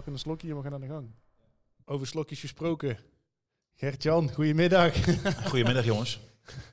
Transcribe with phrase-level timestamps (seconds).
[0.00, 1.10] Pakken een slokje en we gaan aan de gang.
[1.84, 2.98] Over slokjes gesproken.
[3.74, 4.94] Gert-Jan, goedemiddag.
[5.50, 6.20] Goedemiddag jongens.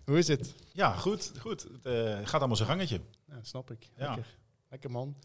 [0.05, 0.55] Hoe is het?
[0.73, 1.31] Ja, goed.
[1.39, 1.63] goed.
[1.63, 2.99] Het eh, gaat allemaal zijn gangetje.
[3.27, 3.89] Ja, snap ik.
[3.97, 4.05] Ja.
[4.05, 4.37] Lekker.
[4.69, 5.15] Lekker man.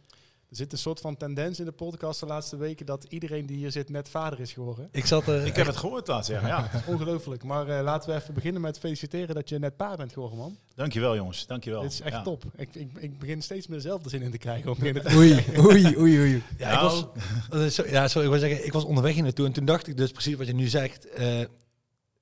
[0.52, 3.56] Er zit een soort van tendens in de podcast de laatste weken dat iedereen die
[3.56, 4.88] hier zit net vader is geworden.
[4.90, 5.46] Ik zat er.
[5.46, 6.46] Ik heb het gehoord laatst, ja.
[6.46, 6.70] ja.
[6.86, 7.44] Ongelooflijk.
[7.44, 10.56] Maar eh, laten we even beginnen met feliciteren dat je net pa bent geworden, man.
[10.74, 11.82] Dankjewel jongens, dankjewel.
[11.82, 12.22] Dit is echt ja.
[12.22, 12.44] top.
[12.56, 14.70] Ik, ik, ik begin steeds meer zelf de zin in te krijgen.
[14.70, 16.42] Om in het Oei, oei, oei, oei.
[16.58, 17.06] Ja, ik was,
[17.50, 19.86] eh, zo- ja, sorry, ik wil zeggen, ik was onderweg hier naartoe en toen dacht
[19.86, 21.08] ik dus precies wat je nu zegt.
[21.10, 21.24] eh,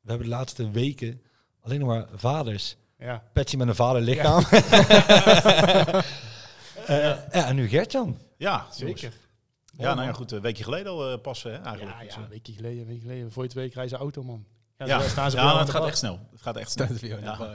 [0.01, 1.21] we hebben de laatste weken
[1.61, 2.77] alleen nog maar vaders.
[2.99, 3.23] ja.
[3.33, 4.45] Petje met een vaderlichaam.
[4.45, 6.01] Eh,
[6.97, 8.19] ja, en nu Gertjan.
[8.37, 8.67] Ja.
[8.71, 9.13] Zeker.
[9.77, 10.33] Ja, nou ja, goed.
[10.33, 11.99] Een weekje geleden al eh, pas, hè, eigenlijk.
[11.99, 13.33] Ja, Dus, ja, eh, een weekje geleden, een week geleden.
[13.33, 14.47] Voor je twee rijden ze auto, man.
[14.77, 16.29] Ja, ja, staan ze ja het gaat echt snel.
[16.31, 16.89] Het gaat echt snel.
[17.01, 17.55] Ja.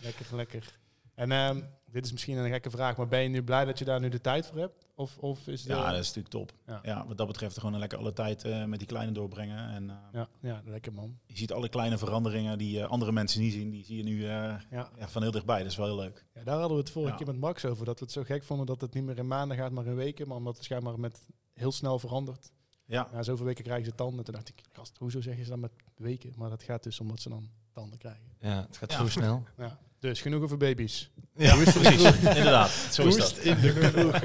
[0.00, 0.78] Lekker, lekker.
[1.14, 1.60] En ehm,
[1.90, 4.08] dit is misschien een gekke vraag, maar ben je nu blij dat je daar nu
[4.08, 4.86] de tijd voor hebt?
[4.94, 5.70] Of, of is het...
[5.70, 6.52] Ja, dat is natuurlijk top.
[6.66, 6.80] Ja.
[6.82, 7.06] Ja.
[7.06, 9.68] wat dat betreft gewoon een lekker alle tijd eh, met die kleine doorbrengen.
[9.68, 11.18] En eh, ja, ja, lekker man.
[11.26, 13.70] je ziet alle kleine veranderingen die eh, andere mensen niet zien.
[13.70, 14.60] Die zie je nu eh, Ja.
[14.98, 15.58] ja, van heel dichtbij.
[15.62, 16.24] Dat is wel heel leuk.
[16.34, 17.16] ja, daar hadden we het vorige Ja.
[17.18, 17.84] keer met Max over.
[17.84, 19.94] Dat we het zo gek vonden dat het niet meer in maanden gaat, maar in
[19.94, 20.28] weken.
[20.28, 21.18] Maar omdat het schijnbaar met
[21.54, 22.52] heel snel verandert.
[22.84, 24.24] Ja, Ja, zoveel weken krijgen ze tanden.
[24.24, 26.32] Toen dacht ik, gast, hoezo zeggen ze dan met weken?
[26.36, 28.22] Maar dat gaat dus omdat ze dan tanden krijgen.
[28.40, 28.98] Ja, het gaat Ja.
[28.98, 29.44] zo snel.
[29.56, 29.78] Ja.
[29.98, 31.10] Dus genoeg over baby's.
[31.36, 32.02] Ja, precies.
[32.20, 33.38] Inderdaad, zo is dat.
[33.38, 34.20] in de kroeg.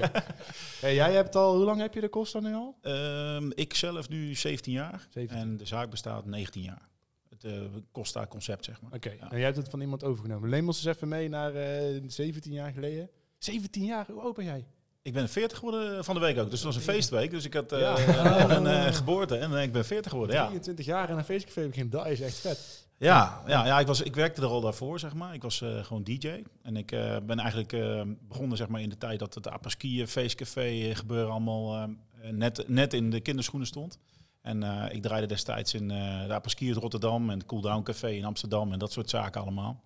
[0.81, 2.77] hey, jij hebt al, hoe lang heb je de Costa nu al?
[2.81, 5.37] Ehm, ik zelf nu 17 jaar 17.
[5.37, 6.89] en de zaak bestaat 19 jaar.
[7.29, 8.91] Het eh, Costa-concept, zeg maar.
[8.93, 9.31] Oké, Ja.
[9.31, 10.49] en jij hebt het van iemand overgenomen.
[10.49, 13.09] Neem ons eens even mee naar eh 17 jaar geleden.
[13.37, 14.65] 17 jaar, hoe oud ben jij?
[15.03, 17.31] Ik ben 40 geworden van de week ook, dus het was een feestweek.
[17.31, 18.49] Dus ik had eh, Ja.
[18.57, 20.45] een eh, geboorte en eh, ik ben 40 geworden, ja.
[20.45, 22.87] 23 jaar en een feestcafé begint, dat is echt vet.
[22.97, 25.33] Ja, ja, ja ik, was, ik werkte er al daarvoor, zeg maar.
[25.33, 26.43] Ik was eh, gewoon DJ.
[26.61, 30.07] En ik eh, ben eigenlijk eh, begonnen zeg maar, in de tijd dat het apres-ski,
[30.07, 33.97] feestcafé eh, gebeuren allemaal eh, net, net in de kinderschoenen stond.
[34.41, 38.09] En eh, ik draaide destijds in eh de uit Rotterdam en het Cool Down Café
[38.09, 39.83] in Amsterdam en dat soort zaken allemaal.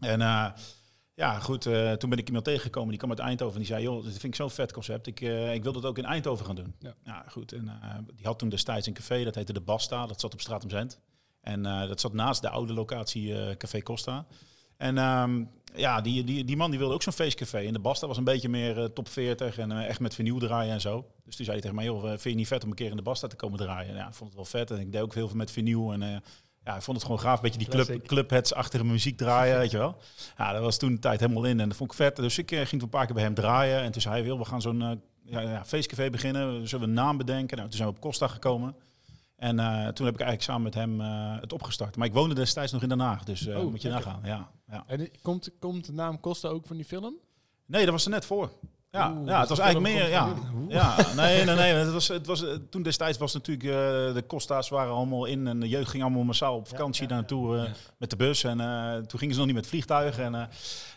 [0.00, 0.46] En eh,
[1.14, 3.82] ja, goed, eh, toen ben ik iemand tegengekomen die kwam uit Eindhoven en die zei,
[3.82, 5.06] joh, dit vind ik zo'n vet concept.
[5.06, 6.74] Ik, eh, ik wil dat ook in Eindhoven gaan doen.
[7.04, 7.24] Ja.
[7.28, 7.52] goed.
[7.52, 10.40] En eh, die had toen destijds een café, dat heette De Basta, dat zat op
[10.40, 11.00] Stratum Zend.
[11.40, 14.26] En dat zat naast de oude locatie Café Costa.
[14.76, 17.58] En ehm, ja, die, die, die man die wilde ook zo'n feestcafé.
[17.58, 20.80] En de Basta was een beetje meer top 40 en echt met vinyl draaien en
[20.80, 21.06] zo.
[21.24, 22.96] Dus toen zei hij tegen mij, joh, vind je niet vet om een keer in
[22.96, 23.94] de Basta te komen draaien?
[23.94, 25.92] Ja, ik vond het wel vet en ik deed ook heel veel met vinyl.
[25.92, 26.22] En
[26.64, 28.06] ja, ik vond het gewoon gaaf, een beetje die club, Classic.
[28.06, 29.96] clubheads-achtige muziek draaien, weet je wel.
[30.38, 32.16] Ja, dat was toen de tijd helemaal in en dat vond ik vet.
[32.16, 33.80] Dus ik eh, ging toen een paar keer bij hem draaien.
[33.82, 34.90] En toen zei hij, wil, we gaan zo'n eh,
[35.24, 36.68] ja, ja, feestcafé beginnen.
[36.68, 37.56] Zullen we een naam bedenken?
[37.56, 38.76] Nou, toen zijn we op Costa gekomen.
[39.36, 41.00] En eh, toen heb ik eigenlijk samen met hem
[41.40, 41.96] het opgestart.
[41.96, 44.20] Maar ik woonde destijds nog in Den Haag, dus Oh, moet je nagaan.
[44.24, 44.84] Ja, ja.
[44.86, 47.14] En komt, komt de naam Costa ook van die film?
[47.66, 48.50] Nee, dat was er net voor.
[48.94, 50.08] Ja, Oeh, ja het was eigenlijk meer.
[50.08, 50.34] Ja,
[50.68, 51.72] ja, nee, nee, nee.
[51.72, 55.46] Het was, het was, eh, toen destijds was natuurlijk eh, de Costa's waren allemaal in
[55.46, 58.44] en de jeugd ging allemaal massaal op vakantie ja, naartoe eh, met de bus.
[58.44, 58.58] En
[59.06, 60.24] toen gingen ze nog niet met vliegtuigen.
[60.24, 60.48] En, ja,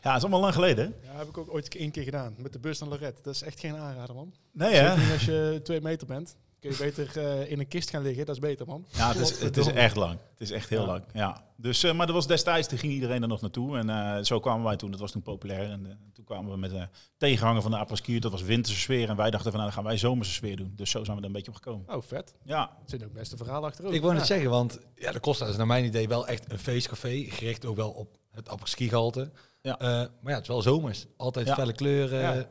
[0.02, 0.86] het is allemaal lang geleden.
[0.86, 1.12] hè?
[1.12, 2.36] Ja, heb ik ook ooit één keer gedaan.
[2.38, 3.22] Met de bus naar Lorette.
[3.22, 4.34] Dat is echt geen aanrader, man.
[4.52, 5.12] Nee, hè?
[5.14, 6.36] als je twee meter bent.
[6.68, 8.26] Kun je beter eh, in een kist gaan liggen.
[8.26, 8.86] Dat is beter, man.
[8.92, 10.18] Ja, het is, het is echt lang.
[10.32, 10.86] Het is echt heel Ja.
[10.88, 11.04] lang.
[11.14, 11.44] Ja.
[11.56, 13.78] Dus, eh, maar dat was destijds, toen ging iedereen er nog naartoe.
[13.78, 15.70] En eh, zo kwamen wij toen, dat was toen populair.
[15.70, 18.20] En toen kwamen we met de tegenhanger van de apres-ski.
[18.20, 19.10] Dat was winterse sfeer.
[19.10, 20.74] En wij dachten van, nou, dan gaan wij zomerse sfeer doen.
[20.76, 21.96] Dus zo zijn we er een beetje op gekomen.
[21.96, 22.36] Oh, vet.
[22.44, 23.94] Ja, Er zit ook best een verhaal achter.
[23.94, 24.28] Ik wou net Ja.
[24.28, 27.26] zeggen, want ja, de Costa is naar mijn idee wel echt een feestcafé.
[27.30, 29.32] Gericht ook wel op het apres-ski gehalte.
[29.62, 29.80] Ja.
[29.80, 31.06] Eh, maar ja, het is wel zomers.
[31.18, 31.54] Altijd Ja.
[31.54, 32.48] felle kleuren.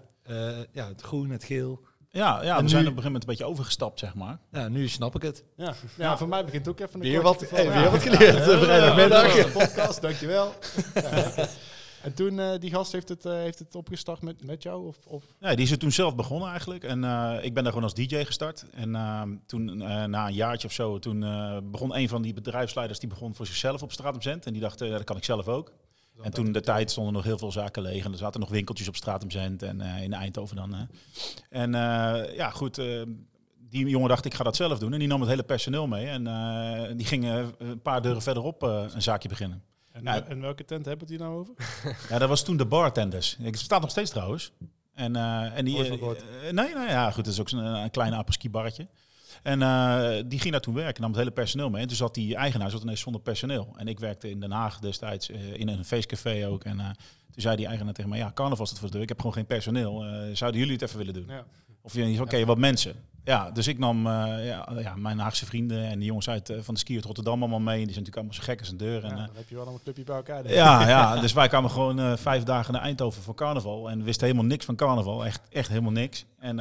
[0.73, 1.81] Ja, het groen, het geel.
[2.17, 4.39] Ja, ja En we zijn op een gegeven moment een beetje overgestapt, zeg maar.
[4.53, 5.45] Ja, nu snap ik het.
[5.57, 5.75] Ja.
[5.97, 8.63] ja, voor mij begint ook even een Weer wat- hey, weer wat geleerd, Ja, eh,
[8.63, 9.53] vrijdagmiddag.
[9.53, 10.53] podcast, dankjewel.
[12.03, 14.87] En toen, eh, die gast heeft het, eh, heeft het opgestart met, met jou?
[14.87, 15.25] Of, of?
[15.41, 16.85] Ja, die is er toen zelf begonnen eigenlijk.
[16.85, 18.65] En eh, ik ben daar gewoon als DJ gestart.
[18.75, 22.35] En eh, toen, eh, na een jaartje of zo, toen eh, begon een van die
[22.35, 24.47] bedrijfsleiders, die begon voor zichzelf op straat om Zend.
[24.47, 25.73] En die dacht, eh, dat kan ik zelf ook.
[26.23, 28.05] En toen de tijd stonden nog heel veel zaken leeg.
[28.05, 30.89] En er zaten nog winkeltjes op straat om Zend en eh, in Eindhoven dan.
[31.51, 33.03] En eh, ja, goed, eh,
[33.59, 34.93] die jongen dacht, ik ga dat zelf doen.
[34.93, 36.07] En die nam het hele personeel mee.
[36.07, 39.63] En eh, die ging eh, een paar deuren verderop een zaakje beginnen.
[39.93, 40.25] En, Ja.
[40.25, 41.55] en welke tent hebben we het hier nou over?
[42.11, 43.37] Ja, dat was toen de bartenders.
[43.41, 44.53] Ik staat nog steeds trouwens.
[44.95, 48.87] En, en die, nee, nee, ja, goed, dat is ook zo'n een klein apres-ski barretje.
[49.43, 51.83] En eh, die ging daar toen werken, nam het hele personeel mee.
[51.83, 53.75] En toen zat die eigenaar zat ineens zonder personeel.
[53.77, 56.65] En ik werkte in Den Haag destijds eh, in een feestcafé ook.
[56.65, 56.87] En eh,
[57.31, 59.03] toen zei die eigenaar tegen mij, ja, carnaval is het voor de deur.
[59.03, 60.05] Ik heb gewoon geen personeel.
[60.33, 61.27] Zouden jullie het even willen doen?
[61.29, 61.45] Ja.
[61.83, 62.95] Of je oké, wat mensen.
[63.25, 66.81] Ja, dus ik nam ja, ja, mijn Haagse vrienden en de jongens uit van de
[66.81, 67.85] ski uit Rotterdam allemaal mee.
[67.85, 69.03] Die zijn natuurlijk allemaal zo gek als een deur.
[69.03, 70.43] Ja, En, dan heb je wel een clubje bij elkaar.
[70.43, 73.91] denk ja, ja, dus wij kwamen gewoon vijf dagen naar Eindhoven voor carnaval.
[73.91, 75.25] En wisten helemaal niks van carnaval.
[75.25, 76.25] Echt, echt helemaal niks.
[76.39, 76.57] En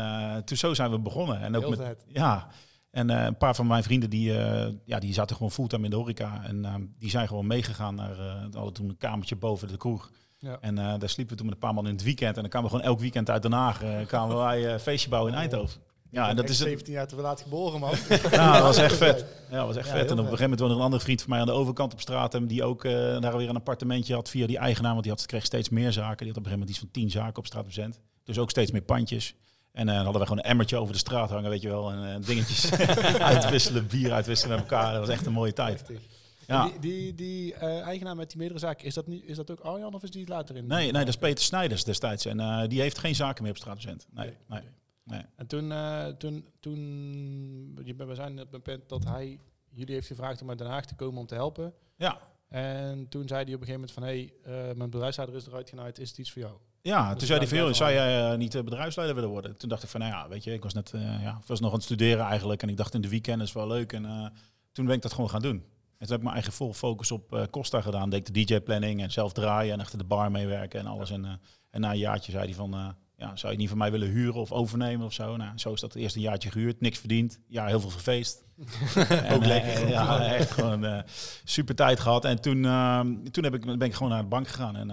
[0.45, 1.41] toen zo zijn we begonnen.
[1.41, 2.05] En ook Heel met, vet.
[2.07, 2.47] ja,
[2.95, 5.89] en eh, een paar van mijn vrienden die, eh, ja, die zaten gewoon fulltime in
[5.89, 6.43] de horeca.
[6.43, 9.77] En eh, die zijn gewoon meegegaan naar, eh we hadden toen een kamertje boven de
[9.77, 10.11] kroeg.
[10.37, 10.57] Ja.
[10.61, 12.35] En eh, daar sliepen we toen met een paar man in het weekend.
[12.35, 13.83] En dan kwamen we gewoon elk weekend uit Den Haag.
[13.83, 15.81] eh, kwamen wij eh, feestje bouwen in Eindhoven.
[16.11, 16.67] Ja, en dat is het.
[16.67, 17.91] 17 jaar te laat geboren, man.
[18.31, 19.25] Ja, dat was echt vet.
[19.49, 20.05] Ja, dat was echt Ja, vet.
[20.05, 21.99] En op een gegeven moment woonde een andere vriend van mij aan de overkant op
[22.01, 22.33] straat.
[22.33, 24.91] En die ook eh, daar weer een appartementje had via die eigenaar.
[24.91, 26.17] Want die had, kreeg steeds meer zaken.
[26.17, 27.99] Die had op een gegeven moment iets van tien zaken op straat bezend.
[28.23, 29.35] Dus ook steeds meer pandjes.
[29.75, 31.91] En eh, dan hadden we gewoon een emmertje over de straat hangen, weet je wel.
[31.91, 32.71] En eh, dingetjes
[33.33, 34.91] uitwisselen, bier uitwisselen met elkaar.
[34.91, 35.83] Dat was echt een mooie tijd.
[36.47, 36.63] Ja.
[36.69, 39.59] Die, die, die eh, eigenaar met die meerdere zaken, is dat, nu, is dat ook
[39.59, 40.67] Arjan of is die later in?
[40.67, 42.25] Nee, nee, dat is Peter Snijders destijds.
[42.25, 44.07] En eh, die heeft geen zaken meer op straat bezend.
[44.11, 44.69] Nee, Nee, nee.
[45.03, 45.21] nee.
[45.35, 46.75] En toen, eh, toen, toen
[47.83, 49.39] je- we zijn op het punt dat hij
[49.69, 51.73] jullie heeft gevraagd om uit Den Haag te komen om te helpen.
[51.97, 54.09] Ja, En toen zei hij op een gegeven moment van, hé,
[54.43, 56.55] hey, eh, mijn bedrijfsleider is eruit genaaid, is het iets voor jou?
[56.85, 59.15] Ja, Dus toen zei hij van, daar joh, blijft zou jij eh, niet eh, bedrijfsleider
[59.15, 59.57] willen worden?
[59.57, 61.69] Toen dacht ik van, nou ja, weet je, ik was net, eh, ja, was nog
[61.69, 62.61] aan het studeren eigenlijk.
[62.61, 63.93] En ik dacht in de weekend is wel leuk.
[63.93, 64.33] En
[64.71, 65.55] toen ben ik dat gewoon gaan doen.
[65.55, 68.09] En toen heb ik mijn eigen vol focus op Costa gedaan.
[68.09, 71.11] Deed de DJ-planning en zelf draaien en achter de bar meewerken en alles.
[71.11, 71.39] En,
[71.69, 74.41] en na een jaartje zei hij van, ja, zou je niet van mij willen huren
[74.41, 75.37] of overnemen of zo?
[75.37, 77.39] Nou, zo is dat het eerste jaartje gehuurd, niks verdiend.
[77.47, 78.43] Ja, heel veel verfeest.
[79.33, 79.87] ook lekker.
[79.87, 81.03] ja, echt gewoon
[81.43, 82.25] super tijd gehad.
[82.25, 82.61] En toen,
[83.31, 84.87] toen heb ik, ben ik gewoon naar de bank gegaan en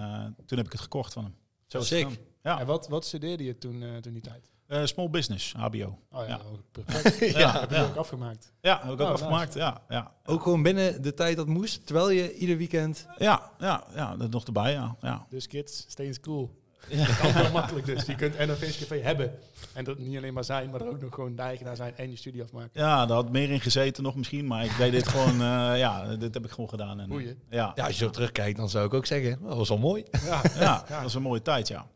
[0.45, 1.41] toen heb ik het gekocht van hem.
[1.73, 2.07] Zo Sick.
[2.43, 2.59] Ja.
[2.59, 4.51] En wat, wat studeerde je toen, eh, toen die tijd?
[4.67, 5.99] Eh, small business, HBO.
[6.11, 6.37] Oh ja, Ja.
[6.37, 7.19] oh, perfect.
[7.37, 7.83] Ja, Heb je ja.
[7.83, 8.51] ook afgemaakt?
[8.61, 9.53] Ja, heb ik ook Oh, afgemaakt.
[9.53, 10.13] Ja, ja.
[10.25, 13.05] Ook gewoon binnen de tijd dat moest, terwijl je ieder weekend...
[13.17, 14.95] Ja, ja, ja, dat nog erbij, ja.
[15.01, 15.25] ja.
[15.29, 16.61] Dus kids, stay in school.
[16.89, 18.05] Dat kan wel makkelijk dus.
[18.05, 19.33] Je kunt en een feestcafé hebben.
[19.73, 22.09] En dat niet alleen maar zijn, maar er ook nog gewoon de eigenaar zijn en
[22.09, 22.69] je studie afmaken.
[22.73, 26.15] Ja, daar had meer in gezeten nog misschien, maar ik deed dit gewoon, eh, ja,
[26.15, 26.99] dit heb ik gewoon gedaan.
[26.99, 27.39] En, eh, Boeien.
[27.49, 29.77] ja, Ja, als je zo terugkijkt, dan zou ik ook zeggen, oh, dat was al
[29.77, 30.03] mooi.
[30.11, 30.41] Ja.
[30.43, 30.83] ja, Ja.
[30.87, 31.87] dat was een mooie tijd, ja.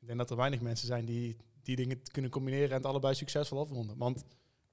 [0.00, 3.14] Ik denk dat er weinig mensen zijn die die dingen kunnen combineren en het allebei
[3.14, 3.96] succesvol afronden.
[3.96, 4.24] Want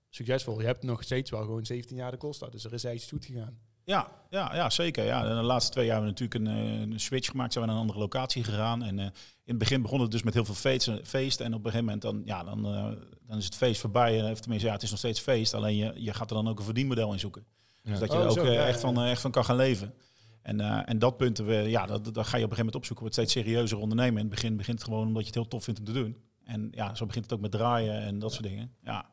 [0.09, 2.47] succesvol, je hebt nog steeds wel gewoon 17 jaar de Costa.
[2.49, 3.57] Dus er is echt iets goed gegaan.
[3.83, 5.05] Ja, ja, ja, zeker.
[5.05, 5.25] Ja.
[5.25, 7.53] En de laatste twee jaar hebben we natuurlijk een, eh, een switch gemaakt.
[7.53, 8.83] Zijn we naar een andere locatie gegaan.
[8.83, 9.11] En eh, in
[9.45, 11.05] het begin begon het dus met heel veel feesten.
[11.05, 12.91] feesten en op een gegeven moment dan, ja, dan, eh,
[13.27, 14.19] dan is het feest voorbij.
[14.19, 15.53] En, of tenminste, ja, het is nog steeds feest.
[15.53, 17.45] Alleen je, je gaat er dan ook een verdienmodel in zoeken.
[17.83, 18.93] Dus dat je Oh, er ook zo, ja, echt, ja.
[18.93, 19.93] van, echt van kan gaan leven.
[20.41, 22.75] En, eh, en dat punt, eh, ja, dat, dat ga je op een gegeven moment
[22.75, 22.99] opzoeken.
[22.99, 24.15] Wordt steeds serieuzer ondernemen.
[24.21, 26.17] In het begin begint het gewoon omdat je het heel tof vindt om te doen.
[26.43, 28.75] En ja, zo begint het ook met draaien en dat soort dingen.
[28.83, 29.09] Ja.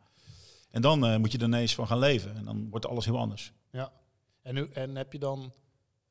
[0.71, 2.37] En dan eh, moet je er ineens van gaan leven.
[2.37, 3.53] En dan wordt alles heel anders.
[3.71, 3.93] Ja.
[4.49, 5.53] En, en heb je dan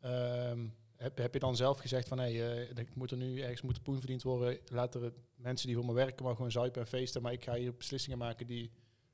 [0.02, 3.62] ehm, heb, heb je dan zelf gezegd van hé, hey, ik moet er nu ergens
[3.62, 4.58] moet poen verdiend worden.
[4.68, 7.22] Laten mensen die voor me werken maar gewoon zuipen en feesten.
[7.22, 8.72] Maar ik ga hier beslissingen maken die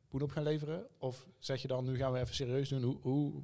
[0.08, 0.88] poen op gaan leveren.
[0.98, 2.84] Of zeg je dan nu gaan we even serieus doen.
[2.84, 3.44] Hoe, hoe,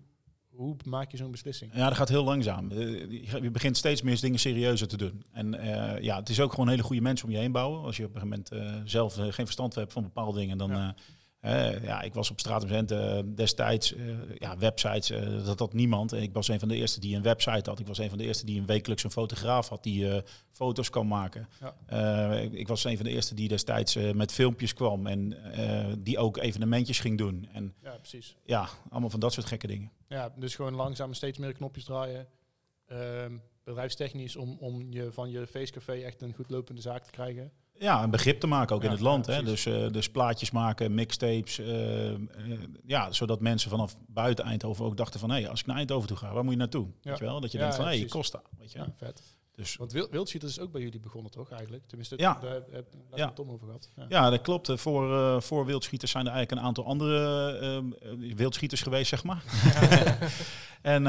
[0.49, 1.75] hoe maak je zo'n beslissing?
[1.75, 2.71] Ja, dat gaat heel langzaam.
[2.71, 5.25] Eh, Je begint steeds meer dingen serieuzer te doen.
[5.31, 7.81] En eh, ja, het is ook gewoon hele goede mensen om je heen bouwen.
[7.81, 10.57] Als je op een gegeven moment eh, zelf eh, geen verstand hebt van bepaalde dingen,
[10.57, 10.69] dan...
[10.69, 10.95] Ja.
[11.39, 14.05] Eh, eh, ja, ik was op straat uh, destijds, eh,
[14.37, 16.13] ja, websites, eh, dat had niemand.
[16.13, 17.79] En ik was een van de eerste die een website had.
[17.79, 20.89] Ik was een van de eerste die een wekelijks een fotograaf had die eh, foto's
[20.89, 21.47] kan maken.
[21.59, 21.75] Ja.
[22.31, 25.53] Eh, ik, ik was een van de eerste die destijds eh, met filmpjes kwam en
[25.53, 27.47] eh, die ook evenementjes ging doen.
[27.53, 28.35] En Ja, precies.
[28.45, 29.91] ja, allemaal van dat soort gekke dingen.
[30.07, 32.27] Ja, dus gewoon langzaam steeds meer knopjes draaien.
[32.87, 37.51] Ehm, bedrijfstechnisch om, om je van je feestcafé echt een goed lopende zaak te krijgen.
[37.79, 39.25] Ja, een begrip te maken ook Ja, in het land.
[39.25, 39.43] ja, hè?
[39.43, 41.59] Dus, eh, dus plaatjes maken, mixtapes.
[41.59, 42.17] eh, eh,
[42.85, 45.31] ja, zodat mensen vanaf buiten Eindhoven ook dachten van...
[45.31, 46.85] hé, als ik naar Eindhoven toe ga, waar moet je naartoe?
[46.85, 47.09] Ja.
[47.09, 47.39] Weet je wel?
[47.39, 48.11] Dat je denkt van, hé, precies.
[48.11, 48.41] Costa.
[48.57, 48.77] Weet je?
[48.79, 49.21] Ja, vet.
[49.59, 51.83] Dus, Want Wild- Wildschieters is ook bij jullie begonnen toch eigenlijk?
[51.87, 52.37] Tenminste, Ja.
[52.41, 53.31] daar heb daar Ja.
[53.31, 53.89] Tom over gehad.
[53.95, 54.05] Ja.
[54.09, 54.69] ja, dat klopt.
[54.69, 57.17] Eh, Voor, eh, voor wildschieters zijn er eigenlijk een aantal andere
[57.59, 59.43] eh, eh, wildschieters geweest, zeg maar.
[60.81, 61.03] en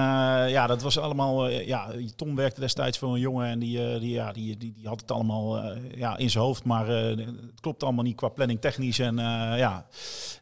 [0.51, 1.49] ja, dat was allemaal...
[1.49, 5.01] ja, Tom werkte destijds voor een jongen en die, die, ja, die, die, die had
[5.01, 6.65] het allemaal ja, in zijn hoofd.
[6.65, 8.99] Maar het klopt allemaal niet qua planning technisch.
[8.99, 9.17] En
[9.57, 9.87] ja,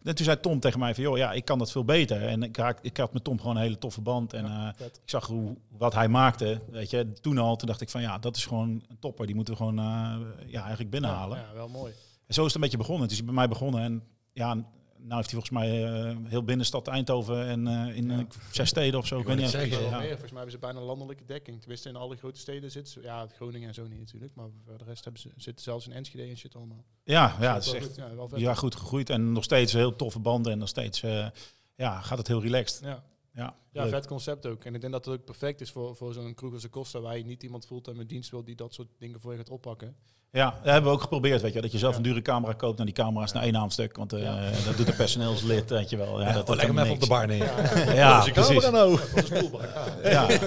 [0.03, 2.23] en toen zei Tom tegen mij van, joh, ja, ik kan dat veel beter.
[2.27, 4.33] En ik, raak, ik had met Tom gewoon een hele toffe band.
[4.33, 7.57] En ik zag hoe, wat hij maakte, weet je, toen al.
[7.57, 9.27] Toen dacht ik van, ja, dat is gewoon een topper.
[9.27, 11.39] Die moeten we gewoon eh, ja, eigenlijk binnenhalen.
[11.39, 11.93] Ja, ja, wel mooi.
[12.27, 13.03] En zo is het een beetje begonnen.
[13.03, 14.03] Het is bij mij begonnen en
[14.33, 18.27] ja, nou heeft hij volgens mij eh, heel binnenstad Eindhoven en eh, in Ja.
[18.53, 19.19] zes steden of zo.
[19.19, 19.99] Ik weet niet zeggen, Ja.
[19.99, 20.09] meer.
[20.09, 21.61] Volgens mij hebben ze bijna landelijke dekking.
[21.61, 23.03] Tenminste, in alle grote steden zitten ze.
[23.03, 24.35] Ja, Groningen en zo niet natuurlijk.
[24.35, 26.85] Maar voor de rest hebben ze, zitten zelfs in Enschede en shit allemaal.
[27.05, 27.97] Ja, ja, het is echt goed.
[27.97, 31.01] Ja, wel ja, goed gegroeid en nog steeds heel toffe banden en nog steeds
[31.75, 32.81] ja, gaat het heel relaxed.
[32.85, 33.03] Ja.
[33.33, 33.55] Ja.
[33.79, 33.93] Ja, Leuk.
[33.95, 34.65] vet concept ook.
[34.65, 37.01] En ik denk dat het ook perfect is voor, voor zo'n kroeg als de Costa,
[37.01, 39.39] waar je niet iemand voelt en met dienst wil die dat soort dingen voor je
[39.39, 39.97] gaat oppakken.
[40.33, 41.61] Ja, dat hebben we ook geprobeerd, weet je.
[41.61, 41.97] Dat je zelf Ja.
[41.99, 43.97] een dure camera koopt en die camera is na één stuk.
[43.97, 44.51] Want eh, Ja.
[44.67, 46.21] dat doet de personeelslid, weet je wel.
[46.21, 47.45] Ja, Ja, dat oh, leg hem even op de bar neer.
[47.95, 48.71] Ja, is je precies.
[48.71, 48.99] nou?
[50.03, 50.27] Ja.
[50.29, 50.39] Ja.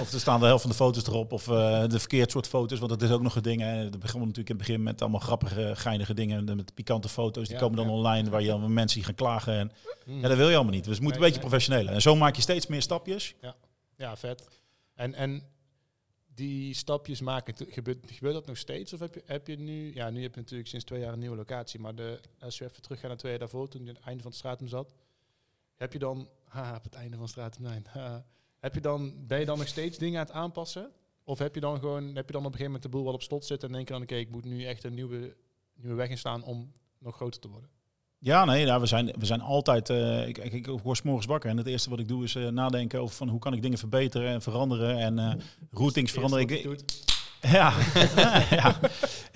[0.00, 1.32] of er staan de helft van de foto's erop.
[1.32, 2.78] Of eh, de verkeerd soort foto's.
[2.78, 3.60] Want dat is ook nog een ding.
[3.60, 3.66] Hè.
[3.66, 6.44] Het begon natuurlijk in het begin met allemaal grappige, geinige dingen.
[6.56, 7.44] Met pikante foto's.
[7.48, 7.92] Die Ja, komen dan ja.
[7.92, 9.58] online waar je dan mensen die gaan klagen.
[9.58, 9.72] En,
[10.06, 10.20] Mm.
[10.20, 10.84] ja, dat wil je allemaal niet.
[10.84, 11.48] Dus het moet een beetje nee.
[11.48, 11.92] professioneler.
[11.94, 13.34] En zo maak je steeds meer stapjes.
[13.96, 14.48] Ja, vet.
[14.94, 15.42] En, en
[16.34, 18.92] die stapjes maken, gebeurt, gebeurt dat nog steeds?
[18.92, 21.18] Of heb je, heb je nu, ja, nu heb je natuurlijk sinds twee jaar een
[21.18, 23.94] nieuwe locatie, maar de, als je even teruggaat naar twee jaar daarvoor, toen je aan
[23.94, 24.94] het einde van de stratum zat,
[25.74, 28.26] heb je dan, haha, op het einde van stratum 9, haha,
[28.58, 30.92] heb je dan, ben je dan nog steeds dingen aan het aanpassen?
[31.24, 33.12] Of heb je dan gewoon, heb je dan op een gegeven moment de boel wel
[33.12, 35.36] op slot zitten en denk je dan, oké, ik moet nu echt een nieuwe,
[35.74, 37.70] nieuwe weg inslaan om nog groter te worden?
[38.24, 39.90] Ja, nee, nou, we, zijn, we zijn altijd...
[39.90, 42.34] eh, ik, ik, ik word 's morgens wakker en het eerste wat ik doe is
[42.34, 44.98] eh, nadenken over van hoe kan ik dingen verbeteren en veranderen.
[44.98, 45.32] En eh
[45.72, 46.48] routings veranderen.
[46.48, 46.80] Ik.
[47.40, 47.72] Ja,
[48.50, 48.74] ja.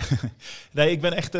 [0.72, 1.32] nee, ik ben echt,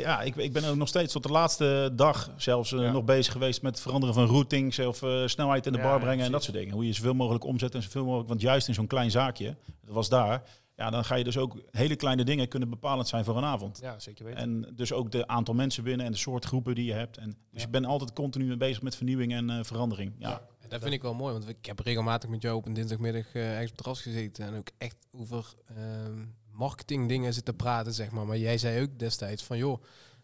[0.00, 2.90] ja, ik, ik ben ook nog steeds tot de laatste dag zelfs Ja.
[2.92, 6.24] nog bezig geweest met het veranderen van routings of snelheid in de Ja, bar brengen
[6.24, 6.74] en dat soort dingen.
[6.74, 9.94] Hoe je zoveel mogelijk omzet en zoveel mogelijk, want juist in zo'n klein zaakje, dat
[9.94, 10.42] was daar,
[10.76, 13.78] ja, dan ga je dus ook hele kleine dingen kunnen bepalend zijn voor een avond.
[13.82, 14.40] Ja, zeker weten.
[14.40, 17.16] En dus ook de aantal mensen binnen en de soort groepen die je hebt.
[17.16, 17.66] En, dus Ja.
[17.66, 20.14] ik ben altijd continu mee bezig met vernieuwing en eh, verandering.
[20.18, 20.28] Ja.
[20.28, 20.68] Ja.
[20.68, 23.42] Dat vind ik wel mooi, want ik heb regelmatig met jou op een dinsdagmiddag eh,
[23.50, 28.10] ergens op het terras gezeten en ook echt over ehm marketing dingen zitten praten, zeg
[28.10, 28.26] maar.
[28.26, 29.82] Maar jij zei ook destijds van, joh,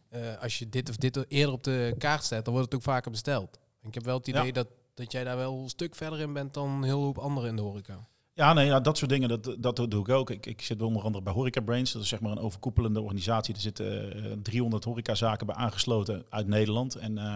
[0.09, 2.87] eh, als je dit of dit eerder op de kaart zet, dan wordt het ook
[2.87, 3.59] vaker besteld.
[3.83, 4.53] En ik heb wel het idee Ja.
[4.53, 7.51] dat, dat jij daar wel een stuk verder in bent dan een hele hoop anderen
[7.51, 8.09] in de horeca.
[8.39, 10.31] Ja, nee, ja, dat soort dingen, dat, dat doe ik ook.
[10.31, 11.93] Ik, ik zit onder andere bij Horeca Brains.
[11.93, 13.55] Dat is zeg maar een overkoepelende organisatie.
[13.55, 16.95] Er zitten eh, 300 horecazaken bij aangesloten uit Nederland.
[16.95, 17.35] En eh,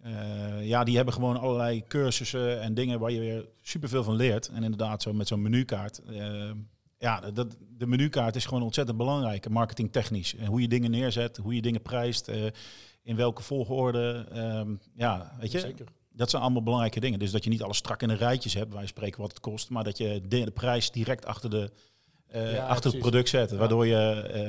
[0.00, 4.48] eh, ja, die hebben gewoon allerlei cursussen en dingen waar je weer superveel van leert.
[4.48, 6.00] En inderdaad, zo met zo'n menukaart.
[6.98, 10.36] ja, dat, de menukaart is gewoon ontzettend belangrijk, marketingtechnisch.
[10.36, 12.30] En hoe je dingen neerzet, hoe je dingen prijst,
[13.02, 14.26] in welke volgorde.
[14.32, 15.86] ehm, ja, weet je, Zeker.
[16.12, 17.18] Dat zijn allemaal belangrijke dingen.
[17.18, 19.70] Dus dat je niet alles strak in de rijtjes hebt, wij spreken wat het kost,
[19.70, 21.70] maar dat je de, de prijs direct achter, de,
[22.26, 23.50] eh, Ja, achter het product zet.
[23.52, 23.96] Waardoor je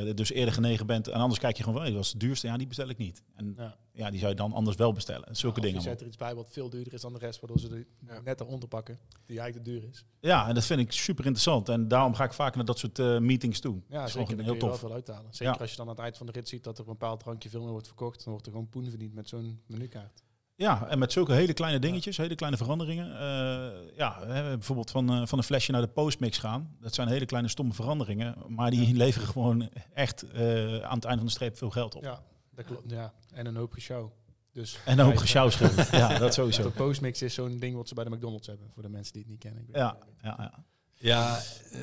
[0.08, 1.08] eh, dus eerder genegen bent.
[1.08, 2.98] En anders kijk je gewoon van, hey, dat is het duurste, ja, die bestel ik
[2.98, 3.22] niet.
[3.36, 3.76] En Ja.
[3.94, 5.36] ja, die zou je dan anders wel bestellen.
[5.36, 5.84] Zulke Of je dingen.
[5.84, 8.22] zet er iets bij wat veel duurder is dan de rest, waardoor ze er Ja.
[8.22, 10.06] net eronder pakken, die eigenlijk te duur is.
[10.20, 11.70] Ja, en dat vind ik super interessant.
[11.70, 13.82] En daarom ga ik vaak naar dat soort eh, meetings toe.
[13.90, 14.36] Ja, Dat is zeker.
[14.36, 14.80] Daar heel kun je wel tof.
[14.80, 15.34] veel uithalen.
[15.34, 15.60] Zeker Ja.
[15.60, 17.50] als je dan aan het eind van de rit ziet dat er een bepaald drankje
[17.50, 20.24] veel meer wordt verkocht, dan wordt er gewoon poen verdiend met zo'n menukaart.
[20.62, 23.06] Ja, en met zulke hele kleine dingetjes, hele kleine veranderingen.
[23.20, 26.76] Eh, ja, bijvoorbeeld van, eh, van een flesje naar de postmix gaan.
[26.80, 28.36] Dat zijn hele kleine stomme veranderingen.
[28.48, 32.04] Maar die leveren gewoon echt eh, aan het eind van de streep veel geld op.
[32.04, 32.24] Ja,
[32.56, 32.90] dat klopt.
[32.90, 33.14] Ja.
[33.34, 34.12] En een hoop geshow.
[34.52, 35.90] Dus En ook Kijk, gesjouwschuld.
[35.92, 36.64] ja, dat sowieso.
[36.64, 39.22] De postmix is zo'n ding wat ze bij de McDonald's hebben, voor de mensen die
[39.22, 39.62] het niet kennen.
[39.62, 40.64] Ik weet Ja, ja, ja.
[40.94, 41.38] Ja,
[41.72, 41.80] eh,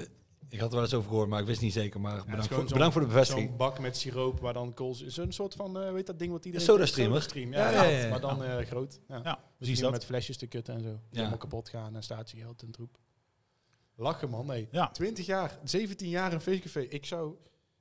[0.48, 2.00] ik had er wel eens over gehoord, maar ik wist niet zeker.
[2.00, 3.48] Maar bedankt, voor, bedankt voor de bevestiging.
[3.48, 5.06] Zo'n bak met siroop waar dan kools...
[5.06, 6.66] Zo'n soort van, eh weet dat ding wat iedereen...
[6.66, 7.12] Soda streamer.
[7.22, 8.08] Sodastream, Ja, ja, ja, ja, ja, ja.
[8.08, 9.00] Maar dan eh, groot.
[9.08, 9.20] Ja.
[9.24, 9.90] ja Dus precies dat.
[9.90, 10.88] met flesjes te kutten en zo.
[10.88, 11.16] Die Ja.
[11.16, 12.98] helemaal kapot gaan en statiegeld en troep.
[13.96, 14.68] Lachen man, nee.
[14.70, 14.90] Ja.
[14.90, 16.80] 20 jaar, 17 jaar een feestcafé.
[16.80, 17.34] Ik zou...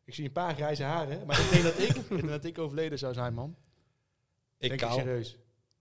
[0.05, 3.13] Ik zie een paar grijze haren, maar ik denk dat ik, dat ik overleden zou
[3.13, 3.55] zijn, man.
[4.57, 4.97] Ik denk kaal.
[4.97, 5.37] ik serieus.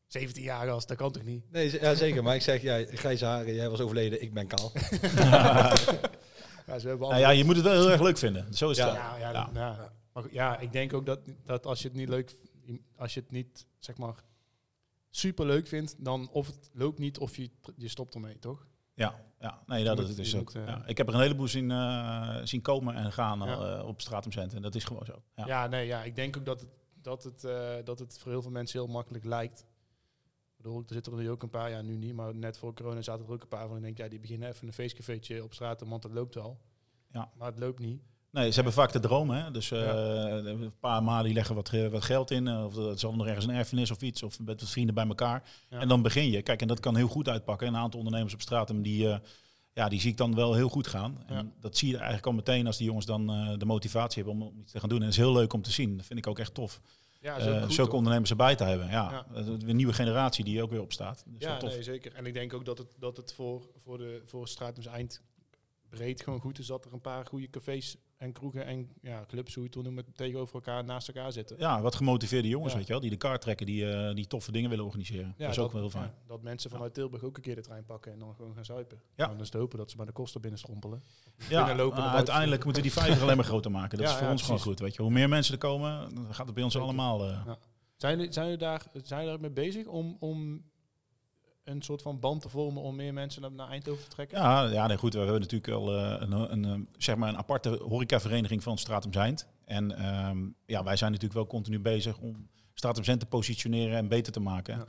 [0.06, 1.50] 17 jaar gast, dat kan toch niet?
[1.50, 2.22] Nee, ja, zeker.
[2.22, 4.72] Maar ik zeg, ja, grijze haren, jij was overleden, ik ben kaal.
[6.66, 8.54] Ja, ze hebben Nou ja, je moet het wel heel erg leuk vinden.
[8.54, 9.50] Zo is het ja, ja, ja, Ja.
[9.54, 9.92] ja.
[10.12, 12.34] Maar ja, ik denk ook dat, dat als je het niet leuk,
[12.96, 14.14] als je het niet, zeg maar,
[15.10, 18.66] super leuk vindt, dan of het loopt niet of je, je stopt ermee, toch?
[18.94, 19.62] Ja, ja.
[19.66, 20.50] nee, dat, dat is ook.
[20.54, 20.82] eh, ja.
[20.86, 23.76] Ik heb er een heleboel zien, eh, zien komen en gaan Ja.
[23.78, 24.56] eh, op Stratum Center.
[24.56, 25.22] En dat is gewoon zo.
[25.34, 25.46] Ja.
[25.46, 26.70] Ja, nee, ja, ik denk ook dat het,
[27.02, 29.64] dat, het, eh, dat het voor heel veel mensen heel makkelijk lijkt.
[30.66, 33.02] Bedoel, er zitten er nu ook een paar, ja, nu niet, maar net voor corona
[33.02, 33.76] zaten er ook een paar van.
[33.76, 36.60] Ik denk, ja, die beginnen even een feestcafeetje op straat, want dat loopt wel.
[37.12, 37.30] Ja.
[37.36, 38.00] Maar het loopt niet.
[38.30, 39.30] Nee, ze hebben vaak de droom.
[39.30, 39.50] Hè?
[39.50, 40.28] Dus eh, Ja.
[40.36, 42.48] een paar die leggen wat, ge- wat geld in.
[42.48, 44.22] eh, Of er zal nog ergens een erfenis of iets.
[44.22, 45.48] Of met wat vrienden bij elkaar.
[45.70, 45.78] Ja.
[45.80, 46.42] En dan begin je.
[46.42, 47.66] Kijk, en dat kan heel goed uitpakken.
[47.66, 49.18] En een aantal ondernemers op straat, die, eh,
[49.72, 51.22] ja, die zie ik dan wel heel goed gaan.
[51.26, 51.46] En Ja.
[51.60, 54.48] dat zie je eigenlijk al meteen als die jongens dan eh, de motivatie hebben om,
[54.52, 54.98] om iets te gaan doen.
[54.98, 55.96] En dat is heel leuk om te zien.
[55.96, 56.80] Dat vind ik ook echt tof.
[57.20, 57.98] Ja, Eh, goed, zulke hoor.
[57.98, 58.88] ondernemers erbij te hebben.
[58.88, 61.22] Ja, Een nieuwe generatie die ook weer opstaat.
[61.26, 61.70] Dat is Ja, tof.
[61.70, 62.14] nee, zeker.
[62.14, 65.22] En ik denk ook dat het, dat het voor, voor, de, voor Stratums Eind
[65.88, 69.54] breed gewoon goed is dat er een paar goede cafés en kroegen en ja, clubs,
[69.54, 71.56] hoe je het wil noemen, tegenover elkaar naast elkaar zitten.
[71.58, 72.78] Ja, wat gemotiveerde jongens, Ja.
[72.78, 73.02] weet je wel.
[73.02, 75.34] Die de kaart trekken, die, eh, die toffe dingen willen organiseren.
[75.38, 76.04] dat is ook wel heel fijn.
[76.04, 78.64] ja, dat mensen vanuit Tilburg ook een keer de trein pakken en dan gewoon gaan
[78.64, 79.00] zuipen.
[79.16, 79.26] Ja.
[79.26, 81.02] Dan is het hopen dat ze bij de kosten binnenstrompelen.
[81.48, 83.98] Ja, binnenlopen uh, naar uiteindelijk moeten die vijver alleen maar groter maken.
[83.98, 84.78] Dat Ja, is voor ja, ons gewoon goed.
[84.80, 85.02] Weet je.
[85.02, 86.88] Hoe meer mensen er komen, dan gaat het bij ons Zeker.
[86.88, 87.24] allemaal.
[87.30, 87.50] eh,
[87.96, 90.62] Zijn jullie, zijn jullie daar, zijn jullie daar mee bezig om, om
[91.66, 94.38] een soort van band te vormen om meer mensen naar, Eindhoven te trekken?
[94.38, 95.12] Ja, ja nee, goed.
[95.12, 99.12] We hebben natuurlijk al eh, een, een, een, zeg maar een aparte horecavereniging van Stratum
[99.12, 99.46] Zijnd.
[99.64, 104.08] En ehm, ja, wij zijn natuurlijk wel continu bezig om Stratum Zijnd te positioneren en
[104.08, 104.78] beter te maken.
[104.78, 104.86] Ja.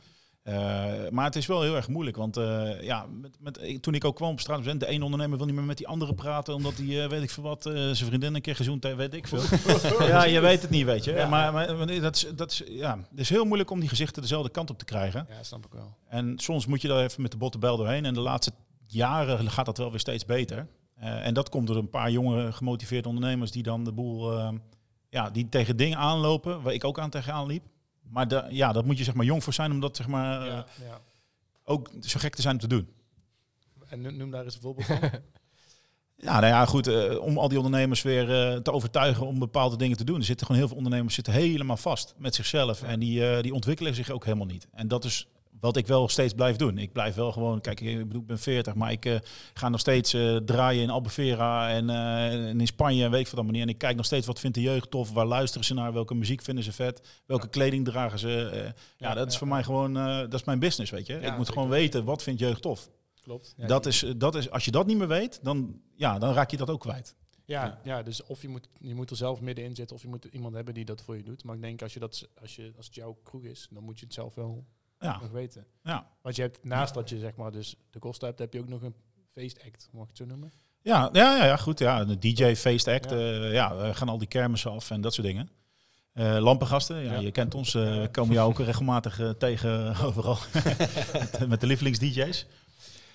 [0.47, 4.05] Eh, maar het is wel heel erg moeilijk, want eh, ja, met, met, toen ik
[4.05, 6.53] ook kwam op Stratum Zijnd, de een ondernemer wil niet meer met die andere praten,
[6.53, 9.27] omdat hij, eh, weet ik veel wat, zijn vriendin een keer gezoend heeft, weet ik
[9.27, 9.41] veel.
[10.07, 11.11] ja, je weet het niet, weet je.
[11.11, 11.27] Ja.
[11.27, 11.67] Maar, maar,
[12.01, 14.77] dat, is, dat, is, ja, het is heel moeilijk om die gezichten dezelfde kant op
[14.77, 15.27] te krijgen.
[15.29, 15.95] Ja, snap ik wel.
[16.07, 18.05] En soms moet je daar even met de botte bel doorheen.
[18.05, 18.51] En de laatste
[18.85, 20.67] jaren gaat dat wel weer steeds beter.
[20.95, 24.51] En dat komt door een paar jonge gemotiveerde ondernemers die dan de boel,
[25.09, 27.63] ja, die tegen dingen aanlopen, waar ik ook aan tegenaan liep.
[28.09, 30.41] Maar da- ja, dat moet je zeg maar jong voor zijn om dat zeg maar
[30.41, 31.01] eh, ja, ja.
[31.63, 32.89] ook zo gek te zijn om te doen.
[33.89, 34.99] En no- noem daar eens een voorbeeld van.
[36.19, 36.87] Ja, nou ja, goed.
[36.87, 40.17] eh, om al die ondernemers weer eh, te overtuigen om bepaalde dingen te doen.
[40.17, 42.83] Er zitten gewoon heel veel ondernemers zitten helemaal vast met zichzelf.
[42.83, 44.67] En die, eh, die ontwikkelen zich ook helemaal niet.
[44.71, 45.27] En dat is
[45.59, 46.77] wat ik wel steeds blijf doen.
[46.77, 49.15] Ik blijf wel gewoon, kijk, ik bedoel, ik ben 40, maar ik eh,
[49.53, 53.25] ga nog steeds eh, draaien in Albufeira en, eh, en in Spanje en weet ik
[53.25, 53.61] wat allemaal niet.
[53.61, 56.15] En ik kijk nog steeds wat vindt de jeugd tof, waar luisteren ze naar, welke
[56.15, 58.49] muziek vinden ze vet, welke kleding dragen ze.
[58.49, 58.63] eh.
[58.63, 59.53] ja, Ja, dat is ja, voor ja.
[59.53, 61.13] mij gewoon, eh, dat is mijn business, weet je.
[61.13, 61.53] Ja, ik moet zeker.
[61.53, 62.89] gewoon weten, wat vindt jeugd tof.
[63.21, 63.53] Klopt.
[63.57, 66.51] Ja, dat, is, dat is, als je dat niet meer weet, dan, ja, dan raak
[66.51, 67.15] je dat ook kwijt.
[67.45, 70.25] Ja, ja, dus of je moet, je moet er zelf middenin zitten of je moet
[70.25, 71.43] iemand hebben die dat voor je doet.
[71.43, 73.99] Maar ik denk als, je dat, als, je, als het jouw kroeg is, dan moet
[73.99, 74.65] je het zelf wel
[74.99, 75.65] Ja, nog weten.
[75.83, 76.07] ja.
[76.21, 78.67] Want je hebt naast dat je zeg maar dus de kosten hebt, heb je ook
[78.69, 78.95] nog een
[79.31, 80.51] feestact, mag ik het zo noemen?
[80.81, 81.79] Ja, ja, ja, ja, goed.
[81.79, 83.09] Ja, de DJ, Feest Act.
[83.09, 83.17] Ja.
[83.17, 85.49] Ja, ja eh, gaan al die kermissen af en dat soort dingen.
[86.13, 87.19] Eh, lampengasten, ja, Ja.
[87.19, 87.73] je kent ons.
[87.75, 90.37] eh, komen jou ook regelmatig tegen overal.
[91.13, 92.45] met, met de lievelings-DJ's.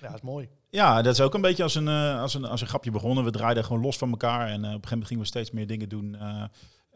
[0.01, 0.49] Ja, dat is mooi.
[0.69, 3.23] Ja, dat is ook een beetje als een, als een, als een grapje begonnen.
[3.23, 4.47] We draaiden gewoon los van elkaar.
[4.47, 6.17] En op een gegeven moment gingen we steeds meer dingen doen.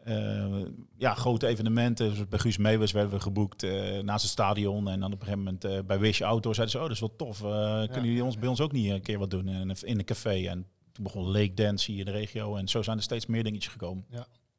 [0.08, 2.08] Eh, eh, ja, grote evenementen.
[2.10, 4.88] Dus bij Guus Meeuwis werden we geboekt eh, naast het stadion.
[4.88, 6.82] En dan op een gegeven moment eh, bij Wish Outdoor zeiden ze...
[6.82, 7.42] Oh, dat is wel tof.
[7.42, 9.98] Eh, kunnen jullie ons, bij ons ook niet een keer wat doen in, een- in
[9.98, 10.46] een café?
[10.48, 12.56] En toen begon Lake Dance hier in de regio.
[12.56, 14.04] En zo zijn er steeds meer dingetjes gekomen.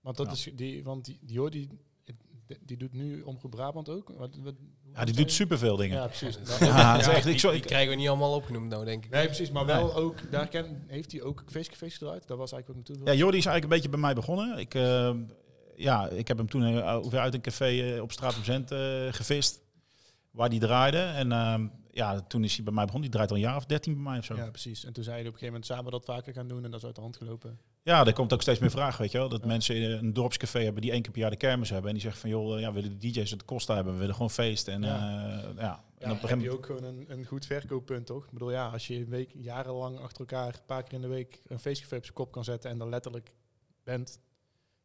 [0.02, 0.32] Want dat Ja.
[0.32, 1.70] is die, want die, die, die,
[2.66, 4.14] die doet nu Omroep Brabant ook.
[4.18, 4.56] Wat, wat,
[4.94, 5.98] Ja, die doet superveel dingen.
[5.98, 6.38] Ja, precies.
[6.60, 9.06] Ja, Ja, echt, die, ik, zo, die ik, krijgen we niet allemaal opgenoemd nou, denk
[9.06, 9.12] ik.
[9.12, 9.52] Nee, precies.
[9.52, 12.28] Maar wel ook, daar ken, heeft hij ook feestcafés gedraaid.
[12.28, 13.18] Dat was eigenlijk ook Ja, naartoe.
[13.18, 14.58] Jordi is eigenlijk een beetje bij mij begonnen.
[14.58, 15.12] Ik, eh,
[15.76, 18.72] ja, ik heb hem toen eh, weer uit een café eh, op straat op Zent
[18.72, 18.80] eh,
[19.12, 19.62] gevist.
[20.32, 20.98] Waar die draaide.
[20.98, 23.10] En ehm, ja, toen is hij bij mij begonnen.
[23.10, 24.36] Die draait al een jaar of dertien bij mij of zo.
[24.36, 24.86] Ja, Ja, precies.
[24.86, 26.80] En toen zei hij op een gegeven moment samen dat vaker gaan doen en dat
[26.80, 27.60] is uit de hand gelopen.
[27.90, 29.30] Er komt ook steeds meer vraag, weet je wel.
[29.30, 29.48] Dat Ja.
[29.48, 31.88] mensen een dorpscafé hebben die één keer per jaar de kermis hebben.
[31.88, 33.94] En die zeggen van, joh, eh, ja, we willen de DJ's het kosten hebben.
[33.94, 34.68] We willen gewoon feest.
[34.68, 34.88] En Ja.
[34.98, 35.84] ja, ja.
[35.98, 38.26] en op Ja, heb je ook gewoon een, een goed verkooppunt, toch?
[38.26, 41.08] Ik bedoel, ja, als je een week jarenlang achter elkaar, een paar keer in de
[41.08, 43.34] week, een feestcafé op zijn kop kan zetten en dan letterlijk
[43.84, 44.22] bent, zijn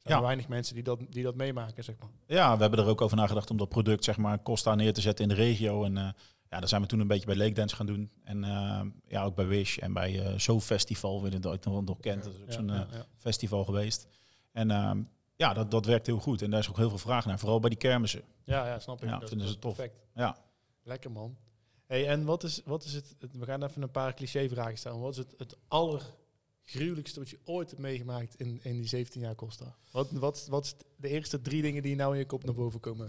[0.02, 0.16] Ja.
[0.16, 2.08] er weinig mensen die dat, die dat meemaken, zeg maar.
[2.26, 5.00] Ja, we hebben er ook over nagedacht om dat product, zeg maar, Costa neer te
[5.00, 5.84] zetten in de regio.
[5.84, 6.08] En eh,
[6.54, 8.10] ja, daar zijn we toen een beetje bij Lake Dance gaan doen.
[8.22, 11.84] En eh, ja, ook bij Wish en bij eh Zo Festival, wie het ooit nog,
[11.84, 12.24] nog kent.
[12.24, 12.80] Dat is ook zo'n eh,
[13.16, 14.06] festival geweest.
[14.52, 15.02] En ehm,
[15.36, 16.42] ja, dat, dat werkt heel goed.
[16.42, 18.22] En daar is ook heel veel vraag naar, vooral bij die kermissen.
[18.44, 19.08] ja, ja, snap ik.
[19.08, 19.74] Ja, Dat is- vinden ze dat tof.
[19.76, 20.00] Perfect.
[20.14, 20.36] Ja.
[20.82, 21.36] Lekker, man.
[21.86, 25.00] Hey, en wat is, wat is het, het- we gaan even een paar cliché-vragen stellen.
[25.00, 25.56] Wat is het, het
[26.62, 29.74] allergruwelijkste wat je ooit hebt meegemaakt in, in die 17 jaar Costa?
[29.90, 32.80] Wat, wat, wat is de eerste drie dingen die nou in je kop naar boven
[32.80, 33.08] komen?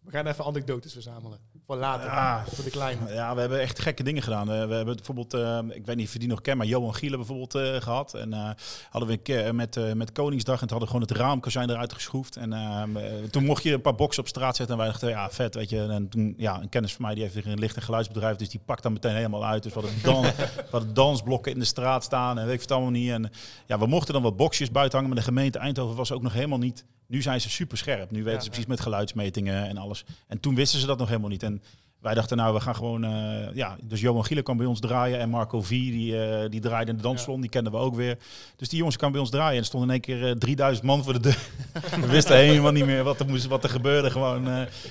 [0.00, 1.38] We gaan even anekdotes verzamelen.
[1.66, 2.44] Voor later, Ja.
[2.52, 3.12] voor de kleine.
[3.12, 4.46] Ja, we hebben echt gekke dingen gedaan.
[4.46, 7.18] We hebben bijvoorbeeld, eh, ik weet niet of je die nog kent, maar Johan Gielen
[7.18, 8.14] bijvoorbeeld eh, gehad.
[8.14, 8.50] En eh,
[8.90, 11.92] hadden we een keer met, met Koningsdag en toen hadden we gewoon het raamkozijn eruit
[11.92, 12.36] geschroefd.
[12.36, 15.08] En ehm, eh, toen mocht je een paar boxen op straat zetten en wij dachten,
[15.08, 15.86] ja, vet, weet je.
[15.86, 18.48] En toen, ja, een kennis van mij die heeft weer een licht- en geluidsbedrijf, dus
[18.48, 19.62] die pakt dan meteen helemaal uit.
[19.62, 20.22] Dus we hadden, dan,
[20.56, 23.10] we hadden dansblokken in de straat staan en weet ik het allemaal niet.
[23.10, 23.30] En
[23.66, 26.32] ja, we mochten dan wat boxjes buiten hangen, maar de gemeente Eindhoven was ook nog
[26.32, 26.84] helemaal niet...
[27.06, 28.10] Nu zijn ze super scherp.
[28.10, 28.50] Nu weten Ja, ze ja.
[28.50, 30.04] precies met geluidsmetingen en alles.
[30.26, 31.42] En toen wisten ze dat nog helemaal niet.
[31.42, 31.62] En
[32.00, 33.04] wij dachten, nou, we gaan gewoon...
[33.04, 35.18] eh, ja, dus Johan Gielen kwam bij ons draaien.
[35.18, 37.40] En Marco V, die, eh, die draaide in de danssalon.
[37.40, 38.18] Die kenden we ook weer.
[38.56, 39.52] Dus die jongens kwamen bij ons draaien.
[39.52, 41.38] En er stonden in één keer eh, 3000 man voor de deur.
[42.00, 44.10] we wisten helemaal niet meer wat er, moest, wat er gebeurde.
[44.10, 44.44] Gewoon,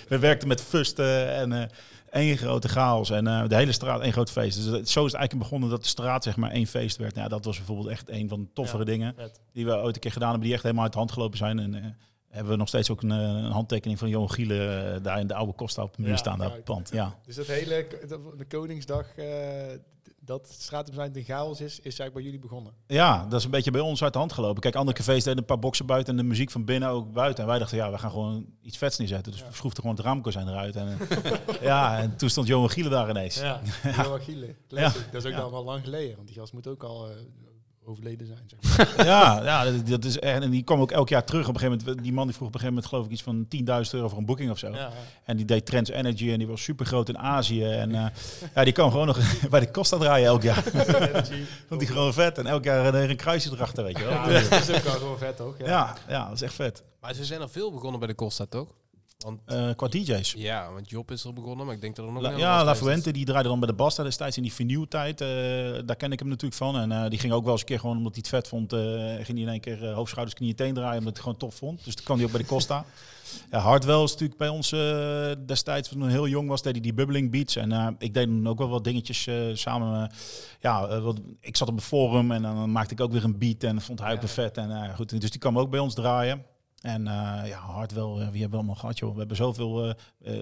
[0.07, 1.69] we werkten met fusten en...
[2.15, 4.55] één grote chaos en eh, de hele straat één groot feest.
[4.57, 7.15] Dus dat- zo is het eigenlijk begonnen dat de straat zeg maar één feest werd.
[7.15, 8.85] Nou, dat was bijvoorbeeld echt een van de toffere Ja.
[8.85, 9.39] dingen Vet.
[9.53, 11.59] die we ooit een keer gedaan hebben, die echt helemaal uit de hand gelopen zijn.
[11.59, 11.81] En eh,
[12.29, 15.33] hebben we nog steeds ook een, eh, een handtekening van Johan Gielen daar in de
[15.33, 16.67] oude Costa op de muur Ja, staan, daar op kijk.
[16.67, 16.89] het pand.
[16.93, 17.15] Ja.
[17.25, 17.87] Dus dat hele,
[18.37, 19.25] de Koningsdag, eh,
[20.25, 22.73] dat Stratumzijn de chaos is, is eigenlijk bij jullie begonnen.
[22.87, 24.61] ja, dat is een beetje bij ons uit de hand gelopen.
[24.61, 27.43] Kijk, andere cafés deden een paar boksen buiten en de muziek van binnen ook buiten.
[27.43, 29.31] En wij dachten, ja, we gaan gewoon iets vets neerzetten.
[29.31, 29.47] Dus Ja.
[29.47, 30.75] we schroefden gewoon het raamkozijn eruit.
[30.75, 30.97] En,
[31.61, 33.35] ja, en toen stond Johan Gielen daar ineens.
[33.39, 33.61] Ja,
[34.03, 34.55] Johan Gielen.
[34.67, 35.11] Classic.
[35.11, 35.43] Dat is ook Ja.
[35.43, 37.15] al wel lang geleden, want die gast moet ook al, eh,
[37.87, 38.39] overleden zijn.
[38.45, 38.59] Zeg
[38.97, 39.05] maar.
[39.05, 40.41] ja, ja dat, dat is echt.
[40.43, 41.47] En die kwam ook elk jaar terug.
[41.47, 43.23] Op een gegeven moment, die man die vroeg op een gegeven moment geloof ik iets
[43.23, 43.47] van
[43.85, 44.67] 10.000 euro voor een boeking of zo.
[44.69, 44.91] ja, ja.
[45.23, 47.63] En die deed Trends Energy en die was super groot in Azië.
[47.65, 48.05] En eh,
[48.55, 49.19] ja, die kwam gewoon nog
[49.49, 50.63] bij de Costa draaien elk jaar.
[51.67, 52.37] Vond die gewoon vet.
[52.37, 54.13] En elk jaar er een kruisje erachter, weet je wel.
[54.13, 55.55] Ja, Ja, dat is ook wel gewoon vet, toch?
[55.57, 56.83] ja, dat is echt vet.
[57.01, 58.67] Maar ze zijn er veel begonnen bij de Costa, toch?
[59.17, 60.33] Want, Eh, qua DJ's.
[60.37, 62.75] ja, want Job is er begonnen, maar ik denk dat er nog La, ja, La.
[62.75, 65.21] Fuente die draaide dan bij de Basta destijds in die vernieuwtijd.
[65.21, 65.27] eh
[65.85, 66.77] daar ken ik hem natuurlijk van.
[66.77, 68.71] En eh, die ging ook wel eens een keer gewoon, omdat hij het vet vond,
[68.73, 71.55] ging hij in één keer uh, hoofdschouders, knieën, teen draaien, omdat hij het gewoon tof
[71.55, 71.83] vond.
[71.85, 72.85] Dus toen kwam hij ook bij de Costa.
[73.51, 74.69] ja, Hardwell is natuurlijk bij ons
[75.45, 77.55] destijds, toen hij heel jong was, deed hij die bubbling beats.
[77.55, 80.11] En ik deed dan ook wel wat dingetjes samen.
[80.59, 83.63] ja, wat, ik zat op een forum en dan maakte ik ook weer een beat
[83.63, 84.21] en vond hij ook Ja.
[84.21, 84.57] weer vet.
[84.57, 86.45] En goed, dus die kwam ook bij ons draaien.
[86.85, 89.11] En eh, ja, Hardwell, eh, wie hebben we allemaal gehad, joh?
[89.13, 90.33] We hebben zoveel eh,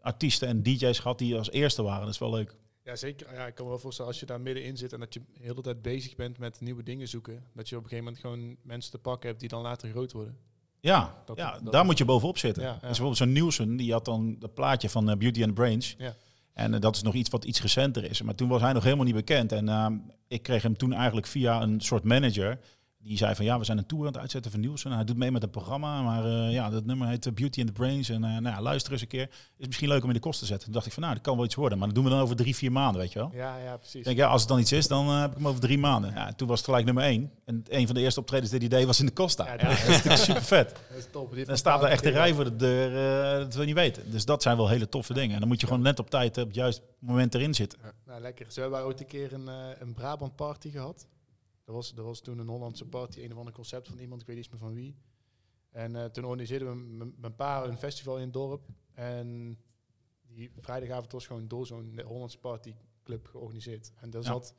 [0.00, 2.04] artiesten en DJ's gehad die als eerste waren.
[2.04, 2.56] Dat is wel leuk.
[2.82, 3.34] Ja, zeker.
[3.34, 5.42] Ja, ik kan me wel voorstellen als je daar middenin zit en dat je de
[5.42, 7.44] hele tijd bezig bent met nieuwe dingen zoeken.
[7.54, 10.12] Dat je op een gegeven moment gewoon mensen te pakken hebt die dan later groot
[10.12, 10.36] worden.
[10.80, 12.62] Ja, Dat- ja dat- daar moet je bovenop zitten.
[12.62, 12.74] Ja, ja.
[12.74, 15.94] Dus bijvoorbeeld zo'n Nielsen, die had dan dat plaatje van Beauty and Brains.
[15.98, 16.14] Ja.
[16.52, 18.22] En dat is nog iets wat iets recenter is.
[18.22, 19.52] Maar toen was hij nog helemaal niet bekend.
[19.52, 19.86] En eh,
[20.28, 22.58] ik kreeg hem toen eigenlijk via een soort manager.
[23.06, 24.92] Die zei van ja, we zijn een tour aan het uitzetten van Nielsen.
[24.92, 26.02] Hij doet mee met een programma.
[26.02, 28.08] Maar eh, ja, dat nummer heet eh, Beauty and the Brains.
[28.08, 29.30] En eh, nou ja, luister eens een keer.
[29.56, 30.64] Is misschien leuk om in de kosten te zetten.
[30.64, 31.78] Toen dacht ik van nou, dat kan wel iets worden.
[31.78, 33.30] Maar dat doen we dan over drie, vier maanden, weet je wel.
[33.34, 34.04] Ja, ja, precies.
[34.04, 36.10] Denk, ja, als het dan iets is, dan heb ik hem over drie maanden.
[36.10, 37.30] Ja, toen was het gelijk nummer één.
[37.44, 39.44] En een van de eerste optredens die hij deed was in de Costa.
[39.44, 40.74] Ja, Ja, dat dat is super vet.
[40.88, 41.46] Dat is top.
[41.46, 42.90] Dan staat er echt een rij voor de deur,
[43.38, 44.10] dat wil je niet weten.
[44.10, 45.34] Dus dat zijn wel hele toffe dingen.
[45.34, 47.78] En dan moet je gewoon net op tijd op het juiste moment erin zitten.
[48.06, 48.46] Nou, lekker.
[48.48, 49.46] Zo hebben wij ooit een keer een,
[49.78, 51.06] een Brabant party gehad.
[51.66, 54.26] Dat was, dat was toen een Hollandse party, een of ander concept van iemand, ik
[54.26, 54.96] weet niet eens meer van wie.
[55.70, 58.68] En eh, toen organiseerden we met een paar een festival in het dorp.
[58.92, 59.58] En
[60.26, 63.92] die vrijdagavond was gewoon door zo'n Hollandse partyclub georganiseerd.
[64.00, 64.28] En daar Ja.
[64.28, 64.54] zat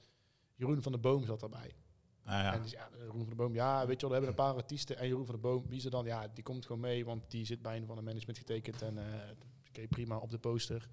[0.56, 1.76] Jeroen van de Boom zat daarbij.
[2.24, 2.54] Nou ja.
[2.54, 4.98] En ja, Jeroen van de Boom, ja, weet je wel, we hebben een paar artiesten.
[4.98, 6.06] En Jeroen van de Boom, wie is er dan?
[6.06, 8.82] Ja, die komt gewoon mee, want die zit bij een van de management getekend.
[8.82, 9.30] En eh
[9.70, 10.89] oké, prima, op de poster.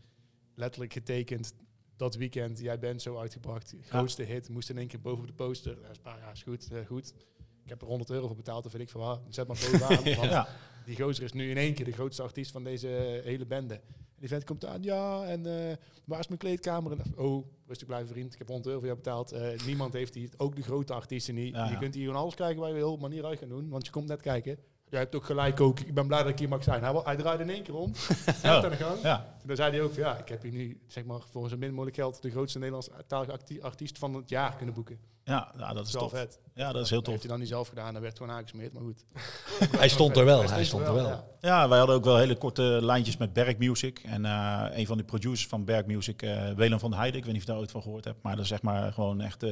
[0.55, 1.55] Letterlijk getekend.
[1.97, 3.75] Dat weekend, jij bent zo uitgebracht.
[3.83, 5.79] Grootste hit, moest in één keer boven de poster.
[5.83, 7.15] Ja, is, paar- is goed, eh, goed.
[7.63, 10.05] Ik heb er 100 euro voor betaald, dat vind ik van, ah, zet maar bovenaan.
[10.21, 10.49] want Ja.
[10.85, 13.75] die gozer is nu in één keer de grootste artiest van deze hele bende.
[13.75, 16.93] En die vent komt aan, ja, en eh, waar is mijn kleedkamer?
[16.93, 19.33] En, oh, rustig blijven vriend, ik heb 100 euro voor jou betaald.
[19.33, 21.55] Eh, niemand heeft die, ook de grote artiesten niet.
[21.55, 23.69] Ja, Je kunt hier gewoon alles krijgen waar je wil, maar niet uit gaan doen,
[23.69, 24.59] want je komt net kijken.
[24.95, 26.83] Jij hebt ook gelijk ook, ik ben blij dat ik hier mag zijn.
[26.85, 27.93] Hij, hij draaide in één keer om,
[28.43, 29.03] net aan de gang.
[29.03, 29.35] Ja.
[29.47, 31.71] Toen zei hij ook van, ja, ik heb hier nu, zeg maar, voor zo min
[31.71, 34.99] mogelijk geld de grootste Nederlandstalige acti- artiest van het jaar kunnen boeken.
[35.25, 36.11] Ja, ja, dat Dat is tof.
[36.11, 36.39] vet.
[36.55, 37.07] Ja, dat is heel Dat tof.
[37.15, 39.05] heeft hij dan niet zelf gedaan, dat werd gewoon aangesmeerd, maar goed.
[39.81, 41.07] Hij stond er wel, hij stond er wel.
[41.09, 41.25] ja.
[41.41, 43.99] Ja, wij hadden ook wel hele korte lijntjes met Berg Music.
[44.05, 47.33] En eh, een van de producers van Berg Music, eh Willem van Heijden, ik weet
[47.33, 48.23] niet of je daar ooit van gehoord hebt.
[48.23, 49.51] Maar dat is zeg maar gewoon echt eh,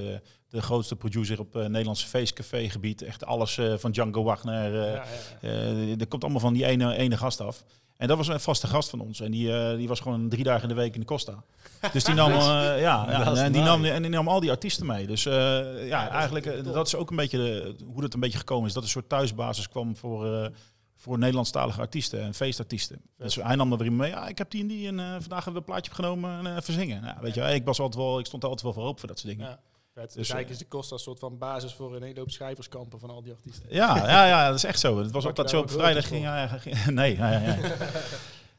[0.48, 3.02] de grootste producer op eh Nederlandse feestcafé gebied.
[3.02, 5.02] Echt alles eh, van Django Wagner.
[5.40, 5.48] Ja.
[5.48, 7.64] Eh, er komt allemaal van die ene, ene gast af.
[7.96, 9.20] En dat was een vaste gast van ons.
[9.20, 11.42] En die, eh, die was gewoon drie dagen in de week in de Costa.
[11.92, 14.50] Dus die nam, eh, ja, ja, Dat en die, nam, en die nam al die
[14.50, 15.06] artiesten mee.
[15.06, 18.72] Dus ja, eigenlijk, dat is ook een beetje de, hoe dat een beetje gekomen is.
[18.72, 20.50] Dat een soort thuisbasis kwam voor,
[20.96, 23.00] voor Nederlandstalige artiesten en feestartiesten.
[23.18, 24.10] Dus hij nam er weer mee.
[24.10, 27.16] Ja, ik heb die en die en vandaag hebben we een plaatje opgenomen en verzingen.
[27.20, 29.36] Weet je, ik, was altijd wel, ik stond altijd wel voor op voor dat soort
[29.36, 29.58] dingen.
[29.94, 30.04] Vet.
[30.14, 33.10] Dus, eigenlijk is de Costa een soort van basis voor een hele hoop schrijverskampen van
[33.10, 33.62] al die artieten.
[33.68, 34.98] Ja, ja, ja, dat is echt zo.
[34.98, 36.06] Het was altijd je zo op ook vrijdag.
[36.62, 37.56] ging- nee, ja, ja, ja.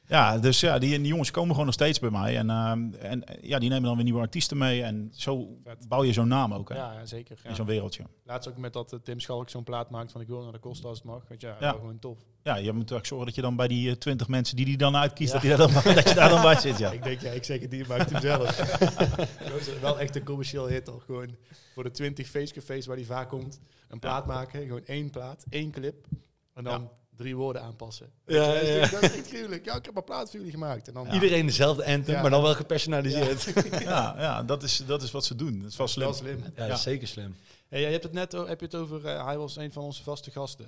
[0.08, 2.38] ja, dus ja, die, die jongens komen gewoon nog steeds bij mij.
[2.38, 4.84] En, ehm, en eh, ja, die nemen dan weer nieuwe artiesten mee.
[4.84, 5.88] En zo Vet.
[5.88, 7.40] bouw je zo'n naam ook hè, Ja, zeker.
[7.44, 7.50] Ja.
[7.50, 8.04] in zo'n wereldje.
[8.24, 10.60] Laatst ook met dat eh, Tim Schalk zo'n plaat maakt van ik wil naar de
[10.60, 11.24] Costa als het mag.
[11.30, 11.72] Je, ja, Ja.
[11.72, 12.18] gewoon tof.
[12.44, 14.96] Ja, je moet eigenlijk zorgen dat je dan bij die twintig mensen die die dan
[14.96, 15.56] uitkiest, Ja.
[15.56, 16.78] dat, die dan, dat je daar dan bij zit.
[16.78, 16.92] Ja.
[16.98, 18.58] Ik denk, ja, ik zeg het niet, maakt hem zelf.
[19.52, 21.00] Gozer, wel echt een commercieel hit al.
[21.00, 21.36] Gewoon
[21.74, 23.60] voor de 20 feestcafés waar hij vaak komt.
[23.90, 26.06] Een plaat maken, gewoon één plaat, één clip.
[26.54, 26.90] En dan.
[27.16, 28.12] Drie woorden aanpassen.
[28.26, 28.80] Ja, ja.
[28.88, 29.66] Dat, is, echt gruwelijk.
[29.66, 30.88] Ja, ik heb een plaat voor jullie gemaakt.
[30.88, 31.14] En dan, Ja.
[31.14, 32.22] Iedereen dezelfde anthem, Ja.
[32.22, 33.44] maar dan wel gepersonaliseerd.
[33.44, 35.62] Ja, Ja, ja dat, is, dat is wat ze doen.
[35.62, 36.06] Dat is wel slim.
[36.06, 36.44] Wel slim.
[36.56, 37.36] dat is zeker slim.
[37.70, 40.04] Hey, je hebt het net heb je het over, eh, hij was een van onze
[40.04, 40.68] vaste gasten.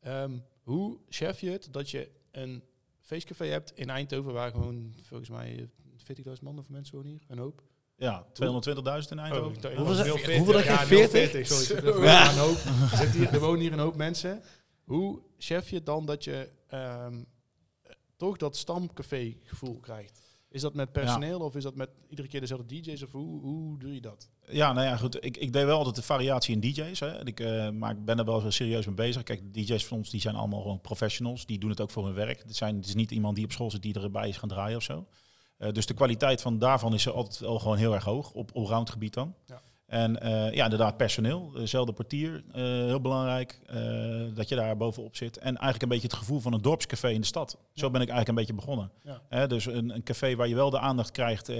[0.00, 2.62] Ehm, hoe chef je het dat je een
[3.00, 5.64] feestcafé hebt in Eindhoven waar gewoon volgens mij eh,
[6.26, 7.20] 40.000 man of mensen wonen hier?
[7.28, 7.62] Een hoop.
[7.96, 9.70] Ja, 220.000 in Eindhoven.
[9.70, 10.62] Oh, Hoeveel hoeveel?
[10.62, 11.10] Ja, 40?
[11.10, 11.82] 040, sorry.
[11.82, 12.56] Hier een hoop-
[12.92, 14.42] er zit hier- er wonen hier een hoop mensen.
[14.90, 17.14] Hoe chef je dan dat je ehm,
[17.82, 20.20] eh, toch dat stamcafé gevoel krijgt?
[20.48, 23.78] Is dat met personeel of is dat met iedere keer dezelfde DJ's of hoe, hoe
[23.78, 24.30] doe je dat?
[24.48, 25.24] Ja, nou ja, goed.
[25.24, 27.00] Ik, ik deed wel altijd de variatie in DJ's.
[27.00, 27.26] Hè.
[27.26, 29.22] Ik, eh, maar ik ben er wel serieus mee bezig.
[29.22, 31.46] Kijk, de DJ's van ons die zijn allemaal gewoon professionals.
[31.46, 32.42] Die doen het ook voor hun werk.
[32.42, 34.76] Het, zijn, het is niet iemand die op school zit die erbij is gaan draaien
[34.76, 35.06] of zo.
[35.56, 38.32] Eh, dus de kwaliteit van daarvan is altijd wel gewoon heel erg hoog.
[38.32, 39.34] Op allround gebied dan.
[39.46, 39.62] Ja.
[39.90, 45.16] En eh, ja, inderdaad, personeel, dezelfde portier, eh, heel belangrijk, eh, dat je daar bovenop
[45.16, 45.36] zit.
[45.36, 47.58] En eigenlijk een beetje het gevoel van een dorpscafé in de stad.
[47.74, 48.90] Zo ben ik eigenlijk een beetje begonnen.
[49.28, 49.46] Ja.
[49.46, 51.56] Dus een, een café waar je wel de aandacht krijgt, eh,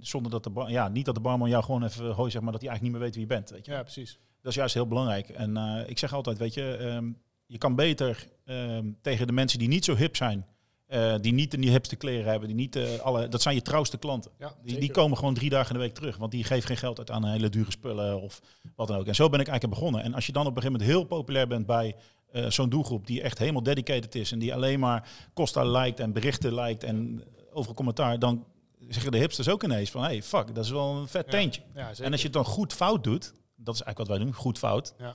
[0.00, 2.52] zonder dat de bar, ja, niet dat de barman jou gewoon even hooi zeg maar
[2.52, 3.50] dat hij eigenlijk niet meer weet wie je bent.
[3.50, 3.72] Weet je.
[3.72, 4.18] Ja, precies.
[4.42, 5.28] Dat is juist heel belangrijk.
[5.28, 7.10] En eh, ik zeg altijd, weet je, ehm,
[7.46, 10.46] je kan beter ehm, tegen de mensen die niet zo hip zijn,
[10.88, 13.98] eh, die niet de hipste kleren hebben, die niet eh, alle, dat zijn je trouwste
[13.98, 14.30] klanten.
[14.38, 16.76] Ja, Die, die komen gewoon drie dagen in de week terug, want die geven geen
[16.76, 18.40] geld uit aan hele dure spullen of
[18.76, 19.06] wat dan ook.
[19.06, 20.02] En zo ben ik eigenlijk begonnen.
[20.02, 21.96] En als je dan op een gegeven moment heel populair bent bij
[22.32, 26.12] eh, zo'n doelgroep die echt helemaal dedicated is en die alleen maar Costa liked en
[26.12, 28.44] berichten liked en overal commentaar, dan
[28.88, 31.30] zeggen de hipsters ook ineens van, hey, fuck, dat is wel een vet Ja.
[31.30, 31.62] teentje.
[31.74, 31.90] Ja.
[32.00, 34.58] En als je het dan goed fout doet, dat is eigenlijk wat wij doen, goed
[34.58, 34.94] fout.
[34.98, 35.14] Ja.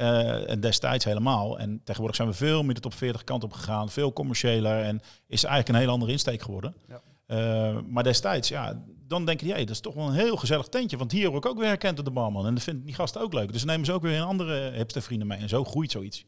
[0.00, 1.58] Eh, en destijds helemaal.
[1.58, 5.00] En tegenwoordig zijn we veel meer de top 40 kant op gegaan, veel commerciëler en
[5.26, 6.74] is eigenlijk een hele andere insteek geworden.
[6.88, 7.00] Ja.
[7.26, 10.68] Eh, maar destijds, ja, dan denk je, hey, dat is toch wel een heel gezellig
[10.68, 10.96] tentje.
[10.96, 12.46] Want hier word ik ook weer herkend door de barman.
[12.46, 13.52] En dat vinden die gasten ook leuk.
[13.52, 15.38] Dus nemen ze ook weer een andere hipster vrienden mee.
[15.38, 16.26] En zo groeit zoiets.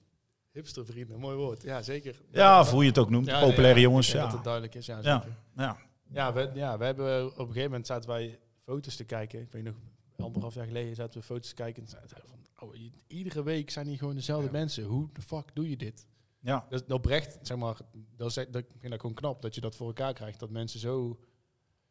[0.52, 1.62] Hipstervrienden, mooi woord.
[1.62, 2.20] Ja, zeker.
[2.32, 3.26] Ja, of hoe je het ook noemt.
[3.26, 4.12] Ja, Populaire nee, ja, jongens.
[4.12, 4.22] Ja.
[4.22, 5.20] Dat het duidelijk is, ja, Ja.
[5.20, 5.36] zeker.
[5.56, 5.76] Ja.
[6.12, 9.40] Ja, we, ja, we hebben op een gegeven moment zaten wij foto's te kijken.
[9.40, 9.74] Ik weet nog,
[10.22, 11.82] anderhalf jaar geleden zaten we foto's kijken.
[11.82, 12.74] En zeiden van, oh,
[13.06, 14.84] iedere week zijn hier gewoon dezelfde mensen.
[14.84, 16.06] Hoe de fuck doe je dit?
[16.40, 16.66] ja.
[16.68, 17.78] Dat is oprecht, zeg maar,
[18.16, 20.38] dat, is, dat ik vind dat gewoon knap dat je dat voor elkaar krijgt.
[20.40, 21.20] Dat mensen zo,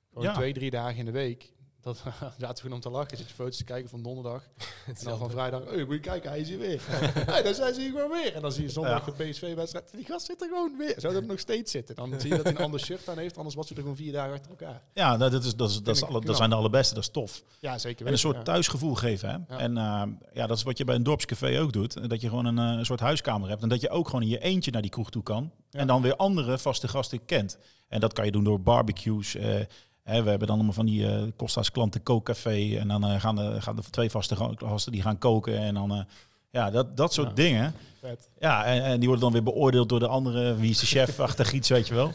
[0.09, 0.33] gewoon Ja.
[0.33, 3.17] twee, drie dagen in de week, dat zaten we gewoon om te lachen.
[3.17, 4.43] Zit je foto's te kijken van donderdag.
[4.85, 6.81] En dan van vrijdag, oh, moet je kijken, hij is hier weer.
[7.31, 8.33] hey, dan zijn ze hier gewoon weer.
[8.35, 9.11] En dan zie je zondag Ja.
[9.11, 9.91] de PSV-wedstrijd.
[9.95, 10.93] Die gast zit er gewoon weer.
[10.97, 11.95] Zou dat nog steeds zitten?
[11.95, 13.37] Dan zie je dat hij een ander shirt aan heeft.
[13.37, 14.81] Anders was hij er gewoon vier dagen achter elkaar.
[14.93, 16.93] ja dat, is, dat, is, dat, is alle, dat zijn de allerbeste.
[16.93, 17.43] Dat is tof.
[17.59, 18.43] Ja, zeker En een soort ja.
[18.43, 19.29] thuisgevoel geven.
[19.29, 19.55] Hè?
[19.55, 19.59] Ja.
[19.61, 22.09] En eh, ja, dat is wat je bij een dorpscafé ook doet.
[22.09, 23.61] Dat je gewoon een, eh, een soort huiskamer hebt.
[23.61, 25.51] En dat je ook gewoon in je eentje naar die kroeg toe kan.
[25.71, 27.57] En dan weer andere vaste gasten kent.
[27.87, 29.35] En dat kan je doen door barbecues.
[29.35, 29.59] eh,
[30.23, 32.77] we hebben dan allemaal van die eh Costa's klanten kookcafé.
[32.79, 35.57] En dan eh, gaan, de, gaan de twee vaste ga- gasten die gaan koken.
[35.57, 35.99] En dan, eh,
[36.49, 37.33] ja, dat, dat soort Ja.
[37.33, 37.73] dingen.
[37.99, 38.29] Vet.
[38.39, 40.55] Ja, en, en die worden dan weer beoordeeld door de andere.
[40.55, 42.11] Wie is de chef achter iets, weet je wel.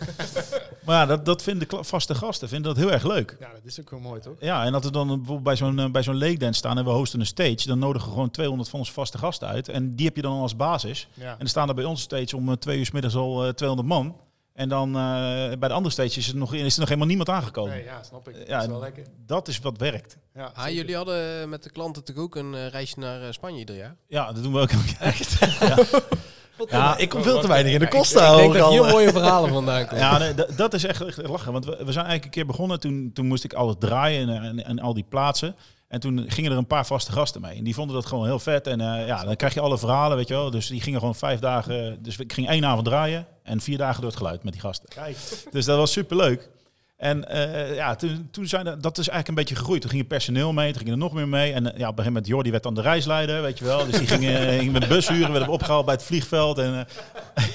[0.85, 3.37] Maar ja, dat, dat vinden de vaste gasten vinden dat heel erg leuk.
[3.41, 4.35] Ja, dat is ook gewoon mooi, toch?
[4.41, 6.91] Ja, en dat we dan bijvoorbeeld bij zo'n bij zo'n lake dance staan en we
[6.91, 9.69] hosten een stage, dan nodigen we gewoon 200 van onze vaste gasten uit.
[9.69, 11.09] En die heb je dan als basis.
[11.15, 11.33] Ja.
[11.33, 13.89] En er staan er bij ons stage om twee uur 's middags al eh, 200
[13.89, 14.17] man.
[14.57, 14.95] En dan eh,
[15.59, 17.73] bij de andere stage is er nog, is er nog helemaal niemand aangekomen.
[17.73, 18.37] Nee, ja, snap ik.
[18.47, 19.05] Ja, dat is wel lekker.
[19.27, 20.17] Dat is wat werkt.
[20.35, 23.59] Ja, Ah, jullie hadden met de klanten natuurlijk ook een eh, reisje naar eh, Spanje
[23.59, 23.97] ieder jaar.
[24.09, 24.71] Ja, dat doen we ook.
[25.01, 25.39] Echt?
[26.71, 28.23] Ja, ik kom veel te weinig in de Ja, kosten.
[28.27, 28.91] Ik, ik denk dat hier al.
[28.91, 29.99] mooie verhalen vandaan komen.
[29.99, 31.53] Ja, nee, dat- dat is echt, echt lachen.
[31.53, 32.81] Want we, we zijn eigenlijk een keer begonnen.
[32.81, 35.55] Toen, toen moest ik alles draaien en, en, en al die plaatsen.
[35.89, 37.57] En toen gingen er een paar vaste gasten mee.
[37.57, 38.67] En die vonden dat gewoon heel vet.
[38.67, 40.51] En eh, ja, dan krijg je alle verhalen, weet je wel.
[40.51, 42.03] Dus die gingen gewoon vijf dagen...
[42.03, 44.89] Dus ik ging één avond draaien en vier dagen door het geluid met die gasten.
[44.89, 45.17] Kijk,
[45.51, 46.49] Dus dat was superleuk.
[46.97, 49.81] En eh, ja, toen, toen zijn er, dat is eigenlijk een beetje gegroeid.
[49.81, 51.53] Toen ging je personeel mee, toen ging er nog meer mee.
[51.53, 53.87] En eh, ja, op een gegeven moment, Jordi werd dan de reisleider, weet je wel.
[53.87, 56.59] Dus die ging, eh, ging met bus huren, werden we opgehaald bij het vliegveld.
[56.59, 56.73] En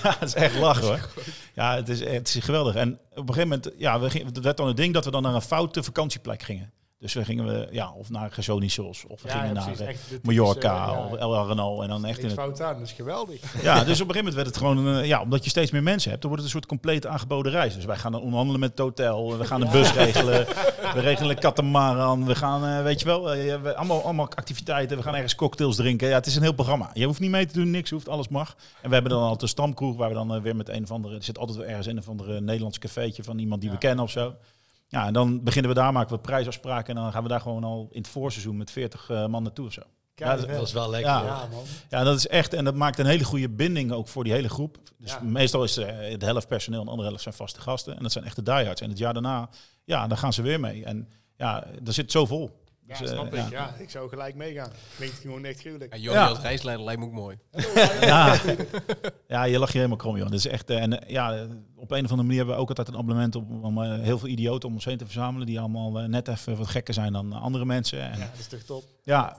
[0.03, 1.09] ja, het is echt lachen hoor.
[1.53, 2.75] Ja, het is, het is geweldig.
[2.75, 5.11] En op een gegeven moment, ja, we gingen, het werd dan het ding dat we
[5.11, 6.71] dan naar een foute vakantieplek gingen.
[7.01, 9.87] Dus we gingen we, ja, of naar Gezonissos, of we ja, gingen ja, naar eh,
[9.87, 11.81] Echt de Mallorca, typische, of El.
[11.83, 13.61] En dan echt in het fout aan, dat is geweldig.
[13.63, 15.71] ja, dus op een gegeven moment werd het gewoon, een, eh, ja, omdat je steeds
[15.71, 17.75] meer mensen hebt, dan wordt het een soort compleet aangeboden reis.
[17.75, 20.45] Dus wij gaan dan onderhandelen met het hotel, we gaan een bus regelen,
[20.93, 24.97] we regelen een katamaran, we gaan, eh, weet je wel, eh, we- allemaal, allemaal activiteiten,
[24.97, 26.07] we gaan ergens cocktails drinken.
[26.07, 26.89] Ja, het is een heel programma.
[26.93, 28.55] Je hoeft niet mee te doen, niks hoeft, alles mag.
[28.81, 30.91] En we hebben dan altijd een stamkroeg waar we dan eh, weer met een of
[30.91, 33.69] andere, er zit altijd wel ergens in een of andere Nederlands cafeetje van iemand die
[33.69, 33.75] Ja.
[33.75, 34.33] we kennen of zo.
[34.91, 37.63] Ja, en dan beginnen we daar, maken we prijsafspraken en dan gaan we daar gewoon
[37.63, 39.81] al in het voorseizoen met 40 eh, man naartoe of zo.
[40.15, 40.49] Kijk, dat-.
[40.49, 41.11] Dat is wel lekker.
[41.11, 41.23] Ja.
[41.23, 41.63] Ja, man.
[41.89, 42.53] Ja, dat is echt.
[42.53, 44.77] En dat maakt een hele goede binding ook voor die hele groep.
[44.97, 45.19] Dus Ja.
[45.23, 47.95] meestal is eh, de helft personeel en de andere helft zijn vaste gasten.
[47.97, 48.81] En dat zijn echte diehards.
[48.81, 49.49] En het jaar daarna,
[49.83, 50.85] ja, dan gaan ze weer mee.
[50.85, 52.60] En ja, er zit zo vol.
[52.91, 53.45] Ja, Dus, eh, snap ja.
[53.45, 53.51] ik.
[53.51, 54.71] Ja, ik zou gelijk meegaan.
[54.95, 55.93] Klinkt gewoon echt gruwelijk.
[55.95, 56.27] Ja, Jordi Ja.
[56.27, 57.37] als reisleider lijkt me ook mooi.
[58.01, 58.39] Ja.
[59.27, 60.25] ja, je lacht je helemaal krom, joh.
[60.25, 60.69] Dat is echt.
[60.69, 63.35] eh, En eh, ja, op een of andere manier hebben we ook altijd een abonnement
[63.35, 65.47] op, om heel veel idioten om ons heen te verzamelen.
[65.47, 68.01] Die allemaal net even wat gekker zijn dan andere mensen.
[68.01, 68.29] En, Ja, ja.
[68.31, 68.83] dat is toch top.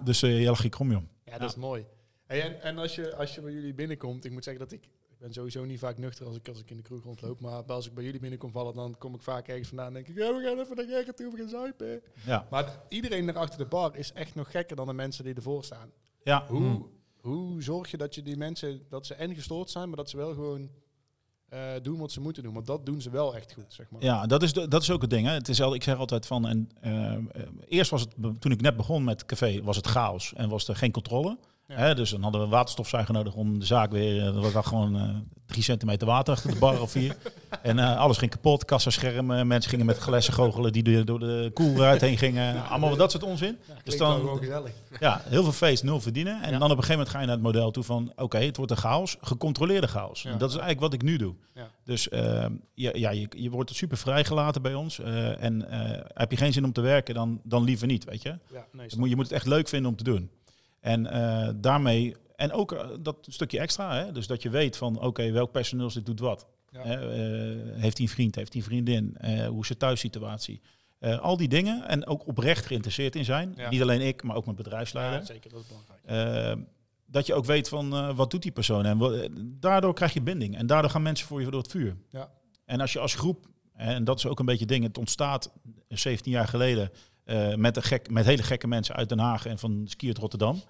[0.04, 1.02] dus eh, je lacht je krom, joh.
[1.24, 1.84] Ja, dat is mooi.
[2.26, 4.88] Hey, en en als, je, als je bij jullie binnenkomt, ik moet zeggen dat ik
[5.22, 7.40] ben sowieso niet vaak nuchter als ik, als ik in de kroeg rondloop.
[7.40, 10.08] Maar als ik bij jullie binnenkom vallen, dan kom ik vaak ergens vandaan en denk
[10.08, 12.02] ik, ja, we gaan even naar Gerrit toe, we gaan zuipen.
[12.26, 12.46] Ja.
[12.50, 15.64] Maar iedereen daar achter de bar is echt nog gekker dan de mensen die ervoor
[15.64, 15.90] staan.
[16.24, 16.46] Ja.
[16.48, 16.86] Hoe,
[17.20, 20.16] hoe zorg je dat je die mensen, dat ze en gestoord zijn, maar dat ze
[20.16, 20.70] wel gewoon
[21.48, 22.54] eh, doen wat ze moeten doen?
[22.54, 24.02] Want dat doen ze wel echt goed, zeg maar.
[24.02, 25.26] Ja, dat is, de- dat is ook het ding.
[25.26, 25.32] Hè.
[25.32, 27.16] Het is al, ik zeg altijd van, en, eh,
[27.68, 30.76] eerst was het, toen ik net begon met café, was het chaos en was er
[30.76, 31.38] geen controle.
[31.66, 31.74] Ja.
[31.78, 34.18] Hè, dus dan hadden we een waterstofzuiger nodig om de zaak weer...
[34.20, 35.08] eh, Er was gewoon eh,
[35.46, 37.16] drie centimeter water achter de bar of vier.
[37.62, 39.46] En eh, alles ging kapot, kassaschermen.
[39.46, 42.68] Mensen gingen met glessen goochelen die door- door de koelruit heen gingen.
[42.68, 43.58] Allemaal dat soort onzin.
[43.68, 44.40] Ja, Dus dan-.
[45.00, 46.42] Ja, heel veel feest, nul verdienen.
[46.42, 46.58] En Ja.
[46.58, 48.12] dan op een gegeven moment ga je naar het model toe van...
[48.16, 50.24] oké, het wordt een chaos, gecontroleerde chaos.
[50.24, 51.34] En dat is eigenlijk wat ik nu doe.
[51.84, 54.98] Dus eh, ja, ja, je, je wordt super vrijgelaten bij ons.
[55.00, 58.22] eh, en eh, heb je geen zin om te werken, dan, dan liever niet, weet
[58.22, 58.38] je.
[58.72, 60.30] Nee, je moet het echt leuk vinden om te doen.
[60.82, 62.16] En eh, daarmee...
[62.36, 64.12] En ook eh, dat stukje extra, hè?
[64.12, 65.00] dus dat je weet van...
[65.00, 66.46] oké, welk personeelslid doet wat.
[66.70, 66.80] Ja.
[66.80, 66.98] Eh,
[67.80, 69.16] heeft hij een vriend, heeft hij een vriendin?
[69.48, 70.60] Hoe is de thuissituatie?
[71.20, 71.88] Al die dingen.
[71.88, 73.52] En ook oprecht geïnteresseerd in zijn.
[73.56, 73.68] Ja.
[73.68, 75.18] Niet alleen ik, maar ook mijn bedrijfsleider.
[75.18, 76.66] Ja, zeker, dat is belangrijk.
[77.06, 78.84] Dat je ook weet van wat doet die persoon.
[78.84, 80.56] En daardoor krijg je binding.
[80.56, 81.96] En daardoor gaan mensen voor je door het vuur.
[82.10, 82.30] Ja.
[82.64, 85.52] En als je als groep, en dat is ook een beetje ding, het ontstaat
[85.88, 86.90] 17 jaar geleden
[87.24, 90.18] eh, met, een gek, met hele gekke mensen uit Den Haag en van Ski uit
[90.18, 90.62] Rotterdam.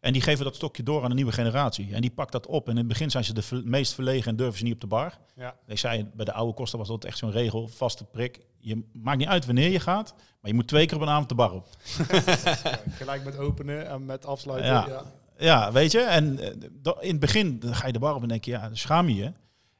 [0.00, 1.94] En die geven dat stokje door aan een nieuwe generatie.
[1.94, 2.64] En die pakt dat op.
[2.64, 4.86] En in het begin zijn ze de meest verlegen en durven ze niet op de
[4.86, 5.18] bar.
[5.34, 5.54] Ja.
[5.66, 8.40] Ik zei, bij de oude kosten was dat echt zo'n regel, vaste prik.
[8.58, 11.28] Je maakt niet uit wanneer je gaat, maar je moet twee keer op een avond
[11.28, 11.66] de bar op.
[12.08, 14.70] Ja, gelijk met openen en met afsluiten.
[14.70, 14.86] Ja.
[14.88, 15.02] Ja.
[15.38, 16.00] Ja, weet je.
[16.00, 19.08] En eh, in het begin ga je de bar op en denk je, ja, schaam
[19.08, 19.32] je je.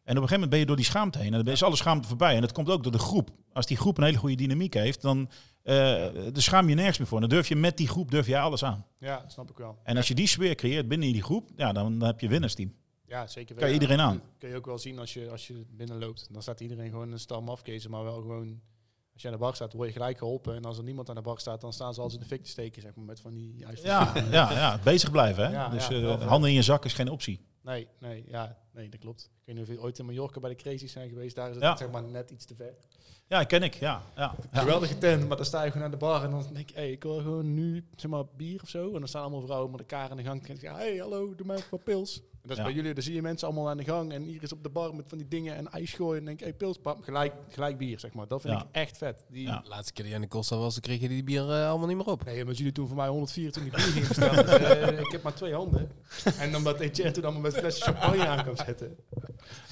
[0.09, 1.35] En op een gegeven moment ben je door die schaamte heen.
[1.35, 2.35] En dan is alle schaamte voorbij.
[2.35, 3.31] En dat komt ook door de groep.
[3.53, 5.29] Als die groep een hele goede dynamiek heeft, dan
[6.33, 7.21] dan schaam je nergens meer voor.
[7.21, 8.87] Dan durf je met die groep durf je alles aan.
[8.99, 9.79] ja, dat snap ik wel.
[9.83, 12.75] En als je die sfeer creëert binnen die groep, ja, dan, dan heb je winnersteam.
[13.07, 14.23] Ja, zeker Kan je iedereen aan.
[14.38, 16.29] Kun je ook wel zien als je, als je binnenloopt.
[16.33, 18.61] Dan staat iedereen gewoon een stam afkezen, maar wel gewoon...
[19.12, 20.55] Als je aan de bar staat, word je gelijk geholpen.
[20.57, 22.42] En als er niemand aan de bar staat, dan staan ze als in de fik
[22.42, 25.44] te steken, zeg maar, met van die Ja, ja, ja, bezig blijven.
[25.44, 25.53] Hè?
[25.53, 27.40] Ja, dus ja, eh, wel handen in je zak is geen optie.
[27.68, 29.22] Nee, nee, ja, nee, dat klopt.
[29.24, 31.35] Ik weet niet of je ooit in Mallorca bij de Crazies zijn geweest.
[31.37, 31.76] Daar is het Ja.
[31.76, 32.74] zeg maar net iets te ver.
[33.26, 33.74] Ja, ken ik.
[33.74, 34.35] Ja, ja.
[34.52, 34.61] ja.
[34.61, 36.90] Geweldige tent, maar dan sta je gewoon aan de bar en dan denk ik, hey,
[36.92, 38.87] ik wil gewoon nu zeg maar bier of zo.
[38.92, 40.46] En dan staan allemaal vrouwen met elkaar aan de gang.
[40.46, 42.22] En ik zeg, hey, hallo, doe mij even wat pils.
[42.49, 42.69] Dat is Ja.
[42.69, 44.69] bij jullie, dan zie je mensen allemaal aan de gang en hier is op de
[44.69, 46.19] bar met van die dingen en ijs gooien.
[46.19, 48.27] En denk ik, hey, pils, pap, gelijk, gelijk bier, zeg maar.
[48.29, 48.61] Dat vind Ja.
[48.61, 49.25] ik echt vet.
[49.31, 49.63] Die, Ja.
[49.65, 51.97] Laatste keer die aan de Costa was, dan kreeg je die bier eh, allemaal niet
[51.97, 52.25] meer op.
[52.25, 54.47] Nee, maar jullie toen voor mij 124 bier gingen bestellen.
[54.47, 55.91] Dus, eh, ik heb maar twee handen.
[56.39, 58.97] En omdat Etienne toen allemaal met flessen champagne aan kan zetten.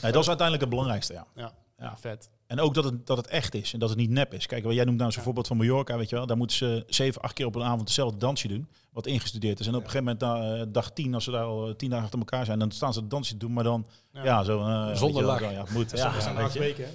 [0.03, 1.53] Nee, dat is uiteindelijk het belangrijkste, ja.
[1.79, 2.31] Ja, vet.
[2.47, 4.47] En ook dat het, dat het echt is en dat het niet nep is.
[4.47, 5.25] Kijk, wat jij noemt nou zo'n Ja.
[5.25, 6.27] voorbeeld van Mallorca, weet je wel.
[6.27, 8.69] Daar moeten ze zeven, acht keer op een avond hetzelfde dansje doen.
[8.93, 9.67] Wat ingestudeerd is.
[9.67, 11.89] En op een gegeven moment, na, eh, dag tien, als ze daar al eh, tien
[11.89, 13.53] dagen achter elkaar zijn, dan staan ze het dansje te doen.
[13.53, 14.61] Maar dan, ja, zo...
[14.61, 15.41] eh, Zonder wel, lach.
[15.41, 15.91] zo, Ja, moet.
[15.91, 16.91] Dat Ja, acht weken, hè?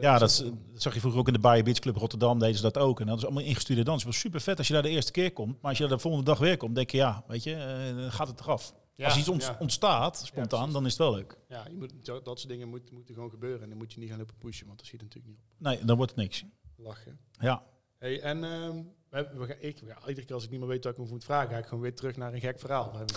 [0.00, 0.36] Ja, dat, is-
[0.72, 2.38] dat zag je vroeger ook in de Bayer Beach Club Rotterdam.
[2.38, 3.00] Deden ze dat ook.
[3.00, 4.02] En dat is allemaal ingestudeerd dans.
[4.02, 5.56] Het was super vet als je daar de eerste keer komt.
[5.60, 7.96] Maar als je daar de volgende dag weer komt, denk je, ja, weet je, eh,
[7.96, 8.72] dan gaat het eraf.
[8.98, 9.56] Ja, als iets ont- ja.
[9.58, 11.36] ontstaat, spontaan, dan is het wel leuk.
[11.48, 13.62] Ja, je moet, dat soort dingen moeten, moeten gewoon gebeuren.
[13.62, 15.54] En dan moet je niet gaan lopen pushen, want dat schiet natuurlijk niet op.
[15.58, 16.44] Nee, dan wordt het niks.
[16.76, 17.18] Lachen.
[17.40, 17.62] Ja.
[17.98, 20.84] Hey, en ehm, we, we gaan, ik, ja, iedere keer als ik niet meer weet
[20.84, 22.90] wat ik me moet vragen, ga ik gewoon weer terug naar een gek verhaal.
[22.92, 23.16] Dan heb ik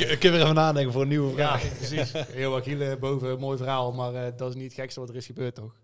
[0.00, 1.76] eh, Ik, kan weer even nadenken voor een nieuwe ja, vraag.
[1.76, 2.12] precies.
[2.12, 5.08] Heel wat Giele boven, een mooi verhaal, maar eh, dat is niet het gekste wat
[5.08, 5.74] er is gebeurd, toch?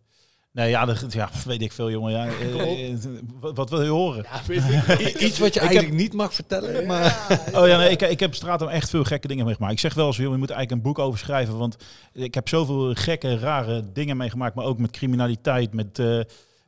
[0.53, 2.13] Nee, ja, dat, ja weet ik veel, jongen.
[2.13, 2.99] Ja, eh, eh,
[3.41, 4.27] wat, wat wil je horen?
[4.49, 4.97] Ja.
[5.27, 7.27] Iets wat je eigenlijk niet mag vertellen, maar...
[7.55, 9.73] Oh ja, nee, ik, ik heb straat echt veel gekke dingen meegemaakt.
[9.73, 11.59] Ik zeg wel eens, joh, je moet eigenlijk een boek over schrijven.
[11.59, 11.77] Want
[12.13, 14.55] ik heb zoveel gekke, rare dingen meegemaakt.
[14.55, 15.99] Maar ook met criminaliteit, met...
[15.99, 16.21] eh,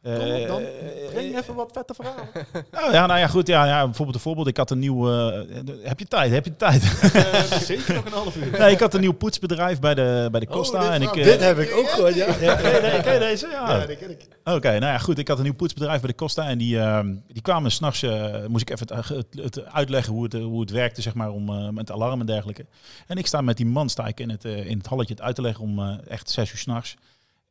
[0.02, 0.60] Kom op dan.
[0.62, 2.26] eh, Breng even wat vette verhalen.
[2.70, 3.46] Nou ja, nou ja, goed.
[3.46, 4.46] Ja, ja, bijvoorbeeld een voorbeeld.
[4.46, 5.10] Ik had een nieuw...
[5.12, 5.40] eh,
[5.82, 6.32] heb je tijd?
[6.32, 6.82] Heb je tijd?
[7.14, 8.50] Eh, zeker nog een half uur.
[8.60, 10.80] nee, ik had een nieuw poetsbedrijf bij de, bij de Oh, Costa.
[10.80, 12.26] dit en ik, eh, Dit heb ik ook gehoord, ja.
[12.40, 13.46] ja, ken, ken deze?
[13.48, 13.76] Ja.
[13.78, 14.26] Ja, die ken ik.
[14.44, 15.18] Oké, nou ja, goed.
[15.18, 16.48] Ik had een nieuw poetsbedrijf bij de Costa.
[16.48, 20.24] En die, ehm, die kwamen s'nachts, eh moest ik even het, het, het uitleggen hoe
[20.24, 22.66] het, eh, hoe het werkte, zeg maar, om, eh, met alarm en dergelijke.
[23.06, 25.22] En ik sta met die man sta ik in, het, eh, in het halletje het
[25.22, 26.94] uit te leggen om eh, echt zes uur s'nachts.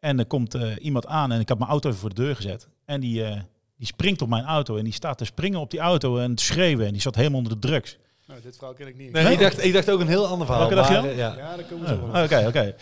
[0.02, 2.36] En er komt eh, iemand aan en ik had mijn auto even voor de deur
[2.36, 2.68] gezet.
[2.86, 3.40] En die, eh,
[3.78, 6.44] die springt op mijn auto en die staat te springen op die auto en te
[6.44, 6.86] schreeuwen.
[6.86, 7.98] En die zat helemaal onder de drugs.
[8.28, 9.12] Nou, dit verhaal ken ik niet.
[9.12, 10.70] Nee, ik, dacht, ik dacht ook een heel ander verhaal.
[10.70, 11.36] Welke dacht je eh, ja.
[11.38, 12.24] Ja, daar komen we zo Oh, wel.
[12.24, 12.76] Oké, oké.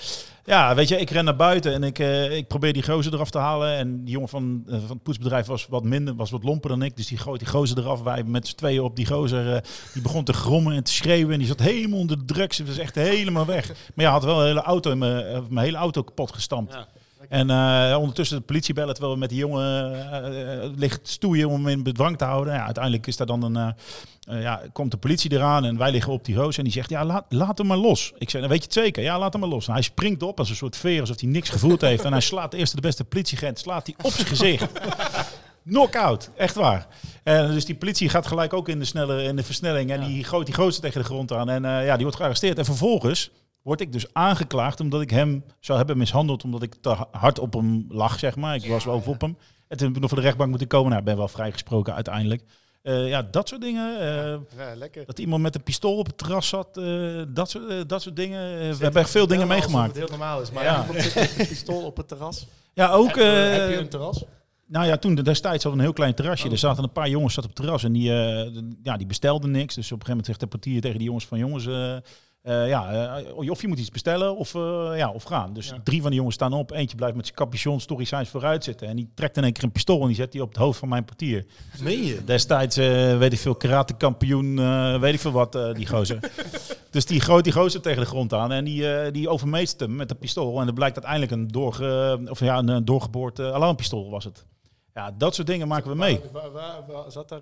[0.45, 3.29] Ja, weet je, ik ren naar buiten en ik, eh, ik probeer die gozer eraf
[3.29, 3.75] te halen.
[3.77, 6.95] En die jongen van, van het poetsbedrijf was wat minder, was wat lomper dan ik.
[6.95, 8.01] Dus die gooit die gozer eraf.
[8.01, 9.53] Wij met z'n tweeën op die gozer.
[9.55, 9.61] eh,
[9.93, 11.33] die begon te grommen en te schreeuwen.
[11.33, 12.57] En die zat helemaal onder de drugs.
[12.57, 13.67] Het was echt helemaal weg.
[13.95, 16.73] Maar ja, had wel een hele auto in mijn, mijn hele auto kapot gestampt.
[16.73, 16.87] Ja.
[17.29, 21.49] En eh, ondertussen de politie bellen terwijl we met die jongen eh, eh, ligt stoeien
[21.49, 22.53] om hem in bedwang te houden.
[22.53, 23.75] Ja, uiteindelijk is daar dan een,
[24.41, 27.05] ja, komt de politie eraan en wij liggen op die roos en die zegt, ja,
[27.05, 28.13] laat, laat hem maar los.
[28.17, 29.03] Ik zeg, dan weet je het zeker?
[29.03, 29.67] Ja, laat hem maar los.
[29.67, 32.03] En hij springt op als een soort veer, alsof hij niks gevoeld heeft.
[32.03, 34.71] En hij slaat de eerste de beste politieagent, slaat hij op zijn gezicht.
[35.65, 36.87] Knockout, echt waar.
[37.23, 40.07] En dus die politie gaat gelijk ook in de, snelle, in de versnelling en Ja.
[40.07, 41.49] die gooit die gozer tegen de grond aan.
[41.49, 42.57] En ja, die wordt gearresteerd.
[42.57, 43.31] En vervolgens
[43.69, 47.53] word ik dus aangeklaagd omdat ik hem zou hebben mishandeld omdat ik te hard op
[47.53, 48.55] hem lag, zeg maar.
[48.55, 49.37] Ik was wel op hem.
[49.67, 50.87] En toen heb ik nog voor de rechtbank moeten komen.
[50.87, 52.43] Nou, ik ben wel vrijgesproken uiteindelijk.
[52.81, 53.99] Eh, ja, dat soort dingen.
[53.99, 55.05] eh, Ja, lekker.
[55.05, 56.77] dat iemand met een pistool op het terras zat.
[56.77, 58.41] eh, dat, soort, eh, dat soort dingen.
[58.59, 59.87] Eh, we hebben echt veel dingen meegemaakt.
[59.87, 60.51] het heel normaal is.
[60.51, 60.79] Maar Ja.
[60.79, 62.47] iemand met een pistool op het terras.
[62.73, 63.07] Ja, ook.
[63.07, 63.21] heb, je-
[63.53, 64.23] eh, heb je een terras?
[64.65, 66.45] Nou ja, toen destijds hadden we een heel klein terrasje.
[66.45, 66.51] Oh.
[66.51, 69.51] Er zaten een paar jongens zat op het terras en die, eh, ja, die bestelden
[69.51, 69.75] niks.
[69.75, 71.65] Dus op een gegeven moment zegt de portier tegen die jongens van jongens,
[72.49, 75.53] eh, ja, eh, of je moet iets bestellen of, eh, ja, of gaan.
[75.53, 75.79] Dus Ja.
[75.83, 76.71] drie van die jongens staan op.
[76.71, 78.87] Eentje blijft met zijn capuchon stoïcijns vooruit zitten.
[78.87, 80.79] En die trekt in één keer een pistool en die zet die op het hoofd
[80.79, 81.45] van mijn portier.
[81.81, 82.23] Meen je?
[82.23, 84.55] Destijds, weet ik veel, karatekampioen,
[84.99, 86.19] weet ik veel wat, die gozer.
[86.91, 90.11] dus die gooit die gozer tegen de grond aan en die, die overmeestert hem met
[90.11, 90.59] een pistool.
[90.59, 94.45] En dat blijkt uiteindelijk een, doorge, of ja, een doorgeboord alarmpistool was het.
[94.93, 96.19] Ja, dat soort dingen maken we mee.
[96.31, 97.41] Waar, waar- waar- zat daar,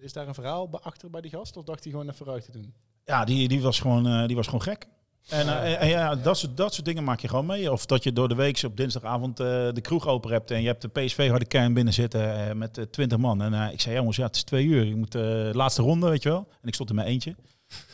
[0.00, 1.56] is daar een verhaal achter bij die gast?
[1.56, 2.74] Of dacht hij gewoon even vooruit te doen?
[3.08, 4.86] Ja, die, die, was, gewoon, eh, die was gewoon gek.
[5.28, 7.72] En, eh, en- ja, dat soort, dat soort dingen maak je gewoon mee.
[7.72, 10.66] Of dat je door de week op dinsdagavond eh, de kroeg open hebt en je
[10.66, 13.42] hebt de PSV harde kern binnen zitten eh, met 20 man.
[13.42, 14.84] En ik zei, jongens, ja, het is twee uur.
[14.84, 16.48] Je moet de laatste ronde, weet je wel.
[16.62, 17.34] En ik stond in mijn eentje.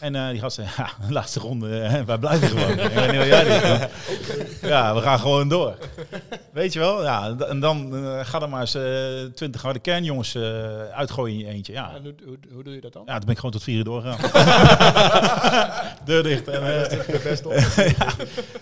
[0.00, 2.70] En eh, die gasten, ja, de laatste ronde, eh, wij blijven gewoon.
[2.78, 3.90] Ik weet niet wat jij denkt.
[4.60, 5.78] Ja, we gaan gewoon door.
[6.52, 7.02] Weet je wel?
[7.02, 10.42] Ja, en dan eh, ga er maar eens eh 20 harde kernjongens eh
[10.90, 11.72] uitgooien in je eentje.
[11.72, 13.02] Ja, En hoe, hoe, hoe doe je dat dan?
[13.06, 14.30] ja, toen ben ik gewoon tot vier uur doorgegaan.
[16.04, 16.48] Deur dicht.
[16.48, 17.54] En, eh, best op.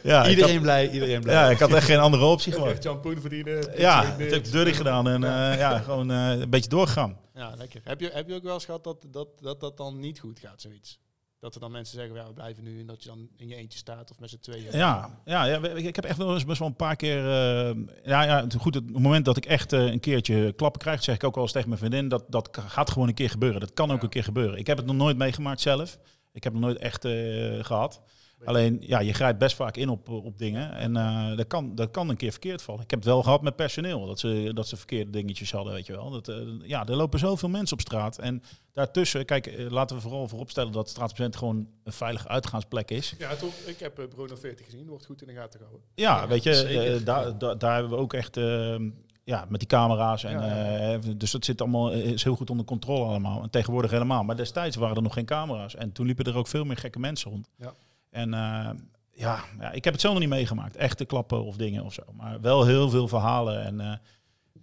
[0.02, 1.34] ja, Iedereen had, blij, iedereen blij.
[1.34, 2.68] ja, ik had echt geen andere optie gewoon.
[2.68, 2.86] Echt
[3.20, 3.64] verdienen.
[3.76, 7.16] Ja, ik heb de deur dicht gedaan en eh, ja, gewoon eh, een beetje doorgegaan.
[7.34, 7.80] Ja, lekker.
[7.84, 10.38] Heb je, heb je ook wel eens gehad dat dat, dat dat dan niet goed
[10.38, 10.98] gaat, zoiets?
[11.42, 13.54] Dat er dan mensen zeggen, ja, we blijven nu en dat je dan in je
[13.54, 14.66] eentje staat of met z'n tweeën.
[14.72, 17.18] Ja, ja, ja, ik heb echt wel eens best wel een paar keer.
[17.18, 21.02] eh, ja, ja, het- goed, het moment dat ik echt eh, een keertje klappen krijg,
[21.02, 23.60] zeg ik ook wel eens tegen mijn vriendin, dat, dat gaat gewoon een keer gebeuren.
[23.60, 24.02] Dat kan ook Ja.
[24.02, 24.58] een keer gebeuren.
[24.58, 25.98] Ik heb het nog nooit meegemaakt zelf.
[26.32, 28.00] Ik heb het nog nooit echt eh, gehad.
[28.44, 30.72] Alleen, ja, je grijpt best vaak in op, op dingen.
[30.72, 32.82] En eh, dat, kan, dat kan een keer verkeerd vallen.
[32.82, 34.06] Ik heb het wel gehad met personeel.
[34.06, 36.10] Dat ze, dat ze verkeerde dingetjes hadden, weet je wel.
[36.10, 38.18] Dat, eh, ja, er lopen zoveel mensen op straat.
[38.18, 43.14] En daartussen, kijk, eh, laten we vooral vooropstellen dat Straatpatiënt gewoon een veilige uitgaansplek is.
[43.18, 43.54] Ja, toch?
[43.54, 44.86] Ik heb Bruno 40 gezien.
[44.86, 45.86] Wordt goed in de gaten gehouden.
[45.94, 48.76] Ja, weet je, daar, daar, daar hebben we ook echt eh,
[49.24, 50.24] ja, met die camera's.
[50.24, 50.98] En, Ja, ja.
[51.16, 53.42] dus dat zit allemaal is heel goed onder controle allemaal.
[53.42, 54.24] En tegenwoordig helemaal.
[54.24, 55.74] Maar destijds waren er nog geen camera's.
[55.74, 57.48] En toen liepen er ook veel meer gekke mensen rond.
[57.56, 57.74] Ja.
[58.12, 58.70] En eh,
[59.10, 60.76] ja, ja, ik heb het zelf nog niet meegemaakt.
[60.76, 62.02] Echte klappen of dingen of zo.
[62.12, 63.62] Maar wel heel veel verhalen.
[63.64, 63.92] En eh,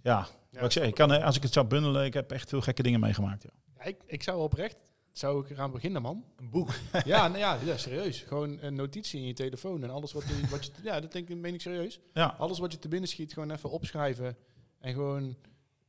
[0.02, 2.48] ja, wat ik zeg, ik kan, eh, als ik het zou bundelen, ik heb echt
[2.48, 3.42] veel gekke dingen meegemaakt.
[3.42, 3.50] Ja.
[3.78, 4.76] Ja, ik, ik zou oprecht,
[5.12, 6.24] zou ik eraan beginnen, man.
[6.36, 6.68] Een boek.
[7.04, 8.20] Ja, nou ja, ja, serieus.
[8.20, 10.72] Gewoon een notitie in je telefoon en alles wat, je- wat je...
[10.82, 12.00] Ja, dat denk ik, meen ik serieus.
[12.14, 12.34] Ja.
[12.38, 14.36] Alles wat je te binnen schiet, gewoon even opschrijven.
[14.78, 15.36] En gewoon,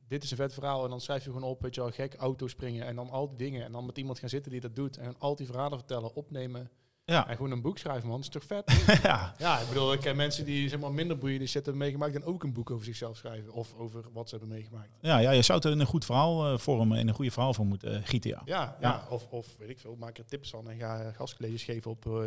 [0.08, 0.84] dit is een vet verhaal.
[0.84, 2.86] En dan schrijf je gewoon op, weet je wel, gek auto springen.
[2.86, 3.64] En dan al die dingen.
[3.64, 4.96] En dan met iemand gaan zitten die dat doet.
[4.96, 6.70] En al die verhalen vertellen, opnemen.
[7.12, 7.28] Ja.
[7.28, 8.16] En gewoon een boek schrijven, man.
[8.16, 8.84] Dat is toch vet?
[9.02, 9.34] ja.
[9.38, 12.14] ja, ik bedoel, ik ken mensen die zeg maar, minder boeiende shit hebben meegemaakt.
[12.14, 13.52] En ook een boek over zichzelf schrijven.
[13.52, 14.90] Of over wat ze hebben meegemaakt.
[15.00, 17.54] Ja, ja, je zou het in een goed verhaal eh, vormen, in een goede verhaal
[17.54, 18.30] voor moeten eh, gieten.
[18.30, 18.42] Ja.
[18.44, 19.06] Ja, ja.
[19.10, 20.70] Of, of weet ik veel, maak er tips van.
[20.70, 22.22] En ga eh, gastcolleges geven op eh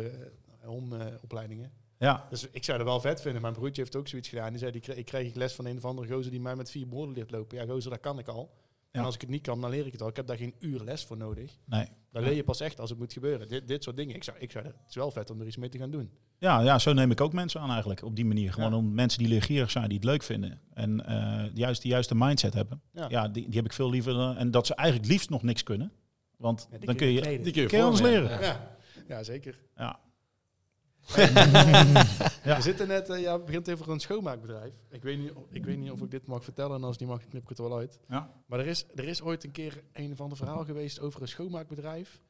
[1.22, 1.72] opleidingen.
[1.98, 2.26] Ja.
[2.30, 3.42] Dus ik zou het wel vet vinden.
[3.42, 4.50] Mijn broertje heeft ook zoiets gedaan.
[4.50, 6.70] Die zei, die kreeg, ik kreeg les van een of andere gozer die mij met
[6.70, 7.58] vier borden leert lopen.
[7.58, 8.50] Ja, gozer, dat kan ik al.
[8.90, 10.08] En als ik het niet kan, dan leer ik het al.
[10.08, 11.56] Ik heb daar geen uur les voor nodig.
[11.64, 11.86] Nee.
[12.12, 13.48] Dan leer je pas echt als het moet gebeuren.
[13.48, 14.14] Dit, dit soort dingen.
[14.14, 16.10] Ik zou, ik zou, het is wel vet om er iets mee te gaan doen.
[16.38, 18.02] Ja, ja, zo neem ik ook mensen aan eigenlijk.
[18.02, 18.52] Op die manier.
[18.52, 18.76] Gewoon Ja.
[18.76, 20.60] om mensen die leergierig zijn, die het leuk vinden.
[20.74, 22.80] En eh juist die juiste mindset hebben.
[22.92, 23.06] Ja.
[23.08, 24.12] Ja, die, die heb ik veel liever.
[24.12, 25.92] dan- en dat ze eigenlijk liefst nog niks kunnen.
[26.36, 27.20] Want Ja, die dan kun je...
[27.20, 28.40] Die kun je, Kun je anders vormen, leren?
[28.40, 28.46] ja.
[28.46, 28.76] Ja.
[29.08, 29.58] ja, zeker.
[31.14, 32.56] Ja.
[32.56, 34.72] We zitten net, eh, ja, het begint even een schoonmaakbedrijf.
[34.90, 36.76] Ik weet, niet, of- ik weet niet of ik dit mag vertellen.
[36.76, 37.98] En als niet mag, knip ik het wel uit.
[38.08, 38.30] Ja.
[38.46, 41.28] Maar er is, er is ooit een keer een of ander verhaal geweest over een
[41.28, 42.22] schoonmaakbedrijf.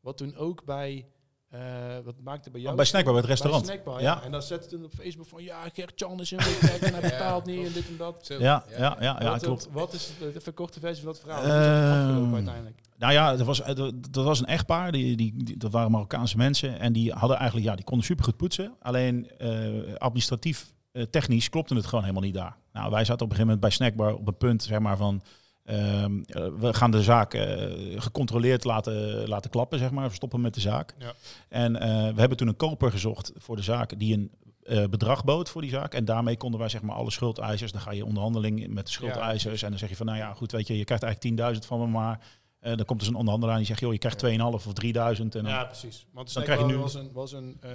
[0.00, 1.08] Wat toen ook bij,
[1.48, 1.60] eh,
[2.04, 2.70] wat maakte bij jou?
[2.70, 3.66] Oh, bij Snackbar, bij het Bij restaurant.
[3.66, 4.14] Snackbar, Ja.
[4.14, 4.22] ja.
[4.22, 7.44] En dan zette toen op Facebook van, ja, Gert-Jan is een week en hij betaalt
[7.46, 8.18] niet en dit en dat.
[8.22, 8.34] Zo.
[8.34, 9.68] Ja, ja, ja, ja, wat, klopt.
[9.72, 11.40] Wat is de, even een korte versie van dat verhaal?
[11.42, 12.76] Hoe is dat afgelopen Ehm, uiteindelijk?
[12.98, 16.78] Nou ja, er was, er was een echtpaar, die, die, die- dat waren Marokkaanse mensen.
[16.80, 18.74] En die hadden eigenlijk, ja, die konden supergoed poetsen.
[18.80, 22.56] Alleen eh, administratief, eh, technisch klopte het gewoon helemaal niet daar.
[22.72, 25.22] Nou, wij zaten op een gegeven moment bij Snackbar op een punt, zeg maar, van...
[25.68, 30.08] ehm, eh, we gaan de zaak eh, gecontroleerd laten, laten klappen, zeg maar.
[30.08, 30.94] We stoppen met de zaak.
[30.98, 31.12] Ja.
[31.48, 34.30] En eh, we hebben toen een koper gezocht voor de zaak die een
[34.62, 35.94] eh, bedrag bood voor die zaak.
[35.94, 38.92] En daarmee konden wij zeg maar alle schuldeisers, dan ga je in onderhandeling met de
[38.92, 39.62] schuldeisers.
[39.62, 41.78] en dan zeg je van, nou ja, goed, weet je, je krijgt eigenlijk 10.000 van
[41.80, 42.20] me, maar...
[42.60, 45.34] eh, dan komt dus een onderhandelaar en die zegt, joh, je krijgt 2,5 of 3000.
[45.34, 46.06] En dan Ja, precies.
[46.12, 47.70] Want dan krijg je nu- was een, was een eh,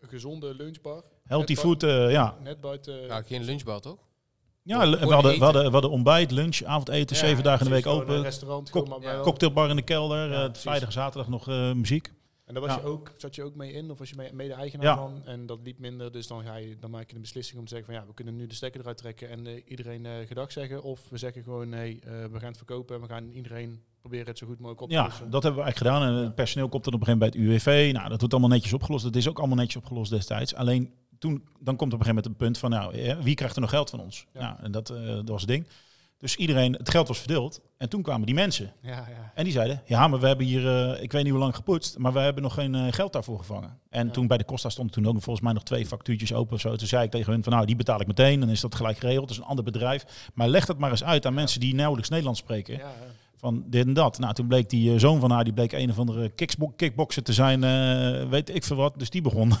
[0.00, 1.02] gezonde lunchbar.
[1.24, 2.36] healthy net food, eh, ja.
[2.42, 3.06] Net buiten...
[3.06, 3.98] Nou, geen lunchbar toch?
[4.68, 7.84] Ja, we hadden, we, hadden, we hadden ontbijt, lunch, avondeten, zeven dagen in de week
[7.84, 8.22] Een open.
[8.22, 9.12] restaurant, maar ja.
[9.12, 12.12] wel- Cocktailbar in de kelder, Ja, eh, vrijdag, zaterdag nog eh, muziek.
[12.44, 12.80] En daar was Ja.
[12.80, 14.96] je ook, zat je ook mee in, of was je mede-eigenaar Ja.
[14.96, 15.22] van?
[15.24, 17.74] En dat liep minder, dus dan, ga je, dan maak je de beslissing om te
[17.74, 20.52] zeggen van ja, we kunnen nu de stekker eruit trekken en eh, iedereen eh gedag
[20.52, 20.82] zeggen.
[20.82, 24.26] Of we zeggen gewoon nee, eh, we gaan het verkopen en we gaan iedereen proberen
[24.26, 25.30] het zo goed mogelijk op te Ja, lossen.
[25.30, 26.14] dat hebben we eigenlijk gedaan.
[26.16, 27.92] En het personeel komt dan op een gegeven moment bij het UWV.
[27.92, 29.04] Nou, dat wordt allemaal netjes opgelost.
[29.04, 30.54] Dat is ook allemaal netjes opgelost destijds.
[30.54, 33.54] Alleen toen, dan komt op een gegeven moment een punt van, nou, eh, wie krijgt
[33.54, 34.26] er nog geld van ons?
[34.32, 34.40] Ja.
[34.40, 34.58] Ja.
[34.62, 35.66] en dat, eh, dat was het ding.
[36.18, 37.60] Dus iedereen, het geld was verdeeld.
[37.76, 38.72] En toen kwamen die mensen.
[38.82, 39.32] Ja, ja.
[39.34, 41.98] En die zeiden, ja, maar we hebben hier, eh, ik weet niet hoe lang gepoetst,
[41.98, 43.78] maar we hebben nog geen geld daarvoor gevangen.
[43.90, 44.12] En Ja.
[44.12, 46.76] toen bij de Costa stonden toen ook volgens mij nog twee factuurtjes open of zo.
[46.76, 48.40] Toen zei ik tegen hun van, nou, die betaal ik meteen.
[48.40, 49.28] Dan is dat gelijk geregeld.
[49.28, 50.30] Dat is een ander bedrijf.
[50.34, 52.80] Maar leg dat maar eens uit aan mensen die nauwelijks Nederlands spreken.
[53.38, 54.18] Van dit en dat.
[54.18, 57.22] Nou, toen bleek die eh, zoon van haar, die bleek een of andere kickbo- kickboxer
[57.22, 58.94] te zijn, eh, weet ik veel wat.
[58.98, 59.52] Dus die begon.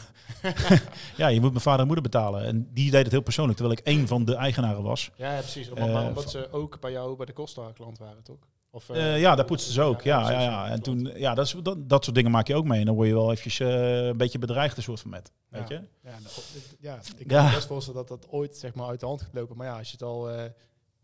[1.16, 2.44] ja, je moet mijn vader en moeder betalen.
[2.44, 5.10] En die deed het heel persoonlijk, terwijl ik één van de eigenaren was.
[5.16, 5.70] Ja, ja, precies.
[5.70, 8.36] Maar, Eh, omdat ze ook bij jou bij de Costa klant waren, toch?
[8.70, 10.02] Of, Eh, ja, daar poetsten ze ook.
[10.02, 10.68] Ja, ja, ja.
[10.68, 12.80] En toen, ja, dat, is, dat, dat soort dingen maak je ook mee.
[12.80, 15.32] En dan word je wel eventjes een beetje bedreigd, een soort van met.
[15.48, 15.74] Weet je?
[15.74, 16.20] Ja, nou,
[16.80, 17.36] ja, ik Ja.
[17.36, 19.56] kan me best voorstellen dat dat ooit zeg maar, uit de hand gaat lopen.
[19.56, 20.42] Maar ja, als je het al eh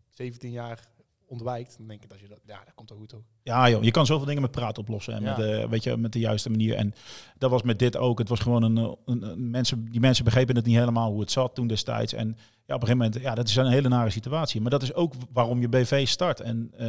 [0.09, 0.79] 17 jaar
[1.27, 3.21] ontwijkt, dan denk ik dat je dat, ja, dat komt wel goed toch?
[3.43, 5.13] Ja, joh, je kan zoveel dingen met praten oplossen.
[5.13, 5.37] En Ja.
[5.37, 6.75] met, eh, weet je, met de juiste manier.
[6.75, 6.93] En
[7.37, 8.19] dat was met dit ook.
[8.19, 11.31] Het was gewoon een, een, een- mensen, die mensen begrepen het niet helemaal hoe het
[11.31, 12.13] zat toen destijds.
[12.13, 12.27] En
[12.65, 14.61] ja, op een gegeven moment, ja, dat is een hele nare situatie.
[14.61, 16.39] Maar dat is ook waarom je BV start.
[16.39, 16.87] En eh,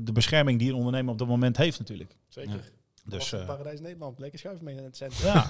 [0.00, 2.16] de bescherming die een ondernemer op dat moment heeft natuurlijk.
[2.28, 2.52] Zeker.
[2.52, 2.70] Dus
[3.04, 5.26] Dus, eh, Paradijs Nederland, lekker schuif mee in het centrum.
[5.34, 5.46] ja,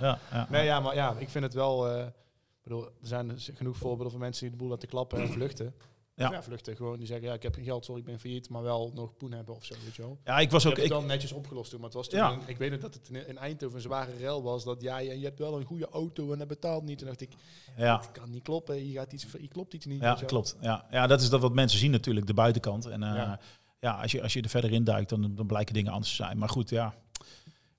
[0.00, 0.46] ja, ja.
[0.50, 1.88] Nee, ja, maar ja, ik vind het wel.
[1.88, 5.18] eh, ik bedoel, er zijn dus genoeg voorbeelden van mensen die de boel laten klappen
[5.20, 5.74] en vluchten.
[6.18, 6.30] Ja.
[6.30, 6.42] Ja.
[6.42, 6.98] vluchten gewoon.
[6.98, 9.32] Die zeggen, ja, ik heb geen geld, sorry, ik ben failliet, maar wel nog poen
[9.32, 10.18] hebben of zo, weet je wel.
[10.24, 10.72] ja, ik was ook...
[10.72, 12.32] Ik, het wel netjes opgelost toen, maar het was toen, Ja.
[12.32, 14.98] een- ik weet nog dat het in, in Eindhoven een zware rel was, dat ja,
[14.98, 16.98] je, je hebt wel een goede auto en dat betaalt niet.
[16.98, 17.32] Toen dacht ik,
[17.76, 17.96] ja.
[17.96, 20.00] dat kan niet kloppen, je, gaat iets, je klopt iets niet.
[20.00, 20.56] Ja, klopt.
[20.60, 20.86] Ja.
[20.90, 22.86] ja, dat is dat wat mensen zien natuurlijk, de buitenkant.
[22.86, 23.40] En eh, Ja.
[23.80, 24.00] ja.
[24.02, 26.38] als, je, als je er verder in duikt, dan, dan blijken dingen anders te zijn.
[26.38, 26.94] Maar goed, ja.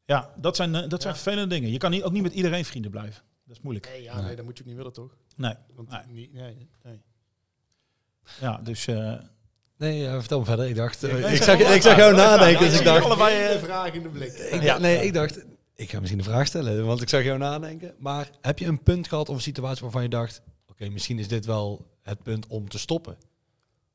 [0.06, 1.20] Ja, dat zijn, eh, dat zijn Ja.
[1.22, 1.72] vervelende dingen.
[1.72, 3.24] Je kan niet, ook niet met iedereen vrienden blijven.
[3.46, 3.88] Dat is moeilijk.
[3.88, 5.16] Nee, ja, nee, dat moet je ook niet willen, toch?
[5.36, 5.54] Nee.
[5.76, 6.30] Want Nee.
[6.34, 7.02] nee, nee.
[8.42, 8.88] Ja, dus...
[8.88, 9.14] eh
[9.78, 10.68] Nee, ja, vertel me verder.
[10.68, 13.06] Ik dacht, eh, ik, zag, ik zag jou nadenken, dus ik dacht...
[13.06, 14.34] allebei, eh, Hele vraag in de blik.
[14.34, 14.78] Ik, Ja.
[14.78, 17.94] Nee, ik dacht, ik ga misschien een vraag stellen, want ik zag jou nadenken.
[17.98, 21.28] Maar heb je een punt gehad of een situatie waarvan je dacht, oké, misschien is
[21.28, 23.18] dit wel het punt om te stoppen?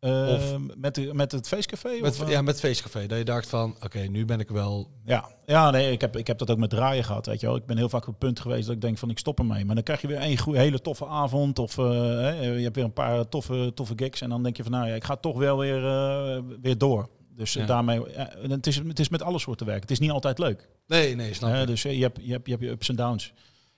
[0.04, 1.98] Eh, Of- met, de, met het feestcafé?
[2.00, 2.28] Met, of, eh?
[2.32, 3.06] ja, met het feestcafé.
[3.06, 4.90] Dat je dacht van, oké, nu ben ik wel...
[5.04, 7.26] Ja, ja nee, ik heb, ik heb dat ook met draaien gehad.
[7.26, 7.56] Weet je wel.
[7.56, 9.64] Ik ben heel vaak op het punt geweest dat ik denk van ik stop ermee.
[9.64, 11.58] Maar dan krijg je weer een hele toffe avond.
[11.58, 14.20] Of eh, hè, je hebt weer een paar toffe, toffe gigs.
[14.20, 17.08] En dan denk je van nou ja, ik ga toch wel weer, eh, weer door.
[17.36, 17.68] Dus eh, Ja.
[17.68, 18.00] daarmee,
[18.48, 19.80] het, is, het is met alle soorten werk.
[19.80, 20.68] Het is niet altijd leuk.
[20.86, 21.66] Nee, nee, snap ik.
[21.66, 23.32] dus eh, je, hebt, je, hebt, je hebt je ups en downs.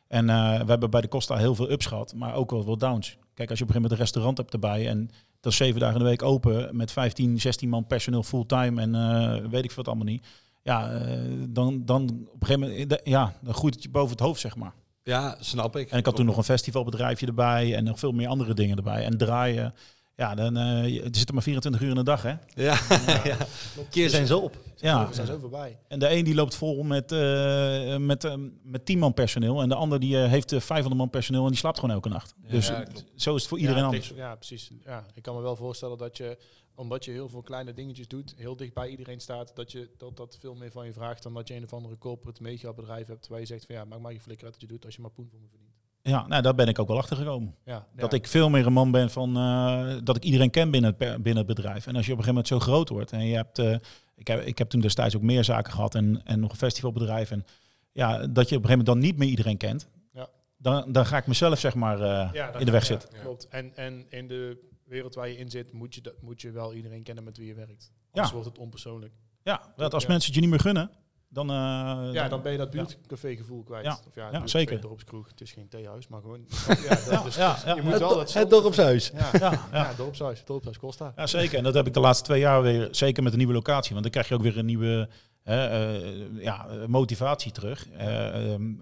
[0.08, 2.80] En eh, we hebben bij de Costa heel veel ups gehad, maar ook wel wat
[2.80, 3.16] downs.
[3.34, 5.10] Kijk, als je op een gegeven moment een restaurant hebt erbij en
[5.46, 8.94] dat is zeven dagen in de week open met 15, 16 man personeel fulltime en
[8.94, 10.26] eh, weet ik veel wat allemaal niet.
[10.62, 11.18] Ja, eh,
[11.48, 14.40] dan, dan op een gegeven moment, eh, ja, dan groeit het je boven het hoofd,
[14.40, 14.74] zeg maar.
[15.02, 15.90] Ja, snap ik.
[15.90, 19.04] En ik had toen nog een festivalbedrijfje erbij en nog veel meer andere dingen erbij.
[19.04, 19.74] En draaien,
[20.16, 22.34] ja, dan eh, je- er zitten maar 24 uur in de dag, hè?
[22.54, 22.78] Ja,
[23.24, 23.36] ja.
[23.90, 24.56] keer zijn ze op.
[24.76, 25.78] Ja, We zijn zo voorbij.
[25.88, 29.60] En de een die loopt vol met, eh met, eh, met 10 man personeel.
[29.62, 32.34] En de ander die heeft eh, 500 man personeel en die slaapt gewoon elke nacht.
[32.42, 32.66] Ja, dus
[33.14, 34.12] zo is het voor iedereen ja, anders.
[34.14, 34.70] Ja, precies.
[34.84, 36.38] Ja, ik kan me wel voorstellen dat je,
[36.74, 40.16] omdat je heel veel kleine dingetjes doet, heel dicht bij iedereen staat, dat je dat,
[40.16, 43.06] dat veel meer van je vraagt dan dat je een of andere corporate mega bedrijf
[43.06, 44.94] hebt waar je zegt van ja, maak maar je flikker uit wat je doet als
[44.94, 45.65] je maar poen voor me verdient.
[46.06, 47.54] Ja, nou, daar ben ik ook wel achter gekomen.
[47.64, 48.18] Ja, Dat ja.
[48.18, 51.36] ik veel meer een man ben van eh, dat ik iedereen ken binnen het, binnen
[51.36, 51.86] het bedrijf.
[51.86, 53.76] En als je op een gegeven moment zo groot wordt en je hebt, eh,
[54.14, 57.30] ik heb, ik heb toen destijds ook meer zaken gehad en, en nog een festivalbedrijf.
[57.30, 57.44] En
[57.92, 59.88] ja, dat je op een gegeven moment dan niet meer iedereen kent.
[60.12, 60.28] Ja.
[60.56, 63.08] Dan, dan ga ik mezelf zeg maar eh, Ja, in de weg zitten.
[63.20, 63.48] Klopt.
[63.48, 66.74] En, en in de wereld waar je in zit, moet je, dat, moet je wel
[66.74, 67.92] iedereen kennen met wie je werkt.
[68.10, 69.12] Anders wordt het onpersoonlijk.
[69.42, 70.90] Ja, dat als mensen het je niet meer gunnen,
[71.36, 71.50] dan...
[71.50, 73.84] eh, Ja, dan ben je dat buurtcafé gevoel kwijt.
[73.84, 73.98] Ja.
[74.08, 74.80] Of ja, Ja, zeker.
[74.80, 75.28] dorpskroeg.
[75.28, 76.40] Het is geen theehuis, maar gewoon...
[77.08, 77.74] ja, dus, ja, ja.
[77.74, 79.10] Je moet Het, wel dat het dorpshuis.
[79.14, 79.92] Ja, Ja, ja.
[79.96, 80.44] dorpshuis.
[80.44, 81.12] Dorpshuis Costa.
[81.16, 81.58] Ja, zeker.
[81.58, 83.90] En dat heb ik de laatste twee jaar weer, zeker met een nieuwe locatie.
[83.90, 85.08] Want dan krijg je ook weer een nieuwe
[85.42, 87.88] hè, eh, ja, motivatie terug.
[87.90, 88.72] Eh, ehm,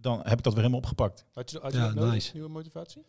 [0.00, 1.24] dan heb ik dat weer helemaal opgepakt.
[1.32, 2.30] Had je, had je Ja, dat nodig, nice.
[2.32, 3.04] nieuwe motivatie?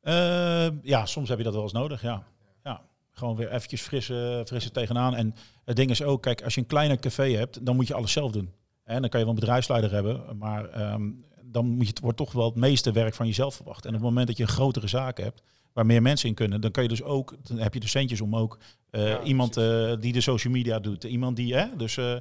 [0.00, 2.22] Eh, ja, soms heb je dat wel eens nodig, ja.
[2.64, 2.82] ja.
[3.18, 5.14] Gewoon weer eventjes frisse, frisse tegenaan.
[5.14, 7.94] En het ding is ook, kijk, als je een kleiner café hebt, dan moet je
[7.94, 8.52] alles zelf doen.
[8.84, 11.10] En dan kan je wel een bedrijfsleider hebben, maar ehm,
[11.42, 13.84] dan moet je, het wordt toch wel het meeste werk van jezelf verwacht.
[13.84, 15.42] En op het moment dat je een grotere zaak hebt,
[15.72, 18.20] waar meer mensen in kunnen, dan kan je dus ook, dan heb je de centjes
[18.20, 18.58] om ook
[18.90, 21.04] eh, Ja, iemand eh, die de social media doet.
[21.04, 22.20] Iemand die, hè, dus eh, Ja,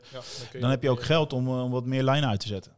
[0.59, 2.71] dan, heb je ook geld om, eh, om wat meer lijnen uit te zetten.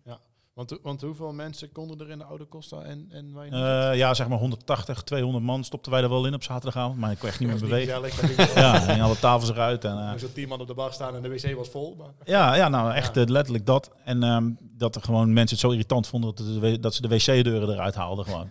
[0.57, 3.95] Want, want hoeveel mensen konden er in de oude Costa en, en je nu Eh,
[3.97, 6.97] ja, zeg maar 180, 200 man stopten wij er wel in op zaterdagavond.
[6.99, 8.01] Maar ik kon echt niet meer bewegen.
[8.01, 9.85] niet gezellig, Ja, en alle tafels eruit.
[9.85, 11.95] En, eh, Er zat tien man op de bar staan en de wc was vol.
[11.97, 13.21] Maar ja, ja, nou echt Ja.
[13.21, 13.91] eh, letterlijk dat.
[14.03, 17.07] En ehm, dat er gewoon mensen het zo irritant vonden dat, de, dat ze de
[17.07, 18.49] wc-deuren eruit haalden gewoon.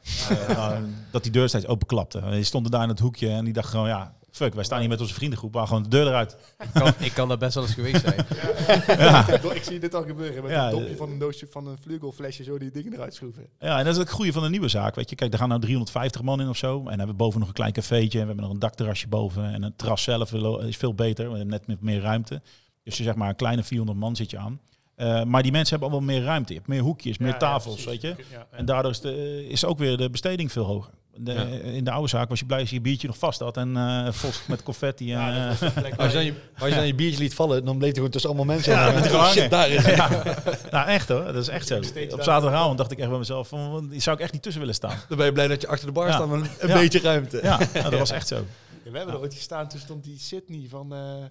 [0.48, 2.22] Nou, dat die deur steeds openklapte.
[2.30, 4.88] Die stonden daar in het hoekje en die dacht gewoon, ja, fuck, wij staan hier
[4.88, 6.36] met onze vriendengroep, maar gewoon de deur eruit.
[6.58, 8.18] Ik kan, ik kan daar best wel eens geweest zijn.
[9.56, 11.76] ik zie dit al gebeuren met Ja, een dopje eh, van een doosje van een
[11.80, 13.46] vlugelflesje zo die dingen eruit schroeven.
[13.58, 14.94] Ja, en dat is het goede van een nieuwe zaak.
[14.94, 16.78] Weet je, kijk, er gaan nou 350 man in of zo.
[16.78, 18.18] En dan hebben we boven nog een klein cafeetje.
[18.18, 19.52] En we hebben nog een dakterrasje boven.
[19.52, 21.24] En het terras zelf is veel beter.
[21.24, 22.42] We hebben net met meer ruimte.
[22.82, 24.60] Dus je zeg maar een kleine 400 man zit je aan.
[24.96, 26.52] Eh, maar die mensen hebben allemaal meer ruimte.
[26.52, 28.08] Je hebt meer hoekjes, meer Ja, ja, tafels, weet je.
[28.08, 28.46] Ja, ja.
[28.50, 30.92] En daardoor is, de, is ook weer de besteding veel hoger.
[31.18, 31.42] De, Ja.
[31.70, 33.56] In de oude zaak was je blij als je je biertje nog vast had.
[33.56, 35.12] En eh vol met confetti.
[35.12, 37.74] En, Ja, eh, Als je, je- je, als je dan je biertje liet vallen, dan
[37.74, 38.72] bleef hij gewoon tussen allemaal mensen.
[38.72, 39.84] Ja, en dan met shit, daar is
[40.70, 41.24] nou, echt hoor.
[41.24, 41.78] Dat is echt zo.
[42.10, 44.98] Op zaterdagavond dacht ik echt bij mezelf, van, zou ik echt niet tussen willen staan.
[45.08, 46.12] Dan ben je blij dat je achter de bar Ja.
[46.12, 46.74] staat met een Ja.
[46.74, 47.40] beetje ruimte.
[47.42, 48.36] Ja, nou, dat was echt zo.
[48.84, 50.94] Ja, we hebben er ooit gestaan, toen stond die Sydney van...
[50.94, 51.24] eh,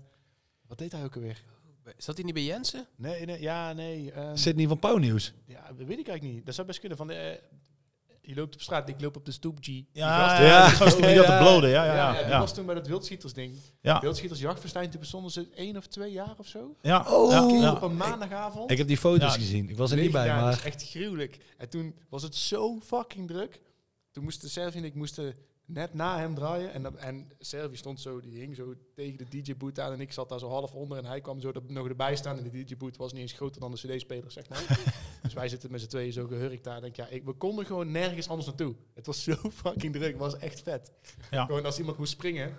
[0.67, 1.37] wat deed hij ook alweer?
[1.97, 2.85] Zat hij niet bij Jensen?
[2.95, 4.11] Nee, nee ja, nee.
[4.11, 5.33] ehm, Sydney van Pauwnieuws.
[5.45, 6.45] ja, dat weet ik eigenlijk niet.
[6.45, 6.97] Dat zou best kunnen.
[6.97, 7.17] Van, eh,
[8.27, 9.65] je loopt op straat, ik loop op de stoep, G.
[9.65, 10.65] Die Ja, ja, Ja.
[10.67, 11.39] die gast die dat Ja.
[11.39, 12.27] Ja, ja, ja, ja, ja.
[12.27, 13.55] die was toen bij dat wildschieters-ding.
[13.81, 16.75] Ja, Wildschieters jachtverstijn, toen bestonden ze één of twee jaar of zo.
[16.81, 17.31] ja, Oh.
[17.31, 17.71] ja, ja.
[17.73, 18.71] op een maandagavond.
[18.71, 19.39] Ik heb die foto's Ja.
[19.39, 19.69] gezien.
[19.69, 20.65] Ik was er niet bij, Ja, dat is maar...
[20.65, 21.37] echt gruwelijk.
[21.57, 23.61] En toen was het zo fucking druk.
[24.11, 25.35] Toen moesten Servi en ik moesten
[25.65, 26.73] net na hem draaien.
[26.73, 29.93] En, en Servi stond zo, die hing zo tegen de DJ-boot aan.
[29.93, 30.97] En ik zat daar zo half onder.
[30.97, 32.37] En hij kwam zo er nog erbij staan.
[32.37, 34.79] En de DJ-boot was niet eens groter dan de CD-speler, zeg maar.
[35.23, 36.75] dus wij zitten met z'n tweeën zo gehurkt daar.
[36.75, 38.75] En denk, ja, ik, we konden gewoon nergens anders naartoe.
[38.93, 40.11] Het was zo fucking druk.
[40.11, 40.91] Het was echt vet.
[41.31, 41.45] Ja.
[41.45, 42.55] Gewoon als iemand moest springen.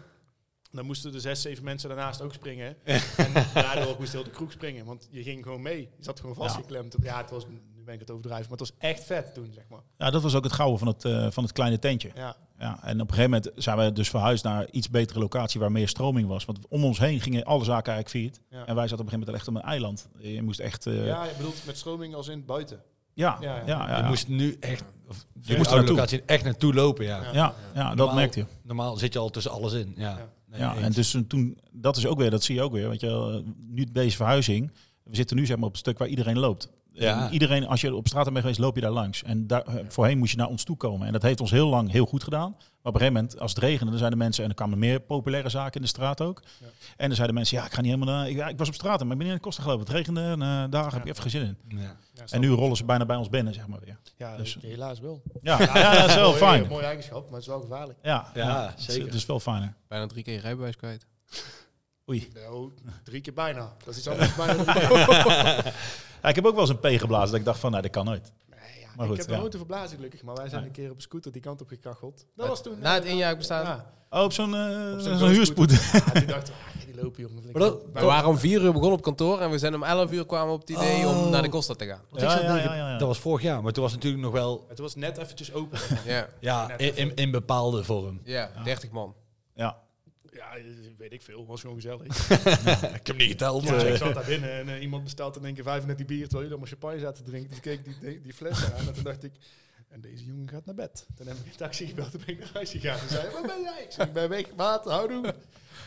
[0.70, 2.76] Dan moesten de zes, zeven mensen daarnaast ook springen.
[3.16, 4.84] en daardoor moest heel de kroeg springen.
[4.84, 5.80] Want je ging gewoon mee.
[5.80, 6.96] Je zat gewoon vastgeklemd.
[7.02, 7.46] Ja, het was,
[7.87, 9.80] ben ik het overdrijven, maar het was echt vet toen, zeg maar.
[9.99, 12.11] Ja, dat was ook het gouden van het, eh, van het kleine tentje.
[12.14, 15.61] Ja, Ja, en op een gegeven moment zijn we dus verhuisd naar iets betere locatie
[15.61, 16.45] waar meer stroming was.
[16.45, 18.41] Want om ons heen gingen alle zaken eigenlijk failliet.
[18.51, 18.66] ja.
[18.66, 20.09] En wij zaten op een gegeven moment echt op een eiland.
[20.18, 20.87] Je moest echt...
[20.87, 22.82] eh, ja, je bedoelt met stroming als in buiten.
[23.14, 23.62] ja, Ja, ja.
[23.66, 23.89] ja.
[23.89, 24.84] ja, Je moest nu echt...
[25.09, 25.95] Of, Je je moest er naartoe.
[25.95, 27.22] locatie echt naartoe lopen, ja.
[27.22, 27.32] Ja.
[27.32, 28.47] Ja, ja, dat merkte je.
[28.62, 29.93] Normaal zit je al tussen alles in.
[29.97, 30.28] Ja, Ja.
[30.47, 30.82] Nee, Ja, eens.
[30.84, 32.89] en dus toen, dat is ook weer, dat zie je ook weer.
[32.89, 34.72] Want je, eh, nu deze verhuizing,
[35.03, 36.70] we zitten nu zeg maar op het stuk waar iedereen loopt.
[36.99, 37.26] Ja.
[37.26, 39.22] En iedereen, als je op straat bent geweest, loop je daar langs.
[39.22, 41.07] En daar, eh, voorheen moest je naar ons toe komen.
[41.07, 42.51] En dat heeft ons heel lang heel goed gedaan.
[42.51, 45.01] Maar op een gegeven moment, als het regende, dan zeiden mensen, en er kwamen meer
[45.01, 46.42] populaire zaken in de straat ook.
[46.61, 46.66] Ja.
[46.97, 48.74] En dan zeiden mensen, ja, ik ga niet helemaal naar, ik, ja, ik was op
[48.74, 49.84] straat, maar ik ben niet in de kosten gelopen.
[49.86, 51.78] Het regende en eh, daar heb ik even geen zin in.
[51.78, 51.97] Ja.
[52.14, 53.99] Ja, En nu rollen ze bijna bij ons binnen, zeg maar weer.
[54.16, 55.22] Ja, dus- helaas wel.
[55.42, 55.59] Ja,
[55.99, 56.66] dat is wel Mooie- fijn.
[56.68, 57.99] Mooie eigenschap, maar het is wel gevaarlijk.
[58.03, 59.05] Ja, Ja, ja, het is- zeker.
[59.05, 59.74] Het is wel fijner.
[59.88, 61.07] Bijna drie keer je rijbewijs kwijt.
[62.09, 62.28] Oei.
[62.34, 62.72] Nou,
[63.04, 63.72] drie keer bijna.
[63.84, 64.62] Dat is iets anders bijna.
[66.22, 67.90] Ja, ik heb ook wel eens een P geblazen dat ik dacht van, nou, dat
[67.92, 68.32] kan nooit.
[68.50, 69.30] Nee, ja, Maar ik goed, heb ja.
[69.32, 71.61] nog nooit te verblazen gelukkig, maar wij zijn een keer op een scooter die kant
[71.61, 72.26] op gekacheld.
[72.36, 72.78] Dat was toen...
[72.78, 73.64] Na het eh, eenjarig bestaan.
[73.64, 75.68] Ja, Oh, op zo'n eh, zo'n huurspoed.
[76.26, 77.52] Dachten we, ah, die lopen jongen.
[77.52, 80.26] Dat- We waren om vier uur begonnen op kantoor en we zijn om elf uur
[80.26, 81.24] kwamen op het idee Oh.
[81.24, 82.00] om naar de Costa te gaan.
[82.11, 82.98] Want ik Ja, zat ja, denken, ja, ja, ja.
[82.98, 85.52] Dat was vorig jaar, maar toen was het natuurlijk nog wel Het was net eventjes
[85.52, 85.78] open.
[86.04, 88.20] Ja, ja, in, in, in bepaalde vorm.
[88.24, 89.14] ja 30 man.
[89.54, 89.76] Ja.
[90.37, 90.57] Ja,
[90.97, 91.47] weet ik veel.
[91.47, 92.30] Was gewoon gezellig.
[93.01, 93.62] Ik heb niet geteld.
[93.62, 93.91] Ja, eh.
[93.91, 96.59] ik zat daar binnen en eh, iemand bestelt in één keer 35 bier terwijl jullie
[96.59, 97.49] allemaal champagne zaten te drinken.
[97.49, 99.32] Dus ik keek die, die, die fles aan en toen dacht ik,
[99.89, 101.07] en deze jongen gaat naar bed.
[101.14, 102.99] Toen heb ik een taxi gebeld en ben ik naar huis gegaan.
[102.99, 103.82] Toen zei waar ben jij?
[103.82, 105.34] Ik zei, ik ben weg, maat, houdoe.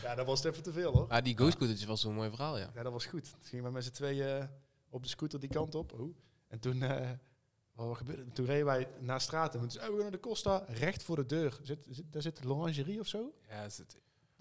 [0.02, 1.08] Ja, dat was even te veel hoor.
[1.08, 2.70] Ah, die ghost scootertjes was zo'n mooi verhaal, ja.
[2.74, 3.30] Ja, dat was goed.
[3.30, 4.44] Toen gingen we met z'n tweeën eh,
[4.88, 5.92] op de scooter die kant op.
[5.92, 6.14] Oh.
[6.48, 7.10] En toen, eh,
[7.72, 8.32] wat gebeurde?
[8.32, 11.16] Toen reden wij naar straat en toen zeiden we gaan naar de Costa, recht voor
[11.16, 11.58] de deur.
[11.62, 13.32] Zit, zit, daar zit de Lorangerie of zo?
[13.48, 13.96] Ja, het,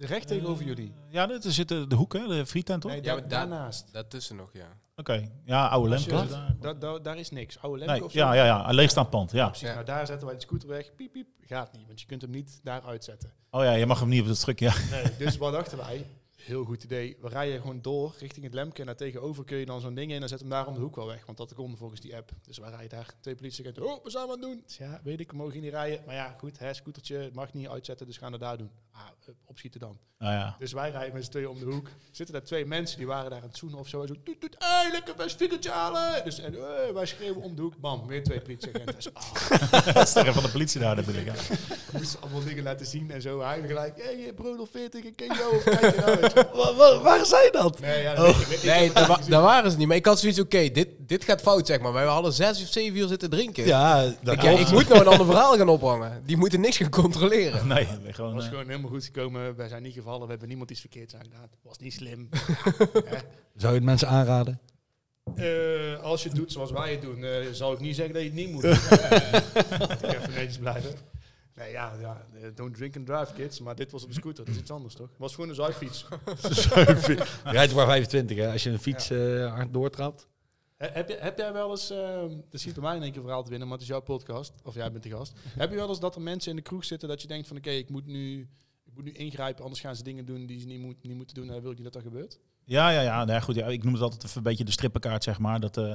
[0.07, 0.93] Recht tegenover jullie.
[1.09, 2.91] Ja, er zit de, de hoek, hè, de frietent, toch?
[2.91, 3.93] Nee, Ja, maar daarnaast.
[3.93, 4.67] daartussen nog, ja.
[4.95, 5.29] Oké.
[5.45, 6.11] Ja, oude Als je-
[6.59, 6.99] Lemke.
[7.01, 7.59] Daar is niks.
[7.61, 8.17] Oude Lemke Nee, of zo?
[8.17, 9.47] ja, ja, ja, een leegstaand pand, ja.
[9.47, 9.73] Precies, Ja.
[9.73, 10.95] nou daar zetten wij de scooter weg.
[10.95, 11.27] Piep, piep.
[11.41, 13.31] Gaat niet, want je kunt hem niet daar uitzetten.
[13.51, 14.73] Oh ja, je mag hem niet op het stuk, ja.
[14.91, 15.03] Nee.
[15.17, 16.05] dus wat dachten wij?
[16.49, 17.17] Heel goed idee.
[17.21, 18.79] We rijden gewoon door richting het Lemke.
[18.79, 20.21] En daar tegenover kun je dan zo'n ding in.
[20.21, 21.25] En zet hem daar om de hoek wel weg.
[21.25, 22.31] Want dat kon volgens die app.
[22.41, 23.13] Dus wij rijden daar.
[23.21, 23.85] Twee politieagenten.
[23.85, 24.61] Oh, we zijn aan het doen.
[24.65, 26.05] Dus ja, weet ik, we mogen hier niet rijden.
[26.05, 28.05] Maar ja, goed, hè, scootertje mag niet uitzetten.
[28.05, 28.71] Dus gaan we daar doen.
[28.91, 29.99] Ah, eh, opschieten dan.
[30.17, 30.55] Nou ja.
[30.57, 31.89] Dus wij rijden met z'n tweeën om de hoek.
[32.11, 34.01] Zitten daar twee mensen, die waren daar aan het zoenen of zo.
[34.01, 36.23] En zo, toet, toet, hey, lekker best stickertje halen.
[36.23, 37.77] Dus en, eh, wij schreeuwen om de hoek.
[37.77, 38.95] Bam, weer twee politieagenten.
[38.95, 39.49] Dus, ah,
[39.93, 41.25] Dat is tegen van de politie daar natuurlijk.
[41.25, 41.55] Ja.
[41.97, 43.41] moesten allemaal dingen laten zien en zo.
[43.41, 45.55] Hij gelijk, hey, Brodel 40, ik ken jou.
[45.55, 46.57] Of kijk je nou, weet je.
[46.57, 47.79] Wa- wa- waar zijn dat?
[47.79, 49.87] Nee, ja, dat weet- ik Nee, daar, wa- waren ze niet.
[49.87, 51.93] Maar ik had zoiets, oké, dit, dit gaat fout, zeg maar.
[51.93, 53.65] Wij hadden zes of zeven uur zitten drinken.
[53.65, 54.71] Ja, dat ik, ja, ik klopt.
[54.71, 56.21] moet nou een ander verhaal gaan ophangen.
[56.25, 57.67] Die moeten niks gaan controleren.
[57.67, 58.33] Nee, we Het gewoon...
[58.33, 59.55] was eh, gewoon helemaal goed gekomen.
[59.55, 60.21] Wij zijn niet gevallen.
[60.23, 61.41] We hebben niemand iets verkeerds aangedaan.
[61.41, 62.29] Het was niet slim.
[63.55, 64.59] Zou je het mensen aanraden?
[65.35, 68.23] eh, als je het doet zoals wij het doen, eh, zal ik niet zeggen dat
[68.23, 68.71] je het niet moet doen.
[68.71, 70.91] Ik even netjes blijven.
[71.59, 73.59] Nee, ja, ja, eh, don't drink and drive, kids.
[73.59, 75.09] Maar dit was op een scooter, dat is iets anders, toch?
[75.09, 76.05] Het was gewoon een zuidfiets.
[77.43, 80.27] Rijdt maar 25 hè, als je een fiets eh, hard doortrapt.
[80.77, 81.97] He- Heb, je, heb jij wel eens, uh,
[82.49, 84.53] dat ziet bij mij in één keer verhaal te winnen, maar het is jouw podcast,
[84.63, 85.33] of jij bent de gast.
[85.57, 87.57] heb je wel eens dat er mensen in de kroeg zitten dat je denkt van
[87.57, 88.49] oké, ik moet nu
[88.85, 91.35] ik moet nu ingrijpen, anders gaan ze dingen doen die ze niet, moet, niet moeten
[91.35, 92.39] doen en dan wil ik niet dat dat gebeurt?
[92.63, 93.15] Ja, ja, ja.
[93.17, 93.67] Nou ja, goed, ja.
[93.67, 95.59] Ik noem het altijd even een beetje de strippenkaart, zeg maar.
[95.59, 95.93] Dat, eh,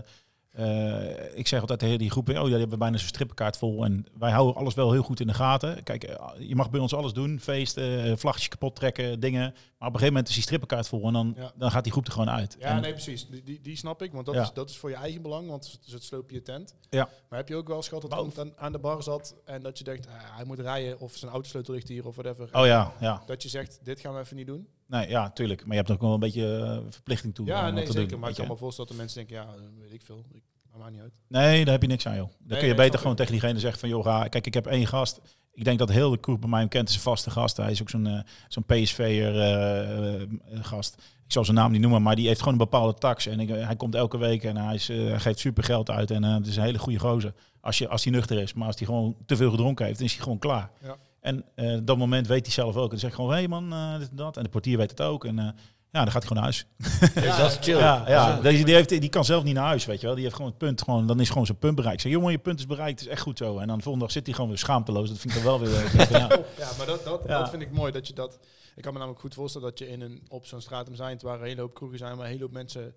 [0.54, 3.84] eh, ik zeg altijd tegen die groepen, oh ja, die hebben bijna zo'n strippenkaart vol.
[3.84, 5.82] En wij houden alles wel heel goed in de gaten.
[5.82, 7.40] Kijk, eh, je mag bij ons alles doen.
[7.40, 9.40] Feesten, eh, vlaggetjes kapot trekken, dingen.
[9.40, 9.52] Maar
[9.88, 11.52] op een gegeven moment is die strippenkaart vol en dan, Ja.
[11.56, 12.56] dan gaat die groep er gewoon uit.
[12.58, 13.26] Ja, En- nee, precies.
[13.28, 14.42] Die, die, die snap ik, want dat, Ja.
[14.42, 16.74] is, dat is voor je eigen belang, want het sloop je tent.
[16.90, 17.08] Ja.
[17.28, 19.62] Maar heb je ook wel eens gehad dat iemand aan, aan de bar zat en
[19.62, 22.48] dat je denkt, ah, hij moet rijden of zijn autosleutel ligt hier of whatever.
[22.52, 23.22] Oh ja, ja.
[23.26, 24.68] Dat je zegt, dit gaan we even niet doen.
[24.94, 25.60] Nee, ja, tuurlijk.
[25.60, 27.44] Maar je hebt ook wel een beetje eh, verplichting toe.
[27.46, 28.08] om ja, nee, te zeker.
[28.08, 30.24] doen, maar ik kan me voorstellen dat de mensen denken, ja, eh, weet ik veel.
[30.32, 30.42] Ik,
[30.78, 31.12] maakt niet uit.
[31.28, 32.28] Nee, daar heb je niks aan, joh.
[32.28, 34.54] Dan Nee, kun je nee, beter gewoon tegen diegene zeggen van, joh, ga, kijk, ik
[34.54, 35.20] heb één gast.
[35.52, 37.56] Ik denk dat heel de kroeg bij mij hem kent, is een vaste gast.
[37.56, 40.26] Hij is ook zo'n eh, zo'n PSV'er eh,
[40.62, 40.94] gast.
[41.24, 43.26] Ik zal zijn naam niet noemen, maar die heeft gewoon een bepaalde tax.
[43.26, 46.10] En ik, hij komt elke week en hij, is, hij geeft super geld uit.
[46.10, 48.52] En het is een hele goede gozer als, je, als hij nuchter is.
[48.54, 50.70] Maar als hij gewoon te veel gedronken heeft, dan is hij gewoon klaar.
[50.82, 50.96] Ja.
[51.24, 52.84] En eh, dat moment weet hij zelf ook.
[52.84, 54.36] En dan zegt gewoon, hé hey man, eh, dit en dat.
[54.36, 55.24] En de portier weet het ook.
[55.24, 55.44] En eh,
[55.90, 56.66] ja, dan gaat hij gewoon naar huis.
[57.14, 57.78] Dus dat is chill.
[57.78, 58.28] Ja, ja.
[58.28, 58.40] Ja.
[58.40, 60.14] Deze, die, heeft, die kan zelf niet naar huis, weet je wel.
[60.14, 61.96] Die heeft gewoon het punt, gewoon, dan is gewoon zijn punt bereikt.
[61.96, 63.58] Ik zeg, jongen, je punt is bereikt, het is echt goed zo.
[63.58, 65.08] En dan de volgende dag zit hij gewoon weer schaamteloos.
[65.08, 65.70] Dat vind ik dan wel weer...
[66.18, 66.28] ja.
[66.58, 67.38] Ja, maar dat, dat, Ja.
[67.38, 68.38] dat vind ik mooi, dat je dat...
[68.76, 71.40] Ik kan me namelijk goed voorstellen dat je in een, op zo'n stratum zijn, waar
[71.40, 72.94] een hele hoop kroegen zijn, waar een hele hoop mensen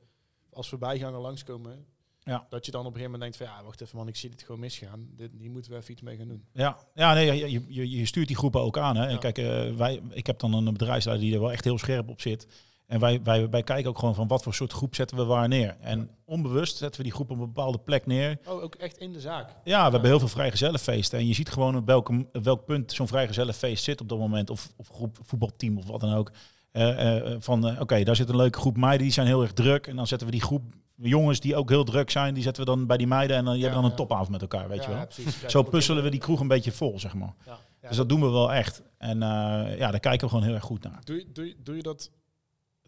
[0.51, 1.85] als voorbijganger langskomen,
[2.27, 2.45] Ja.
[2.49, 4.29] dat je dan op een gegeven moment denkt van, ja, wacht even man, ik zie
[4.29, 5.07] dit gewoon misgaan.
[5.15, 6.43] Dit, hier moeten we even iets mee gaan doen.
[6.53, 8.95] Ja, ja nee, je, je- je, stuurt die groepen ook aan.
[8.95, 9.09] Hè.
[9.09, 9.17] Ja.
[9.17, 12.21] Kijk, eh, wij, ik heb dan een bedrijfsleider die er wel echt heel scherp op
[12.21, 12.47] zit.
[12.87, 15.47] En wij, wij, wij kijken ook gewoon van wat voor soort groep zetten we waar
[15.47, 15.77] neer.
[15.79, 18.37] En onbewust zetten we die groep op een bepaalde plek neer.
[18.47, 19.55] Oh, ook echt in de zaak.
[19.63, 21.19] Ja, we hebben heel veel vrijgezellenfeesten.
[21.19, 24.49] En je ziet gewoon op, welke, op welk punt zo'n vrijgezellenfeest zit op dat moment.
[24.49, 26.31] Of, of groep, voetbalteam of wat dan ook.
[26.71, 29.87] Eh, eh, van, oké, daar zit een leuke groep meiden, die zijn heel erg druk.
[29.87, 30.63] En dan zetten we die groep
[31.01, 33.37] jongens die ook heel druk zijn, die zetten we dan bij die meiden.
[33.37, 33.95] En dan je Ja, hebt dan een ja.
[33.97, 35.49] topavond met elkaar, weet ja, je wel.
[35.49, 37.33] Zo puzzelen we die kroeg een beetje vol, zeg maar.
[37.45, 38.81] Ja, ja, Dus dat doen we wel echt.
[38.97, 40.99] En eh, ja, daar kijken we gewoon heel erg goed naar.
[41.03, 42.11] Doe, je- doe, je- doe je dat...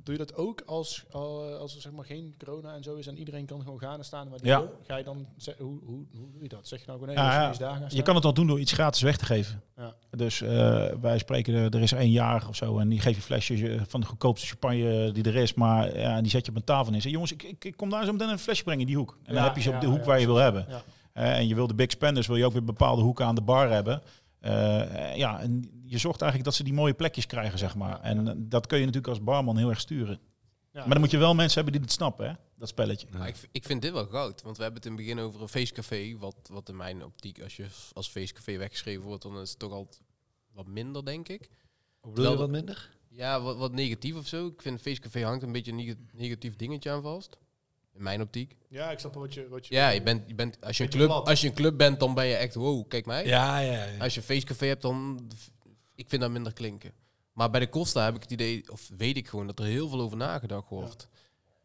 [0.10, 3.08] Doe je dat ook als, al- als er zeg maar geen corona en zo is
[3.08, 4.60] en iedereen kan gewoon gaan en staan waar die Ja.
[4.60, 4.80] wil?
[4.88, 6.68] Ga je dan, hoe, hoe, hoe doe je dat?
[6.68, 7.86] Zeg je nou gewoon Ja, nee, ja.
[7.88, 9.62] Je kan het al doen door iets gratis weg te geven.
[9.78, 9.94] Ja.
[10.12, 13.22] Dus eh, wij spreken, er er is één jaar of zo en die geef je
[13.22, 15.54] flesjes eh, van de goedkoopste champagne die er is.
[15.54, 17.90] Maar ja, die zet je op een tafel en zeg jongens, ik, ik, ik kom
[17.90, 19.18] daar zo meteen een flesje brengen in die hoek.
[19.24, 20.66] En dan heb je ze op de hoek waar je wil hebben.
[21.14, 23.42] Eh, en je wil de big spenders, wil je ook weer bepaalde hoeken aan de
[23.42, 24.02] bar hebben.
[24.40, 27.90] Eh, ja, en je zorgt eigenlijk dat ze die mooie plekjes krijgen, zeg maar.
[27.90, 28.02] Ja, ja.
[28.26, 30.20] En dat kun je natuurlijk als barman heel erg sturen.
[30.72, 30.80] Ja.
[30.80, 32.34] Maar dan moet je wel mensen hebben die het snappen, hè?
[32.56, 33.08] dat spelletje.
[33.12, 35.42] Maar ik, ik vind dit wel goud, want we hebben het in het begin over
[35.42, 36.18] een feestcafé.
[36.18, 39.72] Wat, wat in mijn optiek, als je als feestcafé weggeschreven wordt, dan is het toch
[39.72, 40.02] altijd
[40.52, 41.50] wat minder, denk ik.
[42.00, 42.90] Hoe bedoel je wat minder?
[43.10, 44.48] Ja, wat, wat negatief of zo.
[44.48, 47.38] Ik vind feestcafé hangt een beetje een neg- negatief dingetje aan vast.
[48.00, 48.56] In mijn optiek.
[48.70, 49.48] Ja, ik snap wat je...
[49.50, 51.28] Wat je Ja, je bent, je bent, als, je een club, plat.
[51.28, 53.26] als je een club bent, dan ben je echt, wow, kijk mij.
[53.26, 54.04] Ja, ja, ja.
[54.04, 55.28] Als je een feestcafé hebt, dan...
[55.96, 56.92] Ik vind dat minder klinken.
[57.34, 59.90] Maar bij de Costa heb ik het idee, of weet ik gewoon, dat er heel
[59.90, 61.08] veel over nagedacht wordt.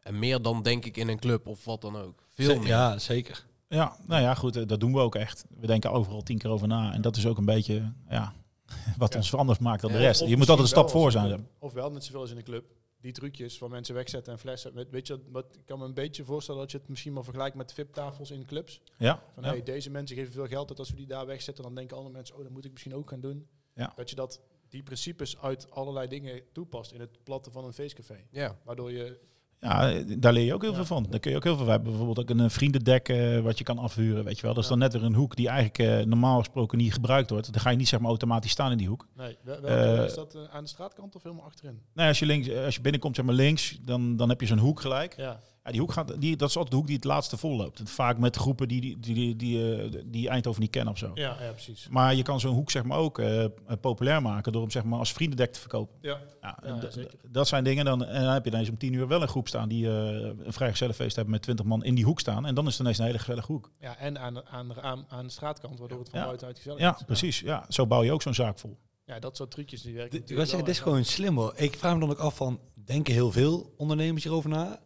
[0.01, 2.23] En meer dan denk ik in een club of wat dan ook.
[2.33, 2.67] Veel meer.
[2.67, 3.45] Ja, zeker.
[3.69, 5.45] Ja, nou ja, goed, eh, dat doen we ook echt.
[5.59, 6.93] We denken overal tien keer over na.
[6.93, 8.33] En dat is ook een beetje ja,
[8.97, 9.19] wat Ja.
[9.19, 10.19] ons anders maakt dan de rest.
[10.19, 11.25] je moet altijd een stap voor zijn.
[11.25, 11.47] een club.
[11.59, 12.65] Of wel net zoveel als in de club.
[13.05, 14.73] Die trucjes van mensen wegzetten en flessen.
[14.73, 17.23] Met, weet je, wat, ik kan me een beetje voorstellen dat je het misschien wel
[17.23, 18.81] vergelijkt met VIP-tafels in clubs.
[18.97, 19.49] Ja, Van ja.
[19.49, 20.79] hey, deze mensen geven veel geld uit.
[20.79, 23.09] Als we die daar wegzetten, dan denken andere mensen, oh, dat moet ik misschien ook
[23.09, 23.47] gaan doen.
[23.73, 23.91] Ja.
[23.95, 28.25] Dat je dat, die principes uit allerlei dingen toepast in het platten van een feestcafé.
[28.29, 28.59] Ja.
[28.63, 29.19] Waardoor je...
[29.65, 30.75] ja, daar leer je ook heel Ja.
[30.75, 31.05] veel van.
[31.09, 31.65] Daar kun je ook heel veel.
[31.65, 34.23] We hebben bijvoorbeeld ook een eh, vriendendek eh, wat je kan afhuren.
[34.23, 34.53] Weet je wel.
[34.53, 34.75] Dat is Ja.
[34.75, 37.53] dan net weer een hoek die eigenlijk eh, normaal gesproken niet gebruikt wordt.
[37.53, 39.07] Dan ga je niet zeg maar automatisch staan in die hoek.
[39.17, 41.79] Nee, wel, is dat aan de straatkant of helemaal achterin?
[41.93, 44.57] Nee, als je, links, als je binnenkomt zeg maar links, dan, dan heb je zo'n
[44.57, 45.13] hoek gelijk.
[45.17, 45.39] Ja.
[45.65, 47.81] Ja, die hoek gaat, die, dat is altijd de hoek die het laatste vol loopt.
[47.83, 51.11] Vaak met groepen die, die, die, die, eh, die Eindhoven niet kennen of zo.
[51.13, 51.87] Ja, ja, precies.
[51.89, 53.49] Maar je kan zo'n hoek zeg maar ook eh, eh,
[53.81, 55.95] populair maken door hem zeg maar als vriendendek te verkopen.
[56.01, 56.19] Ja.
[56.41, 57.13] Ja, Ja, zeker.
[57.29, 57.85] dat zijn dingen.
[57.85, 59.93] Dan, en dan heb je ineens om tien uur wel een groep staan die eh,
[60.45, 62.45] een vrij gezellig feest hebben met twintig man in die hoek staan.
[62.45, 63.71] En dan is het ineens een hele gezellige hoek.
[63.79, 66.25] ja, en aan, de- aan, de- aan, aan de straatkant, waardoor het van Ja.
[66.25, 67.03] buitenuit gezellig Ja, is.
[67.05, 67.39] precies.
[67.39, 68.77] Ja, zo bouw je ook zo'n zaak vol.
[69.05, 71.53] Ja, dat soort trucjes die werken Dit, is gewoon slim hoor.
[71.55, 74.79] Ik vraag me dan ook af van, denken heel veel ondernemers hierover na?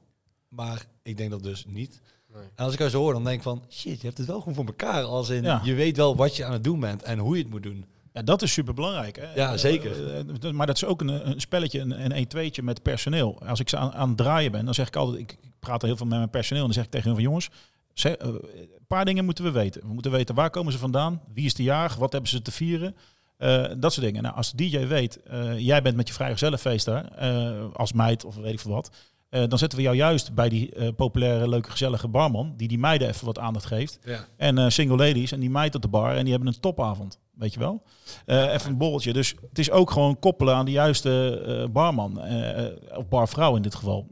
[0.50, 2.02] Maar ik denk dat dus niet.
[2.34, 2.44] Nee.
[2.56, 4.40] En als ik jou zo hoor, dan denk ik van, shit, je hebt het wel
[4.40, 5.04] gewoon voor elkaar.
[5.04, 5.62] Als in, Ja.
[5.64, 7.86] je weet wel wat je aan het doen bent en hoe je het moet doen.
[8.14, 9.18] Ja, dat is super belangrijk.
[9.18, 9.34] Hè?
[9.36, 10.16] Ja, zeker.
[10.16, 13.42] Eh, eh, maar dat is ook een, een spelletje, een, een 1-2'tje met personeel.
[13.46, 15.88] Als ik ze aan, aan het draaien ben, dan zeg ik altijd, ik, praat er
[15.88, 17.50] heel veel met mijn personeel en dan zeg ik tegen hun van jongens,
[17.94, 19.82] zeg, eh, een paar dingen moeten we weten.
[19.82, 22.52] We moeten weten waar komen ze vandaan, wie is de jaar, wat hebben ze te
[22.52, 22.96] vieren.
[23.38, 24.24] Eh, dat soort dingen.
[24.24, 28.26] Nou, als de DJ weet, eh, jij bent met je vrijgezellenfeest daar, eh, als meid
[28.26, 28.92] of weet ik veel wat.
[29.30, 32.54] Eh, dan zetten we jou juist bij die eh, populaire, leuke, gezellige barman.
[32.58, 34.00] Die die meiden even wat aandacht geeft.
[34.04, 34.28] Ja.
[34.38, 36.16] En eh, single ladies en die meid op de bar.
[36.16, 37.20] En die hebben een topavond.
[37.34, 37.84] Weet je wel?
[38.26, 39.14] Even een borreltje.
[39.14, 42.22] Dus het is ook gewoon koppelen aan de juiste barman.
[42.96, 44.08] of barvrouw in dit geval.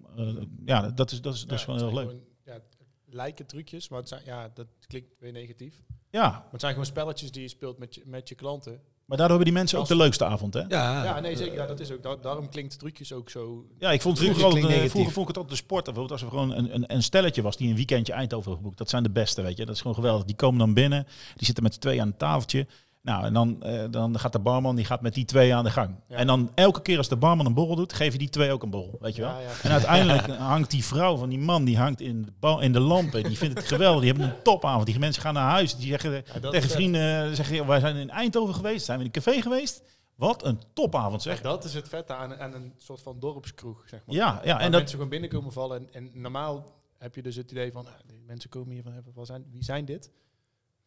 [0.66, 2.10] Ja, dat is, dat is, dat is gewoon heel leuk.
[2.10, 2.64] gewoon, ja, het
[3.06, 5.84] lijken trucjes, maar het zijn, ja, dat klinkt weer negatief.
[6.10, 8.82] Ja, Maar het zijn gewoon spelletjes die je speelt met je, met je klanten.
[9.08, 10.54] Maar daardoor hebben die mensen ook de leukste avond.
[10.54, 10.60] Hè?
[10.68, 11.54] Ja, Ja, nee, zeker.
[11.54, 12.04] Ja, dat is ook.
[12.04, 13.66] da- daarom klinkt trucjes ook zo.
[13.80, 14.92] Ja, ik vond vroeger, eh, negatief.
[14.92, 15.84] vroeger vond ik het altijd de sport.
[15.84, 18.78] Bijvoorbeeld als er gewoon een, een, een stelletje was die een weekendje Eindhoven geboekt.
[18.78, 19.66] Dat zijn de beste, weet je.
[19.66, 20.26] Dat is gewoon geweldig.
[20.26, 21.04] Die komen dan binnen,
[21.36, 22.68] die zitten met z'n tweeën aan een tafeltje.
[23.08, 25.70] Nou, en dan, eh, dan gaat de barman, die gaat met die twee aan de
[25.70, 25.96] gang.
[26.08, 26.16] Ja.
[26.16, 28.70] En dan elke keer als de barman een borrel doet, geven die twee ook een
[28.70, 29.32] borrel, weet je wel.
[29.32, 29.50] Ja, ja.
[29.64, 33.24] En uiteindelijk hangt die vrouw van die man, die hangt in de, in de lampen.
[33.24, 34.02] Die vindt het geweldig.
[34.02, 34.86] Die hebben een topavond.
[34.86, 35.76] Die mensen gaan naar huis.
[35.76, 39.22] Die zeggen tegen vrienden, eh, zeggen, wij zijn in Eindhoven geweest, zijn we in een
[39.24, 39.84] café geweest.
[40.16, 41.42] Wat een topavond zeg.
[41.42, 44.16] Dat is het vette aan, aan een soort van dorpskroeg, zeg maar.
[44.16, 45.78] Ja, ja Waar en dat, mensen gewoon binnenkomen vallen.
[45.78, 47.94] En, en normaal heb je dus het idee van, ah,
[48.26, 50.12] mensen komen hier van, wat zijn, wie zijn dit?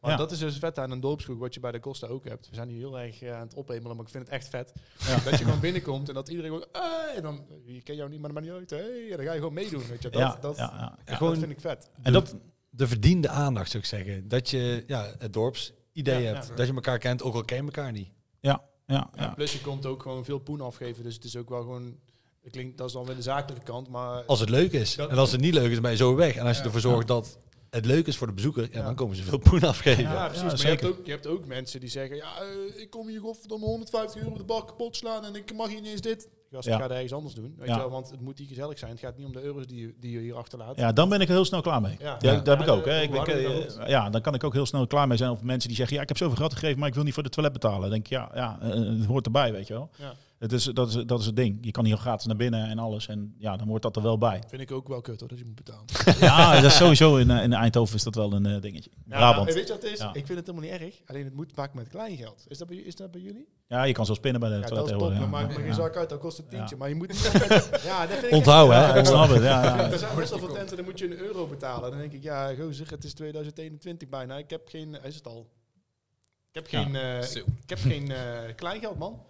[0.00, 0.16] Maar Ja.
[0.16, 2.48] dat is dus vet aan een dorpskroeg, wat je bij de Costa ook hebt.
[2.48, 4.72] We zijn hier heel erg eh, aan het ophemelen, maar ik vind het echt vet.
[5.06, 5.18] Ja.
[5.30, 8.20] Dat je gewoon binnenkomt en dat iedereen gewoon, ah, en dan, je ken jou niet,
[8.20, 8.80] maar dat maakt niet uit.
[8.80, 10.10] Hey, en dan ga je gewoon meedoen, weet je.
[10.10, 10.98] Dat, ja, dat, ja, ja.
[11.06, 11.90] ja, Gewoon- dat vind ik vet.
[12.02, 12.36] En dat,
[12.70, 14.28] de verdiende aandacht zou ik zeggen.
[14.28, 16.48] Dat je ja, het dorps idee Ja, hebt.
[16.48, 16.54] ja.
[16.54, 18.08] Dat je elkaar kent, ook al ken je elkaar niet.
[18.40, 21.48] ja, ja, Ja, plus je komt ook gewoon veel poen afgeven, dus het is ook
[21.48, 21.98] wel gewoon,
[22.42, 24.94] het klinkt, dat is dan weer de zakelijke kant, maar Als het leuk is.
[24.94, 26.34] Dat- en als het niet leuk is, dan ben je zo weg.
[26.36, 26.64] En als je Ja.
[26.64, 27.38] ervoor zorgt dat
[27.70, 28.84] het leuk is voor de bezoeker, ja, Ja.
[28.84, 30.02] dan komen ze veel poen afgeven.
[30.02, 30.40] Ja, precies.
[30.42, 33.08] Ja, maar je hebt, ook, je hebt ook mensen die zeggen, ja, eh, ik kom
[33.08, 36.28] hier godverdomme 150 euro de bar kapot slaan en ik mag hier niet eens dit.
[36.52, 36.74] Gast, Ja.
[36.74, 37.54] ik ga er ergens anders doen.
[37.58, 37.74] Weet Ja.
[37.74, 38.90] je wel, want het moet hier gezellig zijn.
[38.90, 40.76] Het gaat niet om de euro's die je, die je hier achterlaat.
[40.76, 41.96] Ja, dan ben ik er heel snel klaar mee.
[42.00, 42.16] Ja.
[42.20, 42.36] Ja, Ja.
[42.40, 42.84] dat heb ik ook.
[42.84, 43.00] Hè.
[43.00, 45.30] Ik ben, eh, ja, dan kan ik ook heel snel klaar mee zijn.
[45.30, 47.22] Of mensen die zeggen, ja, ik heb zoveel geld gegeven, maar ik wil niet voor
[47.22, 47.80] de toilet betalen.
[47.80, 49.90] Dan denk ik, ja, ja eh, het hoort erbij, weet je wel.
[49.96, 50.14] Ja.
[50.40, 51.58] Het is, dat, is, dat is het ding.
[51.60, 53.06] Je kan hier gratis naar binnen en alles.
[53.06, 54.42] En ja, dan hoort dat er wel bij.
[54.48, 55.84] Vind ik ook wel kut hoor, dat je moet betalen.
[56.20, 58.90] Ja, dat is sowieso in, eh, in Eindhoven is dat wel een eh, dingetje.
[59.06, 59.48] Brabant.
[59.48, 59.98] Ja, weet je wat het is?
[59.98, 60.08] Ja.
[60.08, 60.94] Ik vind het helemaal niet erg.
[61.06, 62.44] Alleen het moet vaak met kleingeld.
[62.48, 63.48] Is dat bij, is dat bij jullie?
[63.66, 65.12] Ja, je kan zo spinnen bij de Ja, dat is top.
[65.12, 65.26] Ja.
[65.26, 65.72] me geen Ja.
[65.72, 66.74] zak uit, dan kost een tientje.
[66.74, 66.80] Ja.
[66.80, 67.30] Maar je moet niet...
[67.84, 68.86] ja, dat vind ik Onthouden, hè?
[68.86, 69.42] Ja, ik snap het.
[69.42, 69.90] Ja, ja.
[69.90, 71.90] Er zijn best wel veel tenten, dan moet je een euro betalen.
[71.90, 74.36] Dan denk ik, ja, gozer, het is 2021 bijna.
[74.36, 74.96] Ik heb geen...
[75.02, 75.50] Is het al?
[76.52, 77.20] Ik heb geen, eh,
[77.62, 79.22] ik heb geen eh, kleingeld, man.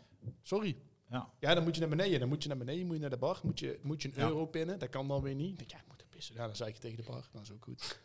[0.42, 0.76] Sorry.
[1.10, 1.28] Ja.
[1.40, 2.20] Ja, dan moet je naar beneden.
[2.20, 3.38] Dan moet je naar beneden, moet je naar de bar.
[3.42, 4.26] Moet je, moet je een Ja.
[4.28, 4.78] euro pinnen.
[4.78, 5.46] Dat kan dan weer niet.
[5.48, 6.34] Dan denk ik, ja, ik moet er pissen.
[6.34, 7.28] Ja, dan zei ik tegen de bar.
[7.32, 7.98] Dan is ook goed.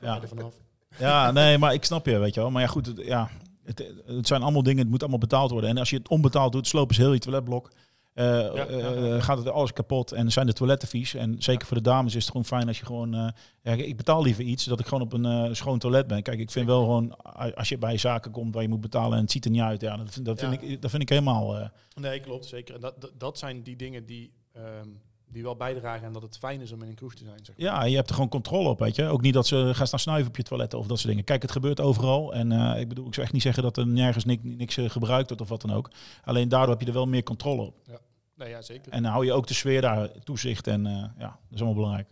[0.00, 0.14] Ja.
[0.14, 0.22] Ja.
[0.22, 0.54] er vanaf.
[0.98, 2.50] Ja, nee, maar ik snap je, weet je wel.
[2.50, 3.30] Maar ja, goed, het, ja,
[3.64, 5.70] het, het zijn allemaal dingen, het moet allemaal betaald worden.
[5.70, 7.70] En als je het onbetaald doet, slopen ze heel je toiletblok.
[8.14, 9.20] Eh, ja, eh, ja.
[9.20, 11.14] gaat het alles kapot en zijn de toiletten vies.
[11.14, 13.14] En zeker voor de dames is het gewoon fijn als je gewoon...
[13.62, 16.22] eh, ik betaal liever iets, dat ik gewoon op een eh, schoon toilet ben.
[16.22, 17.16] Kijk, ik vind wel gewoon,
[17.54, 19.80] als je bij zaken komt waar je moet betalen en het ziet er niet uit.
[19.80, 21.56] Ja, dat, vind- dat, vind, ik, dat vind ik helemaal...
[21.58, 22.44] eh, Nee, klopt.
[22.46, 22.74] Zeker.
[22.74, 24.88] En dat, dat, dat zijn die dingen die, ehm,
[25.32, 27.44] die wel bijdragen aan dat het fijn is om in een kroeg te zijn.
[27.44, 27.66] Zeg maar.
[27.66, 29.04] Ja, je hebt er gewoon controle op, weet je.
[29.04, 31.24] Ook niet dat ze gaan staan snuiven op je toiletten of dat soort dingen.
[31.24, 32.34] Kijk, het gebeurt overal.
[32.34, 34.90] En eh, ik bedoel, ik zou echt niet zeggen dat er nergens niks, niks eh,
[34.90, 35.90] gebruikt wordt of wat dan ook.
[36.24, 38.00] Alleen daardoor heb je er wel meer controle op.
[38.34, 38.92] Nee, ja, zeker.
[38.92, 41.74] En dan hou je ook de sfeer daar, toezicht en eh, ja, dat is allemaal
[41.74, 42.08] belangrijk.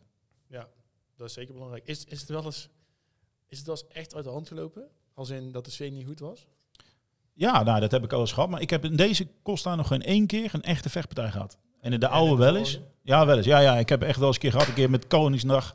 [1.21, 1.87] Dat is zeker belangrijk.
[1.87, 2.69] Is, is, het wel eens,
[3.49, 4.89] is het wel eens echt uit de hand gelopen?
[5.15, 6.47] Als in dat de sfeer niet goed was?
[7.33, 8.49] Ja, nou, dat heb ik al eens gehad.
[8.49, 11.59] Maar ik heb in deze Costa nog geen één keer een echte vechtpartij gehad.
[11.81, 12.81] En in de oude de wel eens.
[13.03, 13.47] Ja, wel eens.
[13.47, 14.69] Ja, ja, ik heb echt wel eens een keer gehad.
[14.69, 15.75] Een keer met Koningsdag.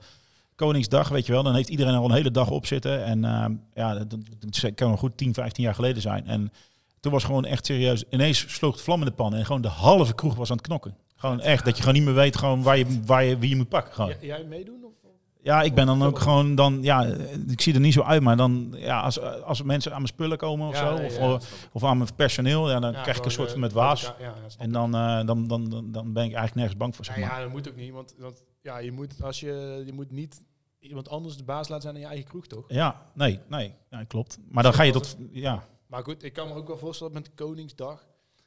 [0.56, 1.44] Koningsdag, weet je wel.
[1.44, 3.04] Dan heeft iedereen al een hele dag op zitten.
[3.04, 6.28] En eh, ja, dat, kan wel goed 10, 15 jaar geleden zijn.
[6.28, 6.52] En
[7.00, 8.04] toen was gewoon echt serieus.
[8.10, 9.36] Ineens sloeg het vlam in de pan.
[9.36, 10.98] En gewoon de halve kroeg was aan het knokken.
[11.16, 11.66] Gewoon echt.
[11.66, 13.94] Dat je gewoon niet meer weet gewoon waar je, waar je, wie je moet pakken.
[13.94, 14.14] Gewoon.
[14.22, 14.84] Jij meedoen?
[14.84, 15.05] Of?
[15.46, 17.04] Ja, ik ben dan ook gewoon dan, ja,
[17.48, 20.38] ik zie er niet zo uit, maar dan, ja, als, als mensen aan mijn spullen
[20.38, 21.40] komen of Ja, zo, nee, of, ja,
[21.72, 24.14] of, aan mijn personeel, ja, dan Ja, krijg ik een soort van eh, met waas.
[24.58, 27.28] En dan, eh, dan, dan, dan, dan ben ik eigenlijk nergens bang voor, zeg Ja,
[27.28, 27.36] maar.
[27.36, 27.94] ja, dat moet ook niet.
[27.94, 30.44] Want, want ja, je moet, als je, je moet niet
[30.80, 32.66] iemand anders de baas laten zijn in je eigen kroeg, toch?
[32.68, 34.40] Ja, nee, nee, ja, klopt.
[34.50, 37.32] Maar dan ga je tot, ja, Maar goed, ik kan me ook wel voorstellen met
[37.36, 38.06] Koningsdag.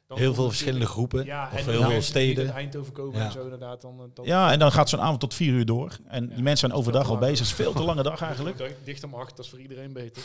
[0.09, 1.25] Dan Heel veel verschillende groepen.
[1.25, 2.49] Ja, of en heel dan veel steden.
[2.53, 3.25] Eindhoven komen Ja.
[3.25, 3.81] en zo inderdaad.
[3.81, 5.97] Dan, eh, dan ja, en dan gaat zo'n avond tot vier uur door.
[6.07, 7.37] En die mensen zijn overdag al bezig.
[7.39, 8.75] Het is veel te lange dag eigenlijk.
[8.83, 10.23] Dicht- om acht, dat is voor iedereen beter.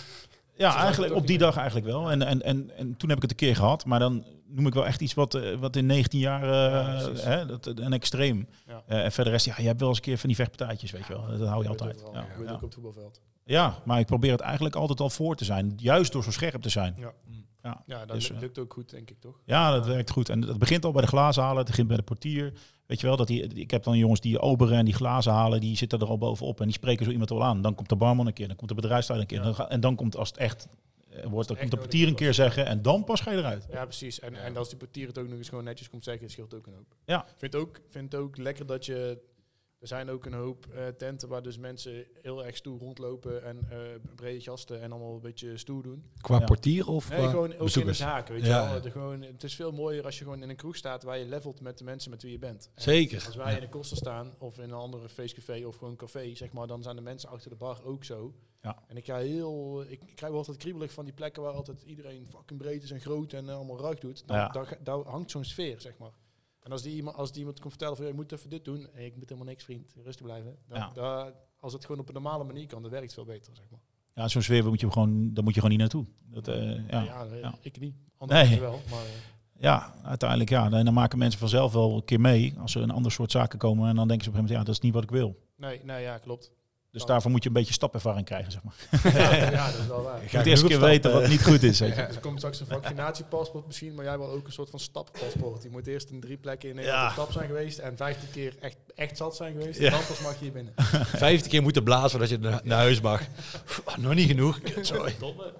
[0.56, 2.10] Ja, eigenlijk op die dag eigenlijk wel.
[2.10, 4.74] En, en, en, en toen heb ik het een keer gehad, maar dan noem ik
[4.74, 8.48] wel echt iets wat, eh, wat in 19 jaar, eh, Ja, hè, dat, een extreem.
[8.66, 8.82] Ja.
[8.86, 11.06] Eh, en verder rest, ja, je hebt wel eens een keer van die vechtpartijtjes, weet
[11.06, 11.38] je wel.
[11.38, 11.94] Dat hou je altijd.
[11.96, 12.14] overal.
[12.14, 13.20] Ja, ook op het voetbalveld.
[13.44, 15.72] Ja, maar ik probeer het eigenlijk altijd al voor te zijn.
[15.76, 16.94] Juist door zo scherp te zijn.
[16.98, 17.12] Ja.
[17.64, 19.40] Ja, Ja, dat Dus, eh, lukt ook goed, denk ik, toch?
[19.44, 20.28] Ja, dat werkt goed.
[20.28, 21.58] En dat begint al bij de glazen halen.
[21.58, 22.52] Het begint bij de portier.
[22.86, 25.60] Weet je wel, dat die, ik heb dan jongens die oberen en die glazen halen.
[25.60, 27.62] Die zitten er al bovenop en die spreken zo iemand wel aan.
[27.62, 29.46] Dan komt de barman een keer, dan komt de bedrijfsleider een keer.
[29.48, 29.54] Ja.
[29.56, 30.68] Dan ga- en dan komt, als het echt
[31.10, 32.66] eh, wordt, dan komt de portier een keer zeggen.
[32.66, 33.66] En dan pas ga je eruit.
[33.70, 34.20] Ja, precies.
[34.20, 36.66] En, en als die portier het ook nog eens gewoon netjes komt zeggen, scheelt ook
[36.66, 36.94] een hoop.
[37.04, 37.20] Ja.
[37.22, 39.18] Ik vind het ook, vind het ook lekker dat je...
[39.84, 43.66] Er zijn ook een hoop eh, tenten waar dus mensen heel erg stoer rondlopen en
[43.70, 43.78] eh
[44.14, 46.04] brede gasten en allemaal een beetje stoer doen.
[46.20, 46.44] Qua Ja.
[46.44, 47.98] portier of Nee, qua gewoon ook in bezoekers?
[47.98, 48.80] het haken, weet Ja, je wel.
[48.80, 51.24] De, gewoon, het is veel mooier als je gewoon in een kroeg staat waar je
[51.24, 52.70] levelt met de mensen met wie je bent.
[52.74, 53.22] En Zeker.
[53.26, 53.56] Als wij Ja.
[53.56, 56.82] in een koster staan of in een andere feestcafé of gewoon café, zeg maar, dan
[56.82, 58.34] zijn de mensen achter de bar ook zo.
[58.62, 58.82] Ja.
[58.88, 61.82] En ik ga heel, ik, ik krijg wel altijd kriebelig van die plekken waar altijd
[61.82, 64.22] iedereen fucking breed is en groot en eh, allemaal ruig doet.
[64.26, 64.48] Dan, Ja.
[64.48, 66.12] daar, ga- daar hangt zo'n sfeer, zeg maar.
[66.64, 68.86] En als die iemand, als die iemand komt vertellen van, je moet even dit doen,
[68.92, 70.56] hey, ik moet helemaal niks, vriend, rustig blijven.
[70.68, 70.90] Dan, Ja.
[70.94, 73.64] daar- als het gewoon op een normale manier kan, dan werkt het veel beter, zeg
[73.70, 73.80] maar.
[74.14, 76.06] Ja, zo'n sfeer moet je gewoon, daar moet je gewoon niet naartoe.
[76.30, 77.02] Dat, eh, ja.
[77.02, 77.54] ja, ja.
[77.60, 77.94] ik niet.
[78.16, 78.58] Anderen Nee.
[78.60, 79.04] mensen wel, maar...
[79.04, 80.70] eh, ja, uiteindelijk ja.
[80.70, 82.54] En dan maken mensen vanzelf wel een keer mee.
[82.58, 83.88] Als er een ander soort zaken komen.
[83.88, 85.42] En dan denken ze op een gegeven moment, ja, dat is niet wat ik wil.
[85.56, 86.52] nee, nee, ja, klopt.
[86.94, 87.08] Dus Ja.
[87.08, 88.74] daarvoor moet je een beetje stapervaring krijgen, zeg maar.
[89.14, 90.22] ja, ja, dat is wel waar.
[90.22, 91.80] Je Ga moet eerst een keer weten wat niet goed is.
[91.80, 92.00] Weet je.
[92.02, 95.62] Er komt straks een vaccinatiepaspoort misschien, maar jij wil ook een soort van stappaspoort.
[95.62, 96.80] Je moet eerst in drie plekken in Ja.
[96.80, 99.78] Nederland op stap zijn geweest en vijftien keer echt, echt zat zijn geweest.
[99.78, 99.84] Ja.
[99.86, 100.72] En dan pas mag je hier binnen.
[101.26, 103.20] Vijftien keer moeten blazen voordat je naar, naar huis mag.
[103.98, 104.60] Nog niet genoeg.
[104.80, 105.14] Sorry.
[105.18, 105.52] Domme.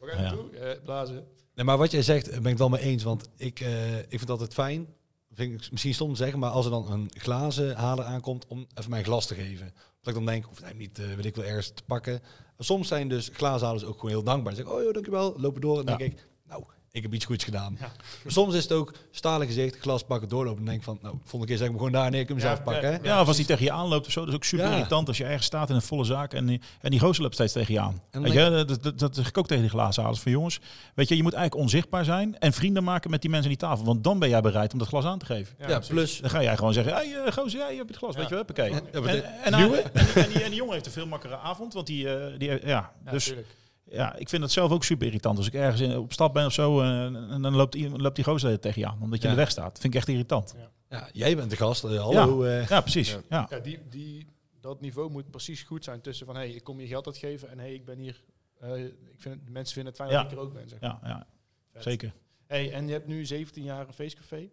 [0.00, 0.22] We gaan Ja.
[0.30, 0.56] naartoe.
[0.56, 1.24] Eh, blazen.
[1.54, 3.02] Nee, maar wat jij zegt, ben ik het wel mee eens.
[3.02, 4.86] Want ik, eh, ik vind het altijd fijn.
[5.34, 8.66] Vind ik misschien stom te zeggen, maar als er dan een glazen haler aankomt om
[8.74, 9.66] even mijn glas te geven.
[10.00, 12.20] Dat ik dan denk, hoeft hij niet, eh weet ik wel, ergens te pakken.
[12.58, 14.52] Soms zijn dus glazenhalers ook gewoon heel dankbaar.
[14.54, 15.78] Ze zeggen, oh joh, dankjewel, lopen door.
[15.78, 15.98] En dan Ja.
[16.00, 17.76] denk ik, nou, ik heb iets goeds gedaan.
[17.80, 17.92] Ja.
[18.26, 20.58] Soms is het ook stalen gezicht, glas pakken, doorlopen.
[20.60, 22.64] En denk van, nou, volgende keer zeg ik me gewoon daar neer, ik mezelf Ja,
[22.64, 22.90] pakken.
[22.90, 22.98] ja.
[23.02, 23.04] hè.
[23.08, 24.20] Ja, of als die tegen je aanloopt of zo.
[24.20, 24.72] Dat is ook super Ja.
[24.76, 26.32] irritant als je ergens staat in een volle zaak.
[26.32, 28.02] En die, en die gozer loopt steeds tegen je aan.
[28.10, 30.20] dan Weet je, dat, dat, dat zeg ik ook tegen die glazenhalers.
[30.20, 30.60] Van jongens,
[30.94, 32.38] weet je, je moet eigenlijk onzichtbaar zijn.
[32.38, 33.84] En vrienden maken met die mensen aan die tafel.
[33.84, 35.54] Want dan ben jij bereid om dat glas aan te geven.
[35.68, 38.20] Ja, plus, Dan ga jij gewoon zeggen, hey, uh, gozer, jij hebt het glas, Ja.
[38.20, 38.62] weet je wel, oké.
[38.62, 39.82] En, en, en, die,
[40.22, 43.24] en, en jongen heeft een veel makkere avond, want die, eh, die ja, Ja, dus
[43.24, 43.46] tuurlijk.
[43.90, 45.38] Ja, ik vind dat zelf ook super irritant.
[45.38, 48.14] Als ik ergens in, op stap ben of zo, eh, en dan loopt, iemand- loopt
[48.16, 49.30] die gozer tegen je aan, omdat je Ja.
[49.30, 49.68] in de weg staat.
[49.72, 50.54] Dat vind ik echt irritant.
[50.88, 52.42] ja, jij bent de gast, eh, hallo.
[52.42, 52.68] eh.
[52.68, 53.10] Ja, precies.
[53.10, 53.20] Ja.
[53.28, 53.46] Ja.
[53.50, 54.26] Ja, die, die,
[54.60, 57.58] dat niveau moet precies goed zijn tussen van, hey, ik kom je geld uitgeven en
[57.58, 58.22] hey, ik ben hier.
[58.60, 60.22] eh, ik vind het, mensen vinden het fijn Ja.
[60.22, 60.68] dat ik er ook ben.
[60.68, 60.98] Zeg maar.
[61.02, 61.26] Ja, ja,
[61.72, 61.82] Vet.
[61.82, 62.12] zeker.
[62.46, 64.48] Hey, en je hebt nu 17 jaar een feestcafé.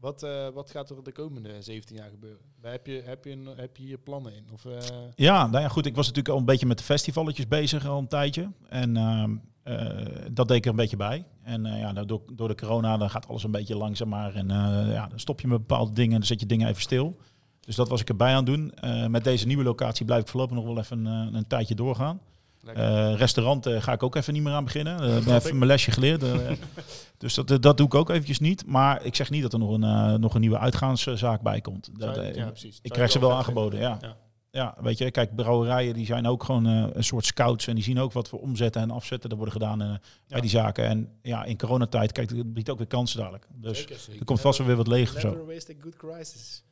[0.00, 2.40] Wat, eh, wat gaat er de komende 17 jaar gebeuren?
[2.60, 4.44] Heb je, heb je, heb je hier plannen in?
[4.52, 4.78] Of, eh,
[5.14, 5.86] Ja, nou ja, goed.
[5.86, 8.50] Ik was natuurlijk al een beetje met de festivalletjes bezig al een tijdje.
[8.68, 11.24] En ehm, eh, dat deed ik er een beetje bij.
[11.42, 14.36] En ja, nou, door, door de corona dan gaat alles een beetje langzamer.
[14.36, 14.48] En
[14.88, 17.16] ja, dan stop je met bepaalde dingen en dan zet je dingen even stil.
[17.60, 18.72] Dus dat was ik erbij aan het doen.
[19.10, 22.20] Met deze nieuwe locatie blijf ik voorlopig nog wel even een tijdje doorgaan.
[22.64, 25.00] Eh, restaurant eh, ga ik ook even niet meer aan beginnen.
[25.00, 26.24] Eh, ben even mijn lesje geleerd.
[27.18, 28.66] dus dat, dat doe ik ook eventjes niet.
[28.66, 31.90] Maar ik zeg niet dat er nog een, nog een nieuwe uitgaanszaak bij komt.
[31.98, 32.78] Dat, je- ja, precies.
[32.82, 33.98] Ik krijg ze wel aangeboden, vinden?
[34.02, 34.16] ja.
[34.50, 37.66] ja, weet je, kijk, brouwerijen die zijn ook gewoon een soort scouts.
[37.66, 39.94] En die zien ook wat voor omzetten en afzetten er worden gedaan eh,
[40.28, 40.84] bij die zaken.
[40.84, 43.46] En ja, in coronatijd, kijk, het biedt ook weer kansen dadelijk.
[43.54, 43.96] Dus Zeker.
[44.18, 45.28] er komt vast wel weer wat leeg of zo.
[45.30, 46.62] Never waste a good crisis.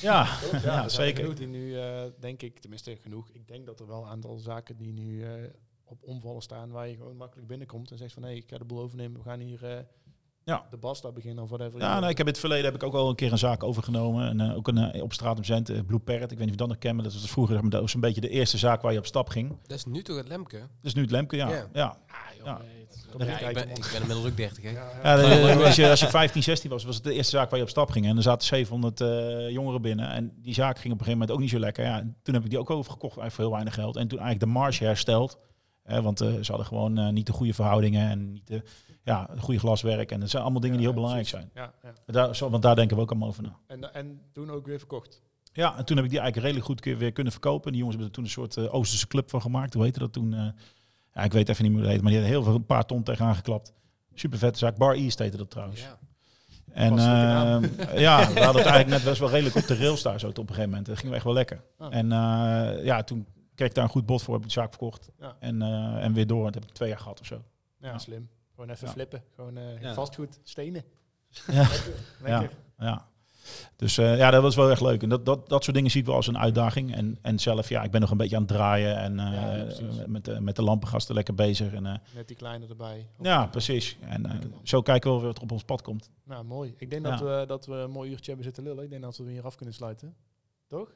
[0.00, 0.28] Ja,
[0.62, 1.20] ja, er zeker.
[1.22, 3.28] genoeg die nu, eh, denk ik, tenminste genoeg.
[3.32, 5.30] Ik denk dat er wel een aantal zaken die nu eh,
[5.84, 8.64] op omvallen staan, waar je gewoon makkelijk binnenkomt en zegt van, hé, ik ga de
[8.64, 9.78] boel overnemen, we gaan hier eh,
[10.44, 10.66] Ja.
[10.70, 11.80] de basta beginnen of whatever.
[11.80, 13.62] Ja, nou, ik heb in het verleden heb ik ook al een keer een zaak
[13.62, 14.28] overgenomen.
[14.28, 16.30] En eh, ook een, op straat op Zent, Blue Parrot.
[16.30, 18.00] Ik weet niet of je dat nog kent, maar dat was vroeger dat was een
[18.00, 19.56] beetje de eerste zaak waar je op stap ging.
[19.66, 20.58] Dat is nu toch het Lemke?
[20.58, 21.48] Dat is nu het Lemke, ja.
[21.50, 21.68] Ja.
[21.72, 21.86] ja.
[22.06, 22.58] Ah, joh, Ja.
[22.58, 22.83] nee,
[23.18, 24.70] Ja, ik, ben, ik ben inmiddels ook 30, hè?
[24.70, 25.16] Ja, ja.
[25.16, 27.58] Ja, de- als, je, als je 15, 16 was, was het de eerste zaak waar
[27.58, 28.06] je op stap ging.
[28.06, 30.08] En er zaten 700 eh, jongeren binnen.
[30.10, 31.84] En die zaak ging op een gegeven moment ook niet zo lekker.
[31.84, 33.96] Ja, en toen heb ik die ook overgekocht eigenlijk voor heel weinig geld.
[33.96, 35.38] En toen eigenlijk de marge hersteld.
[35.82, 38.62] Eh, want eh, ze hadden gewoon eh, niet de goede verhoudingen en niet de,
[39.02, 40.10] ja, het goede glaswerk.
[40.10, 41.50] En dat zijn allemaal dingen die heel Ja, belangrijk zijn.
[41.54, 41.92] Ja, ja.
[42.06, 43.56] Daar, zo, want daar denken we ook allemaal over na.
[43.66, 45.22] En, en toen ook weer verkocht.
[45.52, 47.72] Ja, en toen heb ik die eigenlijk redelijk goed keer weer kunnen verkopen.
[47.72, 49.74] Die jongens hebben er toen een soort Oosterse club van gemaakt.
[49.74, 50.54] Hoe heette dat toen?
[51.14, 52.02] Ja, ik weet even niet meer hoe het heet.
[52.02, 53.72] Maar die hadden heel veel, een paar ton tegenaan geklapt.
[54.14, 54.76] Super vette zaak.
[54.76, 55.80] Bar East heette dat trouwens.
[55.80, 55.98] Ja.
[56.72, 60.20] En eh, ja, we hadden het eigenlijk net best wel redelijk op de rails daar
[60.20, 60.86] zo op een gegeven moment.
[60.86, 61.62] Dat ging echt wel lekker.
[61.78, 61.94] Ah.
[61.94, 64.68] En eh, ja, toen kreeg ik daar een goed bod voor, heb ik de zaak
[64.68, 65.10] verkocht.
[65.20, 65.36] Ja.
[65.38, 66.44] En, eh, en weer door.
[66.44, 67.42] Dat heb ik twee jaar gehad of zo.
[67.80, 67.98] Ja, Ja.
[67.98, 68.28] slim.
[68.54, 68.92] Gewoon even Ja.
[68.92, 69.22] flippen.
[69.34, 69.94] Gewoon eh, Ja.
[69.94, 70.84] vastgoed, stenen.
[71.46, 71.52] Ja.
[71.52, 71.94] Lekker.
[72.26, 72.38] Ja.
[72.40, 72.56] lekker.
[72.78, 73.06] Ja.
[73.76, 75.02] Dus eh, ja, dat was wel echt leuk.
[75.02, 76.94] En dat, dat, dat soort dingen zie ik wel als een uitdaging.
[76.94, 78.96] En, en zelf, ja, ik ben nog een beetje aan het draaien.
[78.96, 79.84] En eh, Ja, precies.
[80.06, 81.72] met, de, met de lampengasten lekker bezig.
[81.72, 83.06] En, eh, Met die kleine erbij.
[83.22, 83.96] ja, precies.
[84.00, 86.10] En eh, zo kijken we wel weer wat er op ons pad komt.
[86.24, 86.74] Nou, mooi.
[86.78, 87.10] Ik denk Ja.
[87.10, 88.84] dat, we, dat we een mooi uurtje hebben zitten lullen.
[88.84, 90.14] Ik denk dat we hier af kunnen sluiten.
[90.68, 90.88] Toch?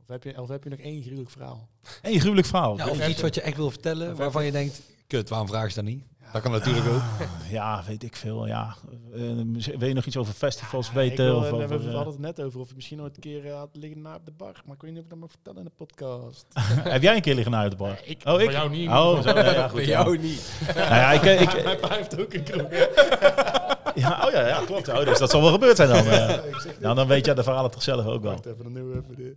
[0.00, 1.68] Of heb je, of heb je nog één gruwelijk verhaal?
[2.02, 2.76] Eén gruwelijk verhaal.
[2.76, 5.68] Ja, of iets wat je echt wil vertellen, Of waarvan je denkt, kut, waarom vraag
[5.68, 6.04] je dat niet?
[6.32, 7.02] Dat kan natuurlijk ook.
[7.50, 8.46] Ja, weet ik veel.
[8.46, 8.74] Ja.
[9.14, 9.20] Eh,
[9.78, 11.24] wil je nog iets over festivals Ja, weten?
[11.24, 13.14] wil, of eh, we, over, we eh, hadden het net over of je misschien ooit
[13.16, 14.62] een keer had liggen na op de bar.
[14.64, 16.46] Maar ik weet niet of ik dat mag vertellen in de podcast.
[16.94, 18.00] heb jij een keer liggen uit de bar?
[18.04, 18.50] ik, Oh, ik?
[18.50, 18.88] Jou niet.
[18.88, 19.74] Oh, zo, ja, ja, goed.
[19.76, 20.02] Bij ja.
[20.02, 20.52] jou niet.
[20.74, 22.70] Nou ja, ik, ik, Mijn pa heeft ook een kroeg.
[24.04, 24.88] ja, oh ja, ja, klopt.
[24.88, 26.06] Oh, dus dat zal wel gebeurd zijn dan.
[26.06, 26.38] eh.
[26.80, 28.32] Nou, dan weet jij de verhalen toch zelf ook wel.
[28.32, 29.36] Wacht even, dan doen we even de...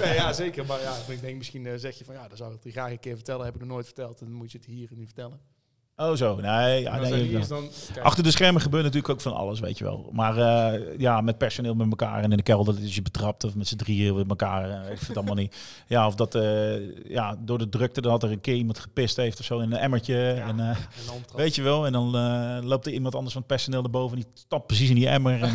[0.00, 0.66] nee, ja, zeker.
[0.66, 2.90] Maar ja, ik denk misschien eh, zeg je van ja, dan zou ik het graag
[2.90, 3.44] een keer vertellen.
[3.44, 4.20] Heb ik nog nooit verteld.
[4.20, 5.40] En dan moet je het hier nu vertellen.
[5.96, 6.80] Oh zo, nee.
[6.82, 7.68] Ja, En nee, dat dan...
[8.02, 10.08] Achter de schermen gebeurt natuurlijk ook van alles, weet je wel.
[10.12, 13.54] Maar eh, ja, met personeel met elkaar en in de kelder is je betrapt of
[13.54, 14.70] met z'n drieën met elkaar.
[14.70, 15.56] eh, ik vind het allemaal niet.
[15.86, 16.38] Ja, of dat
[17.04, 19.78] ja, door de drukte dat er een keer iemand gepist heeft of zo in een
[19.78, 20.14] emmertje.
[20.16, 20.48] Ja.
[20.48, 20.76] En, en
[21.34, 22.10] weet je wel, en dan
[22.64, 25.42] loopt er iemand anders van het personeel erboven die stapt precies in die emmer.
[25.42, 25.54] En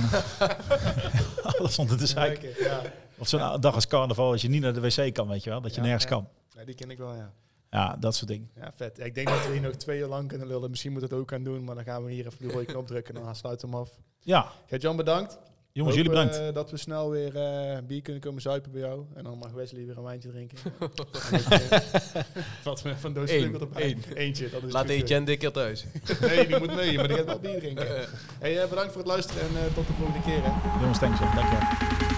[1.58, 2.12] alles onder de.
[2.16, 2.82] Lekker, ja.
[3.18, 5.62] Of zo'n dag als carnaval, als je niet naar de wc kan, weet je wel.
[5.62, 6.10] Dat je Ja, nergens ja.
[6.10, 6.28] kan.
[6.56, 7.32] Nee, die ken ik wel, ja.
[7.70, 8.50] Ja, dat soort dingen.
[8.56, 9.00] Ja, vet.
[9.00, 10.70] Ik denk dat we hier nog twee uur lang kunnen lullen.
[10.70, 12.88] Misschien moet het ook gaan doen, maar dan gaan we hier even de rode knop
[12.88, 13.92] drukken en dan sluiten we hem af.
[14.20, 15.38] Ja, Gert-Jan, bedankt.
[15.72, 16.48] jongens, Hoop, jullie bedankt.
[16.48, 19.06] eh, dat we snel weer eh, bier kunnen komen zuipen bij jou.
[19.16, 20.58] En dan mag Wesley weer een wijntje drinken.
[22.64, 23.98] Wat we van doos Eén, erbij.
[24.14, 24.92] Eentje, dat is Laat goed.
[24.94, 25.86] Etienne dikker thuis.
[26.22, 27.86] Nee, die moet mee, maar die gaat wel bier drinken.
[28.40, 30.42] Hey, eh, bedankt voor het luisteren en eh, tot de volgende keer.
[30.44, 30.80] Hè.
[30.80, 31.20] Jongens, thanks.
[31.20, 31.26] hè.
[31.36, 32.15] Dank je wel.